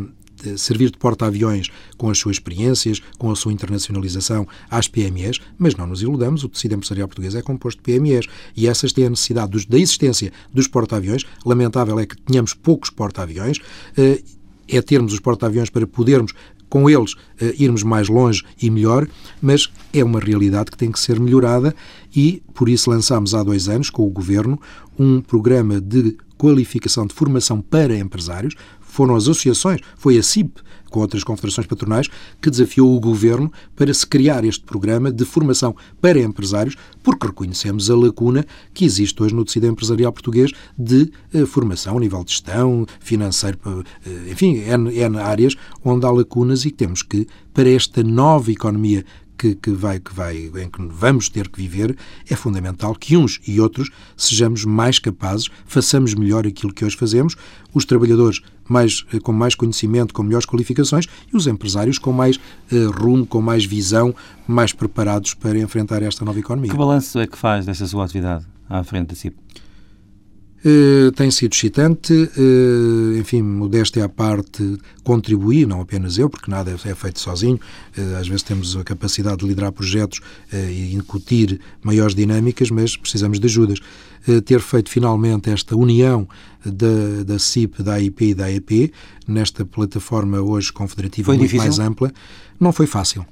servir 0.57 0.91
de 0.91 0.97
porta-aviões 0.97 1.69
com 1.97 2.09
as 2.09 2.17
suas 2.17 2.35
experiências, 2.35 3.01
com 3.17 3.31
a 3.31 3.35
sua 3.35 3.53
internacionalização 3.53 4.47
às 4.69 4.87
PMEs, 4.87 5.39
mas 5.57 5.75
não 5.75 5.87
nos 5.87 6.01
iludamos, 6.01 6.43
o 6.43 6.49
tecido 6.49 6.75
empresarial 6.75 7.07
português 7.07 7.35
é 7.35 7.41
composto 7.41 7.81
de 7.81 7.83
PMEs 7.83 8.25
e 8.55 8.67
essas 8.67 8.93
têm 8.93 9.05
a 9.05 9.09
necessidade 9.09 9.51
dos, 9.51 9.65
da 9.65 9.77
existência 9.77 10.31
dos 10.53 10.67
porta-aviões. 10.67 11.23
Lamentável 11.45 11.99
é 11.99 12.05
que 12.05 12.17
tenhamos 12.17 12.53
poucos 12.53 12.89
porta-aviões. 12.89 13.59
Eh, 13.97 14.21
é 14.67 14.81
termos 14.81 15.13
os 15.13 15.19
porta-aviões 15.19 15.69
para 15.69 15.87
podermos 15.87 16.33
com 16.69 16.89
eles 16.89 17.13
uh, 17.13 17.53
irmos 17.57 17.83
mais 17.83 18.09
longe 18.09 18.43
e 18.61 18.69
melhor, 18.69 19.07
mas 19.41 19.71
é 19.93 20.03
uma 20.03 20.19
realidade 20.19 20.71
que 20.71 20.77
tem 20.77 20.91
que 20.91 20.99
ser 20.99 21.19
melhorada 21.19 21.73
e 22.15 22.43
por 22.53 22.67
isso 22.67 22.89
lançámos 22.89 23.33
há 23.33 23.43
dois 23.43 23.69
anos 23.69 23.89
com 23.89 24.05
o 24.05 24.09
Governo 24.09 24.59
um 24.97 25.21
programa 25.21 25.79
de 25.79 26.17
qualificação 26.37 27.07
de 27.07 27.13
formação 27.13 27.61
para 27.61 27.97
empresários, 27.97 28.55
foram 28.97 29.15
as 29.15 29.25
associações, 29.25 29.79
foi 29.95 30.17
a 30.17 30.23
CIP, 30.23 30.59
com 30.89 31.01
outras 31.01 31.23
confederações 31.23 31.67
patronais, 31.67 32.07
que 32.41 32.49
desafiou 32.49 32.95
o 32.95 32.99
governo 32.99 33.51
para 33.75 33.93
se 33.93 34.07
criar 34.07 34.43
este 34.43 34.63
programa 34.63 35.11
de 35.11 35.23
formação 35.23 35.75
para 36.01 36.19
empresários, 36.19 36.75
porque 37.03 37.27
reconhecemos 37.27 37.91
a 37.91 37.95
lacuna 37.95 38.43
que 38.73 38.85
existe 38.85 39.21
hoje 39.21 39.35
no 39.35 39.45
tecido 39.45 39.67
empresarial 39.67 40.11
português 40.11 40.51
de 40.75 41.11
eh, 41.31 41.45
formação 41.45 41.99
nível 41.99 42.23
de 42.23 42.31
gestão, 42.31 42.87
financeiro, 42.99 43.59
eh, 44.03 44.31
enfim, 44.31 44.61
é 44.61 45.07
na 45.07 45.23
áreas 45.23 45.55
onde 45.85 46.03
há 46.03 46.09
lacunas 46.09 46.65
e 46.65 46.71
temos 46.71 47.03
que, 47.03 47.27
para 47.53 47.69
esta 47.69 48.01
nova 48.01 48.51
economia 48.51 49.05
que, 49.37 49.55
que, 49.55 49.71
vai, 49.71 49.99
que 49.99 50.13
vai, 50.13 50.35
em 50.37 50.69
que 50.69 50.81
vamos 50.89 51.29
ter 51.29 51.47
que 51.47 51.61
viver, 51.61 51.95
é 52.29 52.35
fundamental 52.35 52.95
que 52.95 53.15
uns 53.15 53.39
e 53.47 53.59
outros 53.61 53.89
sejamos 54.15 54.65
mais 54.65 54.99
capazes, 54.99 55.49
façamos 55.65 56.13
melhor 56.13 56.47
aquilo 56.47 56.73
que 56.73 56.83
hoje 56.83 56.97
fazemos, 56.97 57.35
os 57.73 57.85
trabalhadores 57.85 58.41
mais, 58.67 59.05
eh, 59.13 59.19
com 59.19 59.31
mais 59.31 59.55
conhecimento, 59.55 60.13
com 60.13 60.23
melhores 60.23 60.45
qualificações 60.45 61.05
e 61.31 61.37
os 61.37 61.47
empresários 61.47 61.97
com 61.97 62.11
mais 62.11 62.37
uh, 62.37 62.91
rumo, 62.91 63.25
com 63.25 63.41
mais 63.41 63.65
visão, 63.65 64.13
mais 64.47 64.73
preparados 64.73 65.33
para 65.33 65.57
enfrentar 65.57 66.01
esta 66.01 66.25
nova 66.25 66.39
economia. 66.39 66.71
Que 66.71 66.77
balanço 66.77 67.19
é 67.19 67.27
que 67.27 67.37
faz 67.37 67.65
dessa 67.65 67.85
sua 67.87 68.05
atividade 68.05 68.45
à 68.69 68.83
frente 68.83 69.09
da 69.09 69.15
CIP? 69.15 69.37
Uh, 70.65 71.11
tem 71.11 71.29
sido 71.29 71.53
excitante, 71.53 72.11
uh, 72.11 73.17
enfim, 73.19 73.43
modéstia 73.43 74.03
à 74.03 74.09
parte, 74.09 74.77
contribuir, 75.03 75.67
não 75.67 75.81
apenas 75.81 76.17
eu, 76.17 76.27
porque 76.27 76.49
nada 76.49 76.71
é 76.71 76.95
feito 76.95 77.19
sozinho, 77.19 77.59
uh, 77.95 78.15
às 78.19 78.27
vezes 78.27 78.41
temos 78.41 78.75
a 78.75 78.83
capacidade 78.83 79.37
de 79.37 79.45
liderar 79.45 79.71
projetos 79.71 80.19
e 80.51 80.95
incutir 80.95 81.59
maiores 81.83 82.15
dinâmicas, 82.15 82.71
mas 82.71 82.97
precisamos 82.97 83.39
de 83.39 83.45
ajudas. 83.45 83.79
ter 84.45 84.59
feito 84.59 84.89
finalmente 84.89 85.49
esta 85.49 85.75
união 85.75 86.27
da, 86.65 87.23
da 87.25 87.39
CIP, 87.39 87.83
da 87.83 87.93
AIP 87.93 88.29
e 88.29 88.33
da 88.33 88.45
AEP, 88.45 88.91
nesta 89.27 89.63
plataforma 89.63 90.41
hoje 90.41 90.73
confederativa 90.73 91.27
foi 91.27 91.37
muito 91.37 91.51
difícil? 91.51 91.67
mais 91.67 91.79
ampla, 91.79 92.11
não 92.59 92.73
foi 92.73 92.87
fácil. 92.87 93.25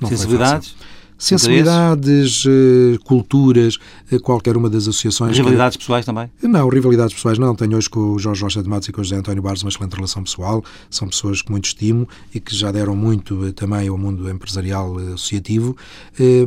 Não 0.00 0.08
Sensibilidades? 0.08 0.70
Foi 0.70 0.78
fácil 0.78 0.93
sensibilidades, 1.16 2.44
uh, 2.44 2.98
culturas, 3.04 3.76
uh, 4.10 4.20
qualquer 4.20 4.56
uma 4.56 4.68
das 4.68 4.82
associações. 4.82 5.36
Rivalidades 5.36 5.76
que... 5.76 5.82
pessoais 5.82 6.04
também? 6.04 6.30
Não, 6.42 6.68
rivalidades 6.68 7.14
pessoais 7.14 7.38
não. 7.38 7.54
Tenho 7.54 7.76
hoje 7.76 7.88
com 7.88 8.12
o 8.12 8.18
Jorge 8.18 8.42
Rocha 8.42 8.62
de 8.62 8.68
Matos 8.68 8.88
e 8.88 8.92
com 8.92 9.00
o 9.00 9.04
José 9.04 9.16
António 9.16 9.42
Barros 9.42 9.62
uma 9.62 9.68
excelente 9.68 9.94
relação 9.94 10.22
pessoal. 10.22 10.64
São 10.90 11.08
pessoas 11.08 11.42
que 11.42 11.50
muito 11.50 11.66
estimo 11.66 12.08
e 12.34 12.40
que 12.40 12.54
já 12.54 12.70
deram 12.70 12.96
muito 12.96 13.52
também 13.52 13.88
ao 13.88 13.98
mundo 13.98 14.28
empresarial 14.28 14.96
associativo, 15.14 15.76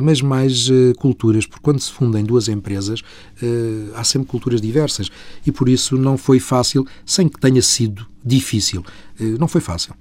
mas 0.02 0.20
mais 0.20 0.68
culturas, 0.98 1.46
porque 1.46 1.62
quando 1.62 1.80
se 1.80 1.90
fundem 1.90 2.24
duas 2.24 2.48
empresas, 2.48 3.02
há 3.94 4.04
sempre 4.04 4.28
culturas 4.28 4.60
diversas 4.60 5.10
e 5.46 5.52
por 5.52 5.68
isso 5.68 5.96
não 5.96 6.16
foi 6.16 6.40
fácil, 6.40 6.86
sem 7.04 7.28
que 7.28 7.38
tenha 7.38 7.62
sido 7.62 8.06
difícil. 8.24 8.84
Não 9.38 9.48
foi 9.48 9.60
fácil 9.60 9.94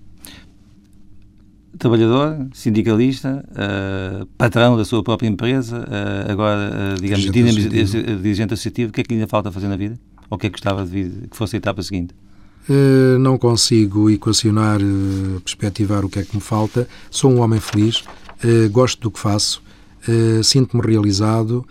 trabalhador, 1.78 2.48
sindicalista, 2.54 3.44
uh, 3.52 4.26
patrão 4.38 4.76
da 4.76 4.84
sua 4.84 5.04
própria 5.04 5.28
empresa, 5.28 5.80
uh, 5.80 6.32
agora, 6.32 6.96
uh, 6.96 7.02
digamos, 7.02 7.32
dirigente, 7.32 7.70
dirigente 8.18 8.54
associativo, 8.54 8.90
o 8.90 8.94
que 8.94 9.02
é 9.02 9.04
que 9.04 9.14
lhe 9.14 9.20
ainda 9.20 9.30
falta 9.30 9.52
fazer 9.52 9.68
na 9.68 9.78
vida? 9.78 9.98
Ou 10.30 10.36
o 10.36 10.40
que 10.40 10.48
é 10.48 10.50
que 10.50 10.54
gostava 10.54 10.84
de 10.84 10.92
vir, 10.92 11.28
que 11.30 11.38
fosse 11.38 11.56
a 11.56 11.58
etapa 11.58 11.82
seguinte? 11.82 12.14
não 13.22 13.38
consigo 13.38 14.10
equacionar, 14.10 14.82
perspectivar 15.42 16.04
o 16.04 16.10
que 16.10 16.20
é 16.20 16.24
que 16.24 16.36
me 16.36 16.42
falta. 16.42 16.86
Sou 17.10 17.32
um 17.32 17.40
homem 17.40 17.62
feliz, 17.62 18.04
gosto 18.74 19.00
do 19.00 19.10
que 19.10 19.18
faço, 19.18 19.64
sinto-me 20.44 20.86
realizado. 20.86 21.66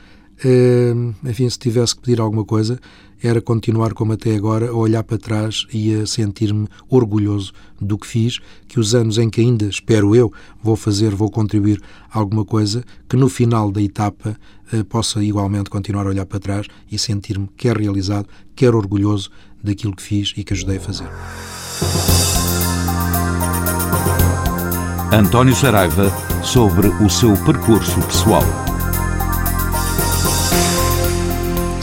enfim, 1.22 1.50
se 1.50 1.58
tivesse 1.58 1.94
que 1.94 2.00
pedir 2.00 2.18
alguma 2.18 2.46
coisa, 2.46 2.80
era 3.22 3.40
continuar 3.40 3.94
como 3.94 4.12
até 4.12 4.34
agora, 4.34 4.68
a 4.68 4.74
olhar 4.74 5.02
para 5.02 5.18
trás 5.18 5.66
e 5.72 5.94
a 5.94 6.06
sentir-me 6.06 6.68
orgulhoso 6.88 7.52
do 7.80 7.98
que 7.98 8.06
fiz, 8.06 8.38
que 8.68 8.78
os 8.78 8.94
anos 8.94 9.18
em 9.18 9.28
que 9.30 9.40
ainda, 9.40 9.66
espero 9.66 10.14
eu, 10.14 10.32
vou 10.62 10.76
fazer, 10.76 11.14
vou 11.14 11.30
contribuir 11.30 11.80
alguma 12.10 12.44
coisa, 12.44 12.84
que 13.08 13.16
no 13.16 13.28
final 13.28 13.70
da 13.70 13.82
etapa 13.82 14.36
eh, 14.72 14.82
possa 14.82 15.22
igualmente 15.22 15.70
continuar 15.70 16.06
a 16.06 16.10
olhar 16.10 16.26
para 16.26 16.40
trás 16.40 16.66
e 16.90 16.98
sentir-me 16.98 17.48
quer 17.56 17.76
realizado, 17.76 18.28
quer 18.54 18.74
orgulhoso 18.74 19.30
daquilo 19.62 19.94
que 19.94 20.02
fiz 20.02 20.32
e 20.36 20.44
que 20.44 20.52
ajudei 20.52 20.76
a 20.78 20.80
fazer. 20.80 21.08
António 25.12 25.54
Saraiva 25.54 26.10
sobre 26.42 26.88
o 26.88 27.08
seu 27.08 27.36
percurso 27.44 28.00
pessoal. 28.02 28.65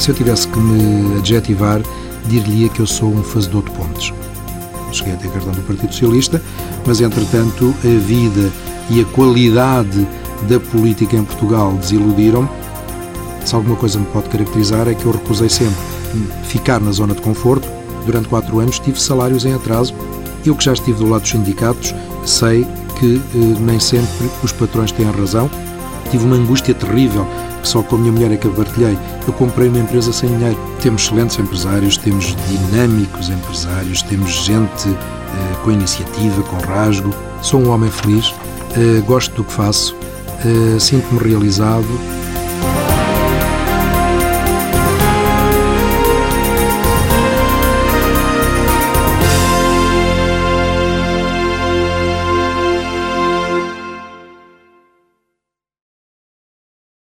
Se 0.03 0.11
eu 0.11 0.15
tivesse 0.15 0.49
que 0.49 0.59
me 0.59 1.17
adjetivar, 1.17 1.81
dir-lhe 2.25 2.67
que 2.67 2.81
eu 2.81 2.85
sou 2.85 3.09
um 3.09 3.23
fazedor 3.23 3.63
de 3.63 3.71
pontes. 3.71 4.13
Cheguei 4.91 5.13
a 5.13 5.15
ter 5.15 5.31
cartão 5.31 5.53
do 5.53 5.61
Partido 5.61 5.93
Socialista, 5.93 6.43
mas 6.85 6.99
entretanto 6.99 7.73
a 7.85 7.99
vida 7.99 8.51
e 8.89 8.99
a 8.99 9.05
qualidade 9.05 10.05
da 10.49 10.59
política 10.59 11.15
em 11.15 11.23
Portugal 11.23 11.71
desiludiram-me. 11.77 12.49
Se 13.45 13.55
alguma 13.55 13.77
coisa 13.77 13.97
me 13.97 14.05
pode 14.07 14.27
caracterizar 14.27 14.89
é 14.89 14.93
que 14.93 15.05
eu 15.05 15.13
recusei 15.13 15.47
sempre 15.47 15.79
ficar 16.43 16.81
na 16.81 16.91
zona 16.91 17.13
de 17.13 17.21
conforto. 17.21 17.65
Durante 18.05 18.27
quatro 18.27 18.59
anos 18.59 18.79
tive 18.79 18.99
salários 18.99 19.45
em 19.45 19.53
atraso. 19.53 19.95
Eu 20.45 20.53
que 20.53 20.65
já 20.65 20.73
estive 20.73 20.97
do 20.97 21.07
lado 21.07 21.21
dos 21.21 21.31
sindicatos, 21.31 21.95
sei 22.25 22.67
que 22.99 23.21
eh, 23.35 23.59
nem 23.61 23.79
sempre 23.79 24.29
os 24.43 24.51
patrões 24.51 24.91
têm 24.91 25.09
razão. 25.09 25.49
Tive 26.13 26.25
uma 26.25 26.35
angústia 26.35 26.75
terrível 26.75 27.25
que 27.59 27.67
só 27.67 27.81
com 27.81 27.95
a 27.95 27.97
minha 27.97 28.11
mulher 28.11 28.31
é 28.31 28.37
que 28.37 28.45
eu 28.45 28.51
partilhei. 28.51 28.95
Eu 29.25 29.33
comprei 29.33 29.67
uma 29.67 29.79
empresa 29.79 30.13
sem 30.13 30.29
dinheiro. 30.29 30.59
Temos 30.79 31.01
excelentes 31.01 31.39
empresários, 31.39 31.97
temos 31.97 32.35
dinâmicos 32.47 33.29
empresários, 33.29 34.03
temos 34.03 34.29
gente 34.29 34.89
uh, 34.89 35.57
com 35.63 35.71
iniciativa, 35.71 36.43
com 36.43 36.57
rasgo. 36.57 37.09
Sou 37.41 37.61
um 37.61 37.71
homem 37.71 37.89
feliz, 37.89 38.27
uh, 38.27 39.01
gosto 39.07 39.33
do 39.33 39.43
que 39.43 39.53
faço, 39.53 39.95
uh, 40.45 40.79
sinto-me 40.79 41.19
realizado 41.27 41.99